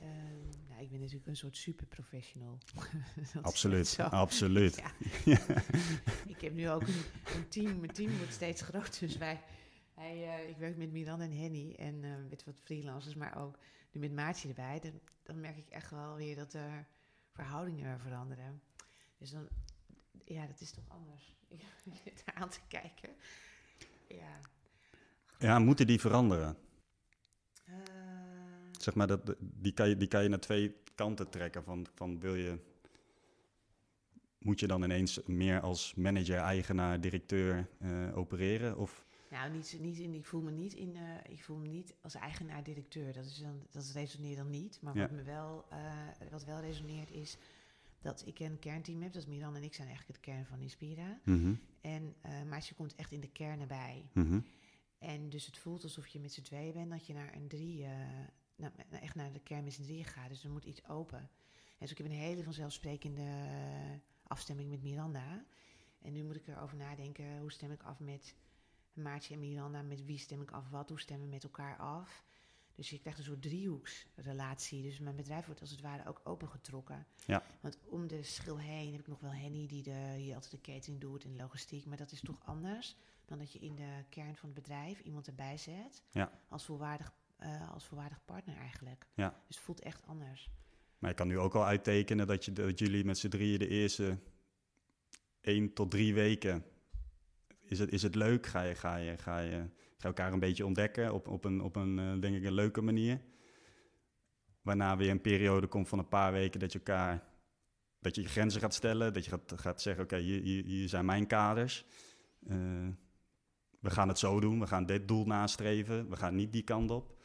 Ehm, 0.00 0.68
nou, 0.68 0.82
ik 0.82 0.90
ben 0.90 1.00
natuurlijk 1.00 1.26
een 1.26 1.36
soort 1.36 1.56
superprofessional. 1.56 2.58
Absoluut, 3.42 3.98
absoluut. 3.98 4.76
Ja. 5.24 5.38
ik 6.26 6.40
heb 6.40 6.54
nu 6.54 6.70
ook 6.70 6.82
een, 6.86 7.02
een 7.34 7.48
team. 7.48 7.78
Mijn 7.78 7.92
team 7.92 8.16
wordt 8.16 8.32
steeds 8.32 8.62
groter. 8.62 9.00
Dus 9.00 9.16
wij, 9.16 9.40
hij, 9.94 10.38
eh, 10.38 10.48
ik 10.48 10.56
werk 10.56 10.76
met 10.76 10.92
Milan 10.92 11.20
en 11.20 11.32
Henny 11.32 11.74
en 11.74 12.04
eh, 12.04 12.10
met 12.30 12.44
wat 12.44 12.60
freelancers, 12.64 13.14
maar 13.14 13.36
ook 13.36 13.58
nu 13.92 14.00
met 14.00 14.12
Maartje 14.12 14.48
erbij. 14.48 14.80
Dan, 14.80 15.00
dan 15.22 15.40
merk 15.40 15.56
ik 15.56 15.68
echt 15.68 15.90
wel 15.90 16.16
weer 16.16 16.36
dat 16.36 16.52
er 16.52 16.86
verhoudingen 17.32 18.00
veranderen. 18.00 18.62
Dus 19.18 19.30
dan, 19.30 19.48
ja, 20.24 20.46
dat 20.46 20.60
is 20.60 20.70
toch 20.70 20.88
anders. 20.88 21.36
Ik 21.84 22.00
zit 22.04 22.22
aan 22.34 22.48
te 22.48 22.60
kijken. 22.68 23.10
Ja. 24.08 24.40
Ja, 25.38 25.58
moeten 25.58 25.86
die 25.86 26.00
veranderen? 26.00 26.56
Zeg 28.82 28.94
maar, 28.94 29.06
dat, 29.06 29.34
die, 29.40 29.72
kan 29.72 29.88
je, 29.88 29.96
die 29.96 30.08
kan 30.08 30.22
je 30.22 30.28
naar 30.28 30.40
twee 30.40 30.74
kanten 30.94 31.28
trekken. 31.30 31.64
Van, 31.64 31.86
van 31.94 32.20
wil 32.20 32.34
je, 32.34 32.58
moet 34.38 34.60
je 34.60 34.66
dan 34.66 34.82
ineens 34.82 35.20
meer 35.26 35.60
als 35.60 35.94
manager, 35.94 36.36
eigenaar, 36.38 37.00
directeur 37.00 37.68
eh, 37.78 38.16
opereren? 38.16 38.76
Of, 38.78 39.06
Nou, 39.30 39.50
niet, 39.52 39.76
niet 39.80 39.98
in, 39.98 40.14
ik 40.14 40.24
voel 40.24 40.40
me 40.40 40.50
niet 40.50 40.74
in, 40.74 40.96
eh, 40.96 41.32
ik 41.32 41.42
voel 41.42 41.56
me 41.56 41.68
niet 41.68 41.94
als 42.00 42.14
eigenaar-directeur. 42.14 43.12
Dat, 43.12 43.24
is 43.24 43.38
dan, 43.38 43.62
dat 43.70 43.90
resoneert 43.94 44.36
dan 44.36 44.50
niet. 44.50 44.78
Maar 44.82 44.94
Ja. 44.96 45.00
wat 45.00 45.10
me 45.10 45.22
wel, 45.22 45.64
eh, 45.70 46.30
wat 46.30 46.44
wel 46.44 46.60
resoneert 46.60 47.10
is 47.10 47.36
dat 48.00 48.22
ik 48.26 48.38
een 48.38 48.58
kernteam 48.58 49.02
heb. 49.02 49.12
Dat 49.12 49.22
is 49.22 49.28
Miran 49.28 49.56
en 49.56 49.62
ik 49.62 49.74
zijn 49.74 49.88
eigenlijk 49.88 50.18
het 50.18 50.26
kern 50.34 50.46
van 50.46 50.60
Inspira. 50.60 51.18
Mhm, 51.24 51.54
En, 51.80 52.14
uh, 52.26 52.42
maar 52.48 52.62
ze 52.62 52.74
komt 52.74 52.94
echt 52.94 53.12
in 53.12 53.20
de 53.20 53.28
kern 53.30 53.60
erbij. 53.60 54.08
Mhm. 54.12 54.40
En 54.98 55.28
dus 55.28 55.46
het 55.46 55.58
voelt 55.58 55.82
alsof 55.82 56.06
je 56.06 56.18
met 56.20 56.32
z'n 56.32 56.42
tweeën 56.42 56.72
bent, 56.72 56.90
dat 56.90 57.06
je 57.06 57.12
naar 57.14 57.34
een 57.34 57.48
drie, 57.48 57.80
uh, 57.82 57.88
nou, 58.58 58.72
echt 58.90 59.14
naar 59.14 59.32
de 59.32 59.40
kern 59.40 59.64
met 59.64 59.72
z'n 59.72 59.82
drieën 59.82 60.04
gaat. 60.04 60.28
Dus 60.28 60.44
er 60.44 60.50
moet 60.50 60.64
iets 60.64 60.88
open. 60.88 61.18
En 61.18 61.28
dus 61.78 61.90
ik 61.90 61.98
heb 61.98 62.06
een 62.06 62.12
hele 62.12 62.42
vanzelfsprekende 62.42 63.26
afstemming 64.22 64.70
met 64.70 64.82
Miranda. 64.82 65.44
En 65.98 66.12
nu 66.12 66.24
moet 66.24 66.36
ik 66.36 66.46
erover 66.46 66.76
nadenken, 66.76 67.38
hoe 67.38 67.52
stem 67.52 67.72
ik 67.72 67.82
af 67.82 68.00
met 68.00 68.34
Maartje 68.92 69.34
en 69.34 69.40
Miranda? 69.40 69.82
Met 69.82 70.04
wie 70.04 70.18
stem 70.18 70.42
ik 70.42 70.50
af 70.50 70.68
wat? 70.68 70.88
Hoe 70.88 71.00
stemmen 71.00 71.26
we 71.26 71.32
met 71.32 71.44
elkaar 71.44 71.76
af? 71.76 72.24
Dus 72.74 72.90
je 72.90 72.98
krijgt 72.98 73.18
een 73.18 73.24
soort 73.24 73.42
driehoeksrelatie. 73.42 74.82
Dus 74.82 74.98
mijn 74.98 75.16
bedrijf 75.16 75.46
wordt 75.46 75.60
als 75.60 75.70
het 75.70 75.80
ware 75.80 76.08
ook 76.08 76.20
opengetrokken. 76.24 77.06
Ja. 77.26 77.42
Want 77.60 77.78
om 77.84 78.06
de 78.06 78.22
schil 78.22 78.58
heen 78.58 78.92
heb 78.92 79.00
ik 79.00 79.06
nog 79.06 79.20
wel 79.20 79.32
Henny 79.32 79.66
die 79.66 79.82
de, 79.82 80.14
hier 80.16 80.34
altijd 80.34 80.52
de 80.52 80.72
catering 80.72 81.00
doet 81.00 81.24
en 81.24 81.36
logistiek. 81.36 81.86
Maar 81.86 81.96
dat 81.96 82.12
is 82.12 82.20
toch 82.20 82.40
anders 82.44 82.96
dan 83.24 83.38
dat 83.38 83.52
je 83.52 83.58
in 83.58 83.74
de 83.74 84.04
kern 84.08 84.36
van 84.36 84.48
het 84.48 84.62
bedrijf 84.62 85.00
iemand 85.00 85.26
erbij 85.26 85.56
zet. 85.56 86.02
Ja. 86.10 86.32
Als, 86.48 86.64
volwaardig, 86.64 87.12
uh, 87.42 87.70
als 87.70 87.84
volwaardig 87.84 88.24
partner 88.24 88.56
eigenlijk. 88.56 89.06
Ja. 89.14 89.42
Dus 89.46 89.56
het 89.56 89.64
voelt 89.64 89.80
echt 89.80 90.06
anders. 90.06 90.50
Maar 90.98 91.10
je 91.10 91.16
kan 91.16 91.28
nu 91.28 91.38
ook 91.38 91.54
al 91.54 91.64
uittekenen 91.64 92.26
dat, 92.26 92.44
je, 92.44 92.52
dat 92.52 92.78
jullie 92.78 93.04
met 93.04 93.18
z'n 93.18 93.28
drieën 93.28 93.58
de 93.58 93.68
eerste 93.68 94.18
één 95.40 95.72
tot 95.72 95.90
drie 95.90 96.14
weken... 96.14 96.64
Is 97.60 97.78
het, 97.78 97.92
is 97.92 98.02
het 98.02 98.14
leuk? 98.14 98.46
Ga 98.46 98.62
je, 98.62 98.74
ga, 98.74 98.96
je, 98.96 99.18
ga, 99.18 99.38
je, 99.38 99.50
ga 99.50 99.68
je 99.96 100.04
elkaar 100.06 100.32
een 100.32 100.38
beetje 100.38 100.66
ontdekken 100.66 101.14
op, 101.14 101.28
op 101.28 101.44
een, 101.44 101.60
op 101.60 101.76
een 101.76 101.98
uh, 101.98 102.20
denk 102.20 102.36
ik, 102.36 102.44
een 102.44 102.52
leuke 102.52 102.82
manier? 102.82 103.20
Waarna 104.62 104.96
weer 104.96 105.10
een 105.10 105.20
periode 105.20 105.66
komt 105.66 105.88
van 105.88 105.98
een 105.98 106.08
paar 106.08 106.32
weken 106.32 106.60
dat 106.60 106.72
je 106.72 106.78
elkaar... 106.78 107.26
Dat 108.00 108.14
je 108.14 108.22
je 108.22 108.28
grenzen 108.28 108.60
gaat 108.60 108.74
stellen, 108.74 109.12
dat 109.12 109.24
je 109.24 109.30
gaat, 109.30 109.52
gaat 109.56 109.82
zeggen... 109.82 110.04
oké, 110.04 110.16
hier, 110.16 110.42
hier, 110.42 110.64
hier, 110.64 110.88
zijn 110.88 111.04
mijn 111.04 111.26
kaders. 111.26 111.84
Uh, 112.42 112.88
we 113.80 113.90
gaan 113.90 114.08
het 114.08 114.18
zo 114.18 114.40
doen, 114.40 114.60
we 114.60 114.66
gaan 114.66 114.86
dit 114.86 115.08
doel 115.08 115.24
nastreven, 115.24 116.10
we 116.10 116.16
gaan 116.16 116.34
niet 116.34 116.52
die 116.52 116.62
kant 116.62 116.90
op. 116.90 117.17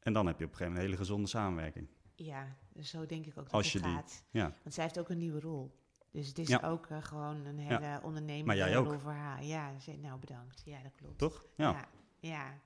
En 0.00 0.12
dan 0.12 0.26
heb 0.26 0.38
je 0.38 0.44
op 0.44 0.50
een 0.50 0.56
gegeven 0.56 0.64
moment 0.66 0.76
een 0.76 0.90
hele 0.90 0.96
gezonde 0.96 1.28
samenwerking. 1.28 1.88
Ja, 2.14 2.56
dus 2.72 2.90
zo 2.90 3.06
denk 3.06 3.26
ik 3.26 3.38
ook 3.38 3.44
dat 3.44 3.52
Als 3.52 3.64
het 3.64 3.72
je 3.72 3.80
die- 3.88 3.96
gaat. 3.96 4.24
Ja, 4.30 4.54
Want 4.62 4.74
zij 4.74 4.84
heeft 4.84 4.98
ook 4.98 5.08
een 5.08 5.18
nieuwe 5.18 5.40
rol. 5.40 5.78
Dus 6.10 6.26
het 6.28 6.38
is 6.38 6.48
Ja. 6.48 6.60
ook 6.64 6.86
eh, 6.86 7.02
gewoon 7.02 7.44
een 7.46 7.58
hele 7.58 7.80
Maar 7.80 8.02
ondernemende 8.02 8.74
rol 8.74 8.98
voor 8.98 9.12
haar. 9.12 9.44
Ja, 9.44 9.78
ze, 9.78 9.96
nou 9.96 10.18
bedankt. 10.20 10.62
Ja, 10.64 10.82
dat 10.82 10.92
klopt. 10.94 11.18
toch? 11.18 11.44
Ja. 11.56 11.70
Ja, 11.70 11.88
ja. 12.20 12.58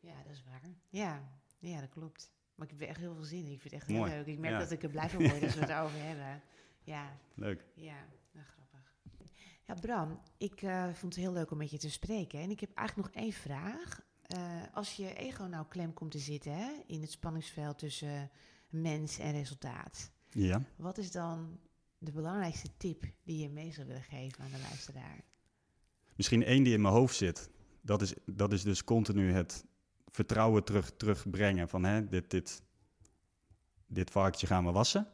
Ja, 0.00 0.22
dat 0.22 0.32
is 0.32 0.44
waar. 0.44 0.60
Ja, 0.88 1.22
ja, 1.58 1.80
dat 1.80 1.88
klopt. 1.88 2.32
Maar 2.54 2.66
ik 2.66 2.72
heb 2.72 2.82
er 2.82 2.88
echt 2.88 3.00
heel 3.00 3.14
veel 3.14 3.24
zin 3.24 3.44
in. 3.46 3.52
Ik 3.52 3.60
vind 3.60 3.62
het 3.62 3.72
echt 3.72 3.86
heel 3.86 4.04
leuk. 4.04 4.26
Ik 4.26 4.38
merk 4.38 4.52
Ja. 4.52 4.58
dat 4.58 4.70
ik 4.70 4.82
er 4.82 4.88
blij 4.90 5.10
van 5.10 5.22
word 5.28 5.42
als 5.42 5.54
we 5.54 5.60
het 5.60 5.68
erover 5.76 5.98
hebben. 6.02 6.42
Ja, 6.82 7.16
leuk. 7.34 7.64
ja, 7.74 7.96
nou, 8.32 8.46
grappig. 8.46 8.94
Ja, 9.66 9.74
Bram, 9.74 10.20
ik 10.38 10.62
eh, 10.62 10.84
vond 10.84 11.14
het 11.14 11.22
heel 11.24 11.32
leuk 11.32 11.50
om 11.50 11.58
met 11.58 11.70
je 11.70 11.78
te 11.78 11.90
spreken. 11.90 12.40
En 12.40 12.50
ik 12.50 12.60
heb 12.60 12.70
eigenlijk 12.74 13.08
nog 13.14 13.22
één 13.22 13.32
vraag. 13.32 14.00
Eh, 14.26 14.62
als 14.72 14.96
je 14.96 15.14
ego 15.14 15.44
nou 15.44 15.66
klem 15.68 15.92
komt 15.92 16.10
te 16.10 16.18
zitten 16.18 16.56
hè, 16.56 16.70
in 16.86 17.00
het 17.00 17.10
spanningsveld 17.10 17.78
tussen 17.78 18.30
mens 18.68 19.18
en 19.18 19.32
resultaat. 19.32 20.10
Ja. 20.30 20.62
Wat 20.76 20.98
is 20.98 21.10
dan 21.10 21.58
de 21.98 22.12
belangrijkste 22.12 22.68
tip 22.76 23.04
die 23.22 23.42
je 23.42 23.48
mee 23.48 23.72
zou 23.72 23.86
willen 23.86 24.02
geven 24.02 24.44
aan 24.44 24.50
de 24.50 24.58
luisteraar? 24.68 25.24
Misschien 26.16 26.42
één 26.42 26.64
die 26.64 26.72
in 26.72 26.80
mijn 26.80 26.94
hoofd 26.94 27.16
zit. 27.16 27.50
Dat 27.80 28.02
is, 28.02 28.14
dat 28.26 28.52
is 28.52 28.62
dus 28.62 28.84
continu 28.84 29.32
het 29.32 29.64
vertrouwen 30.06 30.64
terug, 30.64 30.96
terugbrengen 30.96 31.68
van 31.68 31.84
hè, 31.84 32.08
dit, 32.08 32.30
dit, 32.30 32.62
dit 33.86 34.10
varkentje 34.10 34.46
gaan 34.46 34.64
we 34.64 34.72
wassen. 34.72 35.08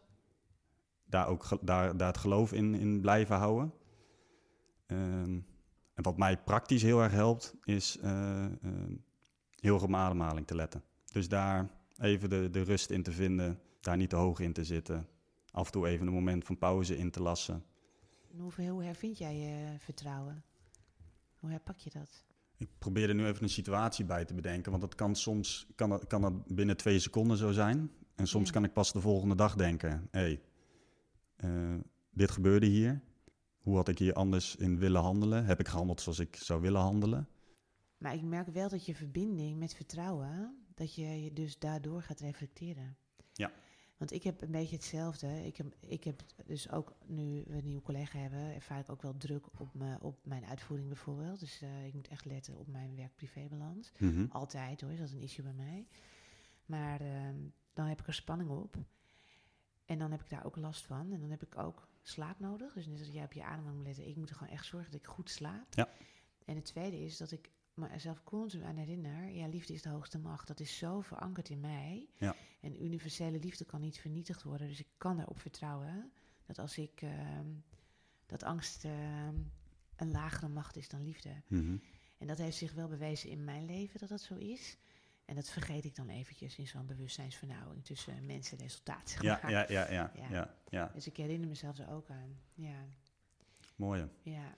Daar 1.04 1.28
ook 1.28 1.58
daar, 1.60 1.96
daar 1.96 2.08
het 2.08 2.18
geloof 2.18 2.52
in, 2.52 2.74
in 2.74 3.00
blijven 3.00 3.36
houden. 3.36 3.72
Ehm, 4.86 5.40
en 6.00 6.06
wat 6.10 6.18
mij 6.18 6.38
praktisch 6.38 6.82
heel 6.82 7.02
erg 7.02 7.12
helpt, 7.12 7.54
is 7.64 7.98
eh, 7.98 8.44
ehm, 8.44 8.94
heel 9.58 9.74
erg 9.74 9.82
op 9.82 9.88
mijn 9.88 10.02
ademhaling 10.02 10.46
te 10.46 10.54
letten. 10.54 10.82
Dus 11.12 11.28
daar 11.28 11.70
even 11.98 12.30
de, 12.30 12.48
de 12.50 12.62
rust 12.62 12.90
in 12.90 13.02
te 13.02 13.12
vinden, 13.12 13.60
daar 13.80 13.96
niet 13.96 14.10
te 14.10 14.16
hoog 14.16 14.40
in 14.40 14.52
te 14.52 14.64
zitten. 14.64 15.08
Af 15.50 15.66
en 15.66 15.72
toe 15.72 15.86
even 15.86 16.06
een 16.06 16.12
moment 16.12 16.44
van 16.44 16.58
pauze 16.58 16.96
in 16.98 17.10
te 17.10 17.22
lassen. 17.22 17.64
En 18.32 18.38
Hoe, 18.38 18.68
hoe 18.68 18.84
hervind 18.84 19.18
jij 19.18 19.36
je 19.36 19.78
vertrouwen? 19.78 20.44
Hoe 21.38 21.50
herpak 21.50 21.78
je 21.78 21.90
dat? 21.90 22.24
Ik 22.56 22.68
probeer 22.78 23.08
er 23.08 23.14
nu 23.14 23.26
even 23.26 23.42
een 23.42 23.48
situatie 23.48 24.04
bij 24.04 24.24
te 24.24 24.34
bedenken, 24.34 24.70
want 24.70 24.82
dat 24.82 24.94
kan 24.94 25.14
soms 25.16 25.66
kan 25.74 25.88
dat, 25.88 26.06
kan 26.06 26.20
dat 26.20 26.46
binnen 26.46 26.76
twee 26.76 26.98
seconden 26.98 27.36
zo 27.36 27.52
zijn. 27.52 27.90
En 28.14 28.26
soms 28.26 28.46
Ja. 28.46 28.52
kan 28.52 28.64
ik 28.64 28.72
pas 28.72 28.92
de 28.92 29.00
volgende 29.00 29.34
dag 29.34 29.54
denken: 29.54 30.08
hé, 30.10 30.20
hey, 30.20 30.40
eh, 31.36 31.78
dit 32.10 32.30
gebeurde 32.30 32.66
hier. 32.66 33.00
Hoe 33.60 33.76
had 33.76 33.88
ik 33.88 33.98
hier 33.98 34.12
anders 34.14 34.56
in 34.56 34.78
willen 34.78 35.00
handelen? 35.00 35.44
Heb 35.44 35.60
ik 35.60 35.68
gehandeld 35.68 36.00
zoals 36.00 36.18
ik 36.18 36.36
zou 36.36 36.60
willen 36.60 36.80
handelen? 36.80 37.28
Maar 37.98 38.14
ik 38.14 38.22
merk 38.22 38.48
wel 38.48 38.68
dat 38.68 38.86
je 38.86 38.94
verbinding 38.94 39.58
met 39.58 39.74
vertrouwen, 39.74 40.64
dat 40.74 40.94
je 40.94 41.22
je 41.22 41.32
dus 41.32 41.58
daardoor 41.58 42.02
gaat 42.02 42.20
reflecteren. 42.20 42.96
Ja. 43.32 43.52
Want 43.96 44.12
ik 44.12 44.22
heb 44.22 44.42
een 44.42 44.50
beetje 44.50 44.76
hetzelfde. 44.76 45.46
Ik 45.46 45.56
heb, 45.56 45.76
ik 45.80 46.04
heb 46.04 46.22
dus 46.46 46.70
ook, 46.70 46.94
nu 47.06 47.44
we 47.46 47.56
een 47.56 47.64
nieuwe 47.64 47.82
collega 47.82 48.18
hebben, 48.18 48.54
ervaar 48.54 48.78
ik 48.78 48.90
ook 48.90 49.02
wel 49.02 49.16
druk 49.16 49.46
op, 49.60 49.74
me, 49.74 49.96
op 50.00 50.18
mijn 50.26 50.44
uitvoering 50.44 50.88
bijvoorbeeld. 50.88 51.40
Dus 51.40 51.62
eh, 51.62 51.86
ik 51.86 51.94
moet 51.94 52.08
echt 52.08 52.24
letten 52.24 52.58
op 52.58 52.66
mijn 52.66 52.96
werk-privé-balans. 52.96 53.92
Mhm. 53.98 54.26
Altijd 54.28 54.80
hoor, 54.80 54.90
is 54.90 54.98
dat 54.98 55.10
een 55.10 55.20
issue 55.20 55.44
bij 55.44 55.54
mij. 55.54 55.86
Maar 56.66 57.00
ehm, 57.00 57.36
dan 57.72 57.86
heb 57.86 58.00
ik 58.00 58.06
er 58.06 58.14
spanning 58.14 58.50
op. 58.50 58.76
En 59.84 59.98
dan 59.98 60.10
heb 60.10 60.20
ik 60.20 60.28
daar 60.28 60.44
ook 60.44 60.56
last 60.56 60.86
van. 60.86 61.12
En 61.12 61.20
dan 61.20 61.30
heb 61.30 61.42
ik 61.42 61.58
ook 61.58 61.88
slaap 62.02 62.38
nodig. 62.38 62.72
Dus 62.72 62.86
net 62.86 62.98
als 62.98 63.08
jij 63.08 63.24
op 63.24 63.32
je 63.32 63.44
ademhaling 63.44 63.76
moet 63.76 63.86
letten. 63.86 64.08
Ik 64.08 64.16
moet 64.16 64.28
er 64.30 64.36
gewoon 64.36 64.52
echt 64.52 64.66
zorgen 64.66 64.90
dat 64.90 65.00
ik 65.00 65.06
goed 65.06 65.30
slaap. 65.30 65.74
Ja. 65.74 65.88
En 66.44 66.56
het 66.56 66.64
tweede 66.64 67.00
is 67.00 67.16
dat 67.16 67.30
ik 67.30 67.50
mezelf 67.74 68.22
continu 68.24 68.64
aan 68.64 68.76
herinner. 68.76 69.28
Ja, 69.30 69.46
liefde 69.46 69.72
is 69.72 69.82
de 69.82 69.88
hoogste 69.88 70.18
macht. 70.18 70.46
Dat 70.46 70.60
is 70.60 70.78
zo 70.78 71.00
verankerd 71.00 71.48
in 71.48 71.60
mij. 71.60 72.08
Ja. 72.18 72.36
En 72.60 72.84
universele 72.84 73.38
liefde 73.38 73.64
kan 73.64 73.80
niet 73.80 73.98
vernietigd 73.98 74.42
worden. 74.42 74.68
Dus 74.68 74.80
ik 74.80 74.88
kan 74.96 75.20
erop 75.20 75.40
vertrouwen. 75.40 76.12
Dat 76.46 76.58
als 76.58 76.78
ik... 76.78 77.02
ehm, 77.02 77.46
dat 78.30 78.42
angst 78.42 78.84
ehm, 78.84 79.34
een 79.96 80.10
lagere 80.10 80.48
macht 80.48 80.76
is 80.76 80.88
dan 80.88 81.02
liefde. 81.02 81.42
Mhm. 81.46 81.76
En 82.18 82.26
dat 82.26 82.38
heeft 82.38 82.56
zich 82.56 82.72
wel 82.72 82.88
bewezen 82.88 83.30
in 83.30 83.44
mijn 83.44 83.64
leven 83.64 84.00
dat 84.00 84.08
dat 84.08 84.20
zo 84.20 84.34
is. 84.34 84.76
En 85.30 85.36
dat 85.36 85.50
vergeet 85.50 85.84
ik 85.84 85.94
dan 85.96 86.08
eventjes 86.08 86.56
in 86.58 86.66
zo'n 86.66 86.86
bewustzijnsvernauwing 86.86 87.84
tussen 87.84 88.26
mens 88.26 88.52
en 88.52 88.58
resultaat. 88.58 89.16
Ja, 89.20 89.40
ja, 89.48 89.64
ja, 89.68 89.90
ja, 89.90 90.10
Ja. 90.14 90.28
ja, 90.30 90.54
ja. 90.68 90.90
Dus 90.94 91.06
ik 91.06 91.16
herinner 91.16 91.48
mezelf 91.48 91.78
er 91.78 91.88
ook 91.90 92.10
aan. 92.10 92.40
Ja, 92.54 92.84
Mooi. 93.76 94.08
ja. 94.22 94.54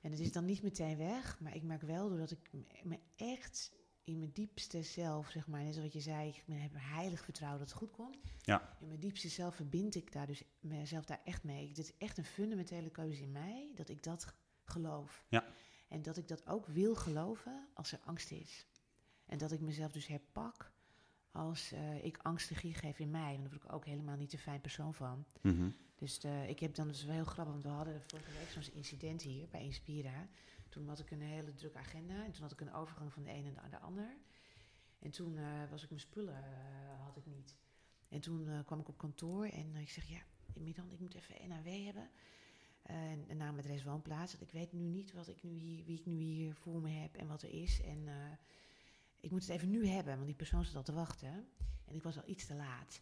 En 0.00 0.10
het 0.10 0.20
is 0.20 0.32
dan 0.32 0.44
niet 0.44 0.62
meteen 0.62 0.96
weg, 0.96 1.40
maar 1.40 1.54
ik 1.54 1.62
merk 1.62 1.82
wel 1.82 2.08
doordat 2.08 2.30
ik 2.30 2.50
me- 2.82 2.98
echt 3.16 3.72
in 4.04 4.18
mijn 4.18 4.32
diepste 4.32 4.82
zelf, 4.82 5.28
zeg 5.30 5.46
maar, 5.46 5.62
net 5.62 5.74
zoals 5.74 5.92
wat 5.92 6.02
je 6.04 6.10
zei, 6.10 6.28
ik 6.28 6.42
heb 6.46 6.72
heilig 6.76 7.24
vertrouwen 7.24 7.58
dat 7.60 7.68
het 7.68 7.78
goed 7.78 7.90
komt. 7.90 8.16
Ja. 8.40 8.76
In 8.80 8.88
mijn 8.88 9.00
diepste 9.00 9.28
zelf 9.28 9.54
verbind 9.54 9.94
ik 9.94 10.12
daar 10.12 10.26
dus 10.26 10.42
mezelf 10.60 11.04
daar 11.04 11.20
echt 11.24 11.42
mee. 11.44 11.66
Dit 11.72 11.78
is 11.78 11.92
echt 11.98 12.18
een 12.18 12.24
fundamentele 12.24 12.90
keuze 12.90 13.22
in 13.22 13.32
mij, 13.32 13.70
dat 13.74 13.88
ik 13.88 14.02
dat 14.02 14.34
geloof. 14.64 15.24
Ja. 15.28 15.44
En 15.88 16.02
dat 16.02 16.16
ik 16.16 16.28
dat 16.28 16.46
ook 16.46 16.66
wil 16.66 16.94
geloven 16.94 17.68
als 17.74 17.92
er 17.92 18.00
angst 18.04 18.30
is. 18.30 18.66
En 19.26 19.38
dat 19.38 19.52
ik 19.52 19.60
mezelf 19.60 19.92
dus 19.92 20.06
herpak 20.06 20.72
als 21.34 21.72
eh, 21.72 22.04
ik 22.04 22.18
angstregie 22.22 22.74
geef 22.74 22.98
in 22.98 23.10
mij. 23.10 23.34
En 23.34 23.40
daar 23.40 23.50
word 23.50 23.64
ik 23.64 23.72
ook 23.72 23.84
helemaal 23.84 24.16
niet 24.16 24.32
een 24.32 24.38
fijn 24.38 24.60
persoon 24.60 24.94
van. 24.94 25.24
Mhm. 25.40 25.70
Dus 25.94 26.20
ik 26.46 26.60
heb 26.60 26.74
dan 26.74 26.88
dus 26.88 27.04
wel 27.04 27.14
heel 27.14 27.24
grappig, 27.24 27.52
want 27.52 27.64
we 27.64 27.70
hadden 27.70 28.02
vorige 28.06 28.30
week 28.30 28.48
zo'n 28.48 28.74
incident 28.74 29.22
hier 29.22 29.48
bij 29.48 29.64
Inspira. 29.64 30.28
Toen 30.68 30.88
had 30.88 30.98
ik 30.98 31.10
een 31.10 31.22
hele 31.22 31.54
drukke 31.54 31.78
agenda 31.78 32.24
en 32.24 32.32
toen 32.32 32.42
had 32.42 32.52
ik 32.52 32.60
een 32.60 32.72
overgang 32.72 33.12
van 33.12 33.22
de 33.22 33.30
ene 33.30 33.50
naar 33.50 33.70
de 33.70 33.78
ander. 33.78 34.16
En 34.98 35.10
toen 35.10 35.38
eh, 35.38 35.70
was 35.70 35.82
ik 35.82 35.88
mijn 35.88 36.00
spullen 36.00 36.36
eh, 36.36 37.04
had 37.04 37.16
ik 37.16 37.26
niet. 37.26 37.56
En 38.08 38.20
toen 38.20 38.64
kwam 38.64 38.80
ik 38.80 38.88
op 38.88 38.98
kantoor 38.98 39.46
en 39.46 39.76
ik 39.76 39.90
zeg, 39.90 40.08
ja, 40.08 40.20
Miran, 40.54 40.90
ik 40.90 41.00
moet 41.00 41.14
even 41.14 41.48
NAW 41.48 41.84
hebben. 41.84 42.10
En 42.82 43.24
een 43.30 43.36
naam, 43.36 43.58
adres, 43.58 43.84
woonplaats. 43.84 44.32
Want 44.32 44.44
ik 44.44 44.50
weet 44.50 44.72
nu 44.72 44.80
niet 44.80 45.12
wat 45.12 45.28
ik 45.28 45.42
nu 45.42 45.50
hier, 45.50 45.84
wie 45.84 45.98
ik 45.98 46.06
nu 46.06 46.14
hier 46.14 46.54
voor 46.54 46.80
me 46.80 46.90
heb 46.90 47.16
en 47.16 47.26
wat 47.26 47.42
er 47.42 47.50
is. 47.50 47.80
En 47.80 48.08
ik 49.24 49.30
moet 49.30 49.40
het 49.46 49.50
even 49.50 49.70
nu 49.70 49.86
hebben, 49.86 50.14
want 50.14 50.26
die 50.26 50.34
persoon 50.34 50.64
zat 50.64 50.74
al 50.74 50.82
te 50.82 50.92
wachten. 50.92 51.48
En 51.84 51.94
ik 51.94 52.02
was 52.02 52.16
al 52.16 52.22
iets 52.26 52.46
te 52.46 52.54
laat. 52.54 53.00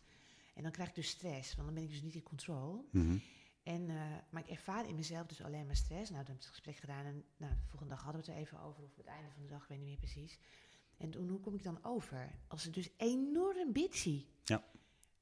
En 0.54 0.62
dan 0.62 0.72
krijg 0.72 0.88
ik 0.88 0.94
dus 0.94 1.08
stress, 1.08 1.54
want 1.54 1.66
dan 1.66 1.74
ben 1.74 1.84
ik 1.84 1.90
dus 1.90 2.02
niet 2.02 2.14
in 2.14 2.22
controle. 2.22 2.82
Mhm. 2.90 3.16
En, 3.62 3.90
eh, 3.90 3.96
maar 4.30 4.42
ik 4.42 4.48
ervaar 4.50 4.88
in 4.88 4.94
mezelf 4.94 5.26
dus 5.26 5.42
alleen 5.42 5.66
maar 5.66 5.76
stress. 5.76 6.10
Nou, 6.10 6.24
toen 6.24 6.34
heb 6.34 6.36
ik 6.36 6.40
het 6.42 6.46
gesprek 6.46 6.76
gedaan 6.76 7.04
en 7.04 7.24
nou, 7.36 7.52
de 7.52 7.60
volgende 7.68 7.94
dag 7.94 8.02
hadden 8.02 8.20
we 8.24 8.26
het 8.30 8.36
er 8.36 8.42
even 8.42 8.60
over. 8.60 8.82
Of 8.84 8.96
het 8.96 9.06
einde 9.06 9.30
van 9.30 9.42
de 9.42 9.48
dag, 9.48 9.62
ik 9.62 9.68
weet 9.68 9.78
niet 9.78 9.86
meer 9.86 9.96
precies. 9.96 10.38
En 10.96 11.10
toen, 11.10 11.28
hoe 11.28 11.40
kom 11.40 11.54
ik 11.54 11.62
dan 11.62 11.84
over? 11.84 12.30
Als 12.48 12.64
het 12.64 12.74
dus 12.74 12.88
enorm 12.96 13.72
bitchy. 13.72 14.24
Ja. 14.44 14.64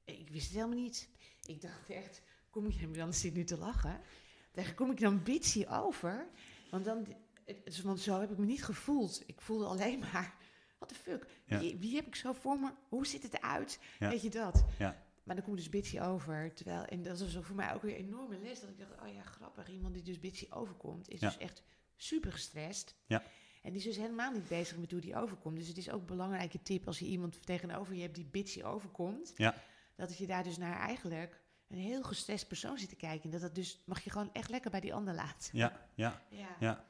Ik 0.03 0.29
wist 0.29 0.45
het 0.45 0.55
helemaal 0.55 0.77
niet. 0.77 1.09
Ik 1.45 1.61
dacht 1.61 1.89
echt, 1.89 2.21
kom 2.49 2.65
ik 2.65 2.93
dan 2.93 3.13
zit 3.13 3.33
nu 3.33 3.43
te 3.43 3.57
lachen. 3.57 3.95
Ik 3.95 4.63
dacht, 4.63 4.73
kom 4.75 4.91
ik 4.91 4.99
dan 4.99 5.23
bitchy 5.23 5.65
over? 5.69 6.27
Want, 6.71 6.85
dan, 6.85 7.07
het- 7.45 7.81
want 7.81 7.99
zo 7.99 8.19
heb 8.19 8.31
ik 8.31 8.37
me 8.37 8.45
niet 8.45 8.63
gevoeld. 8.63 9.23
Ik 9.25 9.41
voelde 9.41 9.65
alleen 9.65 9.99
maar, 9.99 10.35
what 10.81 10.89
the 10.89 10.95
fuck? 10.95 11.25
Ja. 11.45 11.59
Wie, 11.59 11.77
wie 11.77 11.95
heb 11.95 12.07
ik 12.07 12.15
zo 12.15 12.33
voor 12.33 12.59
me? 12.59 12.71
Hoe 12.89 13.07
ziet 13.07 13.23
het 13.23 13.33
eruit? 13.33 13.79
Ja. 13.99 14.09
Weet 14.09 14.21
je 14.21 14.29
dat? 14.29 14.65
Ja. 14.77 15.03
Maar 15.23 15.35
dan 15.35 15.43
kom 15.43 15.53
je 15.53 15.59
dus 15.59 15.69
Bitsy 15.69 15.99
over. 15.99 16.53
Terwijl, 16.53 16.85
en 16.85 17.01
dat 17.01 17.19
was 17.19 17.37
voor 17.41 17.55
mij 17.55 17.73
ook 17.73 17.81
weer 17.81 17.99
een 17.99 18.05
enorme 18.05 18.37
les. 18.39 18.59
Dat 18.59 18.69
ik 18.69 18.77
dacht, 18.77 19.01
oh 19.01 19.13
ja, 19.13 19.21
grappig. 19.23 19.69
Iemand 19.69 19.93
die 19.93 20.03
dus 20.03 20.19
Bitsy 20.19 20.47
overkomt, 20.49 21.09
is 21.09 21.19
dus 21.19 21.37
echt 21.37 21.63
super 21.95 22.31
gestrest. 22.31 22.95
Ja. 23.05 23.23
En 23.61 23.69
die 23.69 23.79
is 23.79 23.83
dus 23.83 23.97
helemaal 23.97 24.31
niet 24.31 24.47
bezig 24.47 24.77
met 24.77 24.91
hoe 24.91 25.01
die 25.01 25.15
overkomt. 25.15 25.57
Dus 25.57 25.67
het 25.67 25.77
is 25.77 25.89
ook 25.89 25.99
een 25.99 26.05
belangrijke 26.05 26.61
tip 26.63 26.87
als 26.87 26.99
je 26.99 27.05
iemand 27.05 27.45
tegenover 27.45 27.95
je 27.95 28.01
hebt 28.01 28.15
die 28.15 28.27
Bitsy 28.31 28.63
overkomt. 28.63 29.33
Ja. 29.35 29.55
Dat 29.95 30.17
je 30.17 30.27
daar 30.27 30.43
dus 30.43 30.57
naar 30.57 30.79
eigenlijk 30.79 31.39
een 31.67 31.77
heel 31.77 32.03
gestrest 32.03 32.47
persoon 32.47 32.77
zit 32.77 32.89
te 32.89 32.95
kijken. 32.95 33.23
En 33.23 33.29
dat 33.29 33.41
dat 33.41 33.55
dus 33.55 33.81
mag 33.85 34.01
je 34.03 34.09
gewoon 34.09 34.29
echt 34.33 34.49
lekker 34.49 34.71
bij 34.71 34.79
die 34.79 34.93
ander 34.93 35.13
laten. 35.13 35.57
Ja, 35.57 35.87
ja, 35.93 36.21
Ja. 36.29 36.55
ja. 36.59 36.85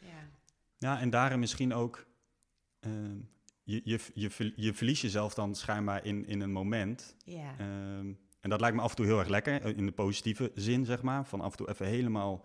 ja. 0.00 0.28
Ja, 0.78 1.00
en 1.00 1.10
daarin 1.10 1.38
misschien 1.38 1.74
ook... 1.74 2.06
ehm, 2.84 3.18
je, 3.62 3.80
je, 3.84 4.00
je, 4.14 4.52
je 4.56 4.74
verliest 4.74 5.02
jezelf 5.02 5.34
dan 5.34 5.54
schijnbaar 5.54 6.04
in, 6.04 6.26
in 6.26 6.40
een 6.40 6.52
moment. 6.52 7.16
Ja. 7.24 7.58
Ehm, 7.58 8.12
en 8.40 8.50
dat 8.50 8.60
lijkt 8.60 8.76
me 8.76 8.82
af 8.82 8.90
en 8.90 8.96
toe 8.96 9.06
heel 9.06 9.18
erg 9.18 9.28
lekker, 9.28 9.62
eh, 9.62 9.76
in 9.76 9.86
de 9.86 9.92
positieve 9.92 10.52
zin, 10.54 10.84
zeg 10.84 11.02
maar. 11.02 11.26
Van 11.26 11.40
af 11.40 11.50
en 11.50 11.56
toe 11.56 11.68
even 11.68 11.86
helemaal 11.86 12.44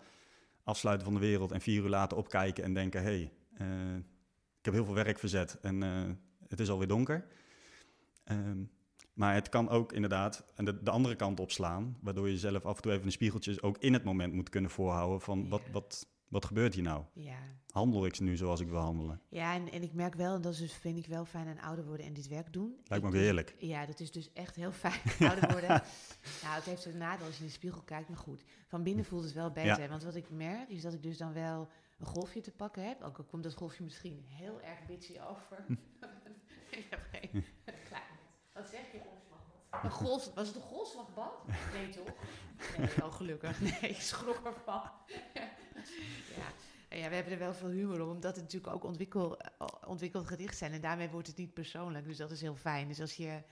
afsluiten 0.62 1.06
van 1.06 1.14
de 1.14 1.20
wereld 1.20 1.52
en 1.52 1.60
vier 1.60 1.82
uur 1.82 1.88
later 1.88 2.18
opkijken 2.18 2.64
en 2.64 2.74
denken... 2.74 3.02
hé, 3.02 3.08
hey, 3.08 3.32
eh, 3.54 3.96
ik 4.58 4.64
heb 4.64 4.74
heel 4.74 4.84
veel 4.84 4.94
werk 4.94 5.18
verzet 5.18 5.58
en 5.60 5.82
eh, 5.82 6.10
het 6.48 6.60
is 6.60 6.70
alweer 6.70 6.88
donker. 6.88 7.26
Ehm, 8.24 8.62
maar 9.12 9.34
het 9.34 9.48
kan 9.48 9.68
ook 9.68 9.92
inderdaad 9.92 10.44
en 10.54 10.64
de, 10.64 10.82
de 10.82 10.90
andere 10.90 11.16
kant 11.16 11.40
opslaan... 11.40 11.98
waardoor 12.00 12.26
je 12.26 12.32
jezelf 12.32 12.64
af 12.64 12.76
en 12.76 12.82
toe 12.82 12.92
even 12.92 13.04
de 13.04 13.10
spiegeltjes 13.10 13.62
ook 13.62 13.78
in 13.78 13.92
het 13.92 14.04
moment 14.04 14.32
moet 14.32 14.48
kunnen 14.48 14.70
voorhouden... 14.70 15.20
van 15.20 15.42
Ja. 15.42 15.48
wat, 15.48 15.62
wat 15.72 16.06
gebeurt 16.30 16.74
hier 16.74 16.82
nou? 16.82 17.04
ja. 17.12 17.38
Handel 17.70 18.06
ik 18.06 18.20
nu 18.20 18.36
zoals 18.36 18.60
ik 18.60 18.68
wil 18.68 18.78
handelen? 18.78 19.20
Ja, 19.28 19.54
en, 19.54 19.72
en 19.72 19.82
ik 19.82 19.92
merk 19.92 20.14
wel, 20.14 20.34
en 20.34 20.40
dat 20.40 20.52
is 20.52 20.58
dus, 20.58 20.72
vind 20.72 20.98
ik 20.98 21.06
wel 21.06 21.24
fijn 21.24 21.48
aan 21.48 21.58
ouder 21.58 21.84
worden 21.84 22.06
en 22.06 22.12
dit 22.12 22.28
werk 22.28 22.52
doen. 22.52 22.80
Lijkt 22.84 23.04
me 23.04 23.10
ook 23.10 23.16
heerlijk. 23.16 23.54
Ja, 23.58 23.86
dat 23.86 24.00
is 24.00 24.10
dus 24.10 24.32
echt 24.32 24.56
heel 24.56 24.72
fijn 24.72 25.00
ouder 25.30 25.50
worden. 25.50 25.68
nou, 26.42 26.54
het 26.54 26.64
heeft 26.64 26.84
een 26.84 26.96
nadeel 26.96 27.26
als 27.26 27.34
je 27.34 27.40
in 27.40 27.46
de 27.46 27.52
spiegel 27.52 27.82
kijkt, 27.82 28.08
maar 28.08 28.18
goed. 28.18 28.44
Van 28.66 28.82
binnen 28.82 29.04
voelt 29.04 29.24
het 29.24 29.32
wel 29.32 29.50
beter. 29.50 29.88
Want 29.88 30.02
wat 30.02 30.14
ik 30.14 30.30
merk, 30.30 30.68
is 30.68 30.82
dat 30.82 30.92
ik 30.92 31.02
dus 31.02 31.18
dan 31.18 31.32
wel 31.32 31.68
een 31.98 32.06
golfje 32.06 32.40
te 32.40 32.50
pakken 32.50 32.86
heb. 32.86 33.02
Ook 33.02 33.18
al 33.18 33.24
komt 33.24 33.42
dat 33.42 33.54
golfje 33.54 33.82
misschien 33.82 34.24
heel 34.26 34.60
erg 34.60 34.86
bitchy 34.86 35.18
over. 35.20 35.64
ik 36.78 36.86
heb 36.90 37.00
geen... 37.12 37.44
Klaar. 37.88 38.18
Wat 38.52 38.68
zeg 38.68 38.92
je? 38.92 39.00
Een 39.82 39.90
golf, 39.90 40.34
was 40.34 40.46
het 40.46 40.56
een 40.56 40.62
golfslagbad? 40.62 41.46
Nee, 41.72 41.88
toch? 41.88 42.14
Nee, 42.78 43.04
oh 43.04 43.14
gelukkig. 43.14 43.60
Nee, 43.60 43.90
ik 43.90 44.00
schrok 44.00 44.46
ervan. 44.46 44.82
ja. 45.34 45.48
En 46.88 46.98
ja, 46.98 47.08
we 47.08 47.14
hebben 47.14 47.32
er 47.32 47.38
wel 47.38 47.54
veel 47.54 47.68
humor 47.68 48.02
om, 48.02 48.08
omdat 48.10 48.34
het 48.34 48.44
natuurlijk 48.44 48.74
ook 48.74 48.84
ontwikkel, 48.84 49.38
eh, 49.38 49.66
ontwikkeld 49.86 50.26
gedicht 50.26 50.56
zijn. 50.58 50.72
En 50.72 50.80
daarmee 50.80 51.08
wordt 51.08 51.26
het 51.26 51.36
niet 51.36 51.54
persoonlijk, 51.54 52.04
dus 52.04 52.16
dat 52.16 52.30
is 52.30 52.40
heel 52.40 52.54
fijn. 52.56 52.88
Dus 52.88 53.00
als 53.00 53.14
je, 53.14 53.42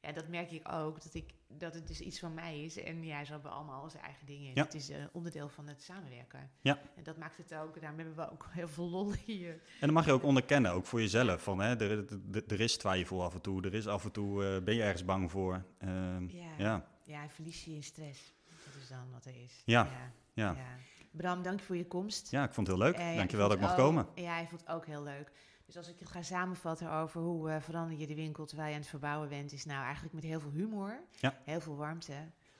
ja, 0.00 0.12
dat 0.12 0.28
merk 0.28 0.50
ik 0.50 0.72
ook, 0.72 1.02
dat, 1.02 1.14
ik, 1.14 1.30
dat 1.46 1.74
het 1.74 1.86
dus 1.88 2.00
iets 2.00 2.18
van 2.18 2.34
mij 2.34 2.62
is. 2.64 2.76
En 2.82 3.04
ja, 3.04 3.24
zo 3.24 3.32
hebben 3.32 3.50
we 3.50 3.56
allemaal 3.56 3.82
onze 3.82 3.98
eigen 3.98 4.26
dingen. 4.26 4.50
Ja. 4.54 4.64
Het 4.64 4.74
is 4.74 4.88
een 4.88 5.08
onderdeel 5.12 5.48
van 5.48 5.66
het 5.68 5.82
samenwerken. 5.82 6.50
Ja. 6.60 6.78
En 6.96 7.02
dat 7.02 7.16
maakt 7.16 7.36
het 7.36 7.54
ook, 7.54 7.80
daarom 7.80 7.98
hebben 7.98 8.16
we 8.16 8.30
ook 8.30 8.46
heel 8.60 8.68
veel 8.68 8.88
lol 8.88 9.12
hier. 9.12 9.52
En 9.52 9.60
dat 9.80 9.90
mag 9.90 10.06
je 10.06 10.12
ook 10.12 10.22
onderkennen, 10.22 10.72
ook 10.72 10.86
voor 10.86 11.00
jezelf. 11.00 11.42
Van, 11.42 11.60
hè, 11.60 11.76
er, 11.80 11.90
er, 12.32 12.42
er 12.48 12.60
is 12.60 12.76
twijfel 12.76 13.22
af 13.24 13.34
en 13.34 13.40
toe, 13.40 13.62
er 13.62 13.74
is 13.74 13.86
af 13.86 14.04
en 14.04 14.12
toe, 14.12 14.44
eh, 14.44 14.62
ben 14.62 14.74
je 14.74 14.82
ergens 14.82 15.04
bang 15.04 15.30
voor? 15.30 15.64
Ehm, 15.78 16.28
Ja. 16.28 16.50
ja, 16.58 16.86
Ja, 17.04 17.28
verlies 17.28 17.64
je 17.64 17.70
in 17.74 17.82
stress. 17.82 18.34
Dat 18.64 18.82
is 18.82 18.88
dan 18.88 19.10
wat 19.12 19.24
er 19.24 19.34
is. 19.44 19.62
Ja, 19.64 20.12
Ja. 20.34 20.54
ja. 20.54 20.78
Bram, 21.10 21.42
dank 21.42 21.58
je 21.58 21.64
voor 21.66 21.76
je 21.76 21.86
komst. 21.86 22.30
ja, 22.30 22.44
ik 22.44 22.52
vond 22.52 22.66
het 22.66 22.76
heel 22.76 22.86
leuk. 22.86 22.96
Eh, 22.96 23.10
ja, 23.10 23.16
Dankjewel 23.16 23.48
dat 23.48 23.56
ik 23.56 23.62
mag 23.62 23.74
komen. 23.74 24.06
Ja, 24.14 24.38
ik 24.38 24.48
vond 24.48 24.60
het 24.60 24.70
ook 24.70 24.86
heel 24.86 25.02
leuk. 25.02 25.30
Dus 25.66 25.76
als 25.76 25.88
ik 25.88 25.98
het 25.98 26.08
ga 26.08 26.22
samenvatten 26.22 26.92
over 26.92 27.20
hoe 27.20 27.50
eh, 27.50 27.60
verander 27.60 27.98
je 27.98 28.06
de 28.06 28.14
winkel 28.14 28.46
terwijl 28.46 28.68
je 28.68 28.74
aan 28.74 28.80
het 28.80 28.90
verbouwen 28.90 29.28
bent, 29.28 29.52
is 29.52 29.64
nou 29.64 29.82
eigenlijk 29.84 30.14
met 30.14 30.24
heel 30.24 30.40
veel 30.40 30.50
humor, 30.50 31.00
Ja. 31.20 31.38
heel 31.44 31.60
veel 31.60 31.76
warmte, 31.76 32.14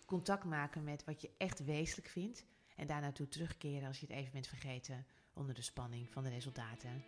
contact 0.07 0.44
maken 0.44 0.84
met 0.84 1.05
wat 1.05 1.20
je 1.20 1.30
echt 1.38 1.64
wezenlijk 1.64 2.09
vindt 2.09 2.44
en 2.76 2.86
daar 2.86 3.01
naartoe 3.01 3.28
terugkeren 3.28 3.88
als 3.88 4.01
je 4.01 4.07
het 4.07 4.16
even 4.16 4.32
bent 4.32 4.46
vergeten 4.46 5.07
onder 5.34 5.55
de 5.55 5.62
spanning 5.62 6.09
van 6.11 6.22
de 6.22 6.28
resultaten. 6.30 7.05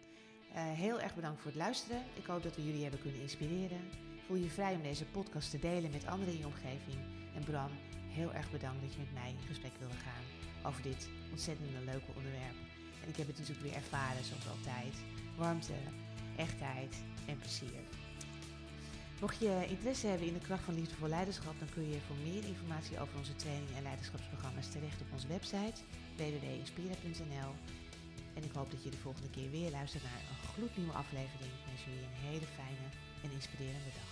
Eh, 0.55 0.63
heel 0.65 1.01
erg 1.01 1.15
bedankt 1.15 1.41
voor 1.41 1.51
het 1.51 1.61
luisteren. 1.61 2.03
Ik 2.15 2.27
hoop 2.27 2.43
dat 2.43 2.57
we 2.57 2.65
jullie 2.67 2.83
hebben 2.83 3.01
kunnen 3.01 3.21
inspireren. 3.21 3.81
Voel 4.27 4.37
je 4.37 4.51
vrij 4.51 4.75
om 4.75 4.83
deze 4.83 5.05
podcast 5.05 5.51
te 5.51 5.59
delen 5.59 5.91
met 5.91 6.07
anderen 6.07 6.33
in 6.35 6.39
je 6.41 6.47
omgeving. 6.47 6.97
En 7.35 7.45
Bram, 7.45 7.71
heel 8.09 8.33
erg 8.33 8.51
bedankt 8.51 8.83
dat 8.83 8.93
je 8.93 8.99
met 8.99 9.13
mij 9.13 9.31
in 9.31 9.47
gesprek 9.47 9.73
wilde 9.79 9.95
gaan 9.95 10.23
over 10.67 10.83
dit 10.83 11.09
ontzettend 11.31 11.71
leuke 11.85 12.13
onderwerp. 12.17 12.59
En 13.03 13.09
ik 13.09 13.17
heb 13.17 13.27
het 13.27 13.39
natuurlijk 13.39 13.67
weer 13.67 13.81
ervaren, 13.83 14.25
zoals 14.25 14.49
altijd. 14.49 14.95
Warmte, 15.37 15.79
echtheid 16.37 16.95
en 17.27 17.39
plezier. 17.39 17.83
Mocht 19.21 19.39
je 19.41 19.67
interesse 19.69 20.07
hebben 20.07 20.27
in 20.27 20.39
de 20.39 20.47
kracht 20.49 20.65
van 20.65 20.75
liefdevol 20.75 21.09
leiderschap, 21.09 21.59
dan 21.59 21.69
kun 21.75 21.89
je 21.89 22.07
voor 22.07 22.17
meer 22.17 22.45
informatie 22.45 23.01
over 23.01 23.19
onze 23.19 23.37
trainingen 23.37 23.77
en 23.77 23.83
leiderschapsprogramma's 23.83 24.71
terecht 24.71 25.01
op 25.01 25.13
onze 25.13 25.27
website 25.27 25.79
www.inspira.nl. 26.17 27.53
En 28.35 28.43
ik 28.45 28.53
hoop 28.53 28.71
dat 28.71 28.83
je 28.85 28.91
de 28.91 29.05
volgende 29.05 29.31
keer 29.31 29.51
weer 29.51 29.71
luistert 29.71 30.03
naar 30.03 30.23
een 30.31 30.49
gloednieuwe 30.49 30.93
aflevering. 30.93 31.53
Ik 31.59 31.67
wens 31.67 31.85
jullie 31.85 32.07
een 32.09 32.23
hele 32.29 32.49
fijne 32.59 32.87
en 33.23 33.31
inspirerende 33.39 33.93
dag. 33.99 34.12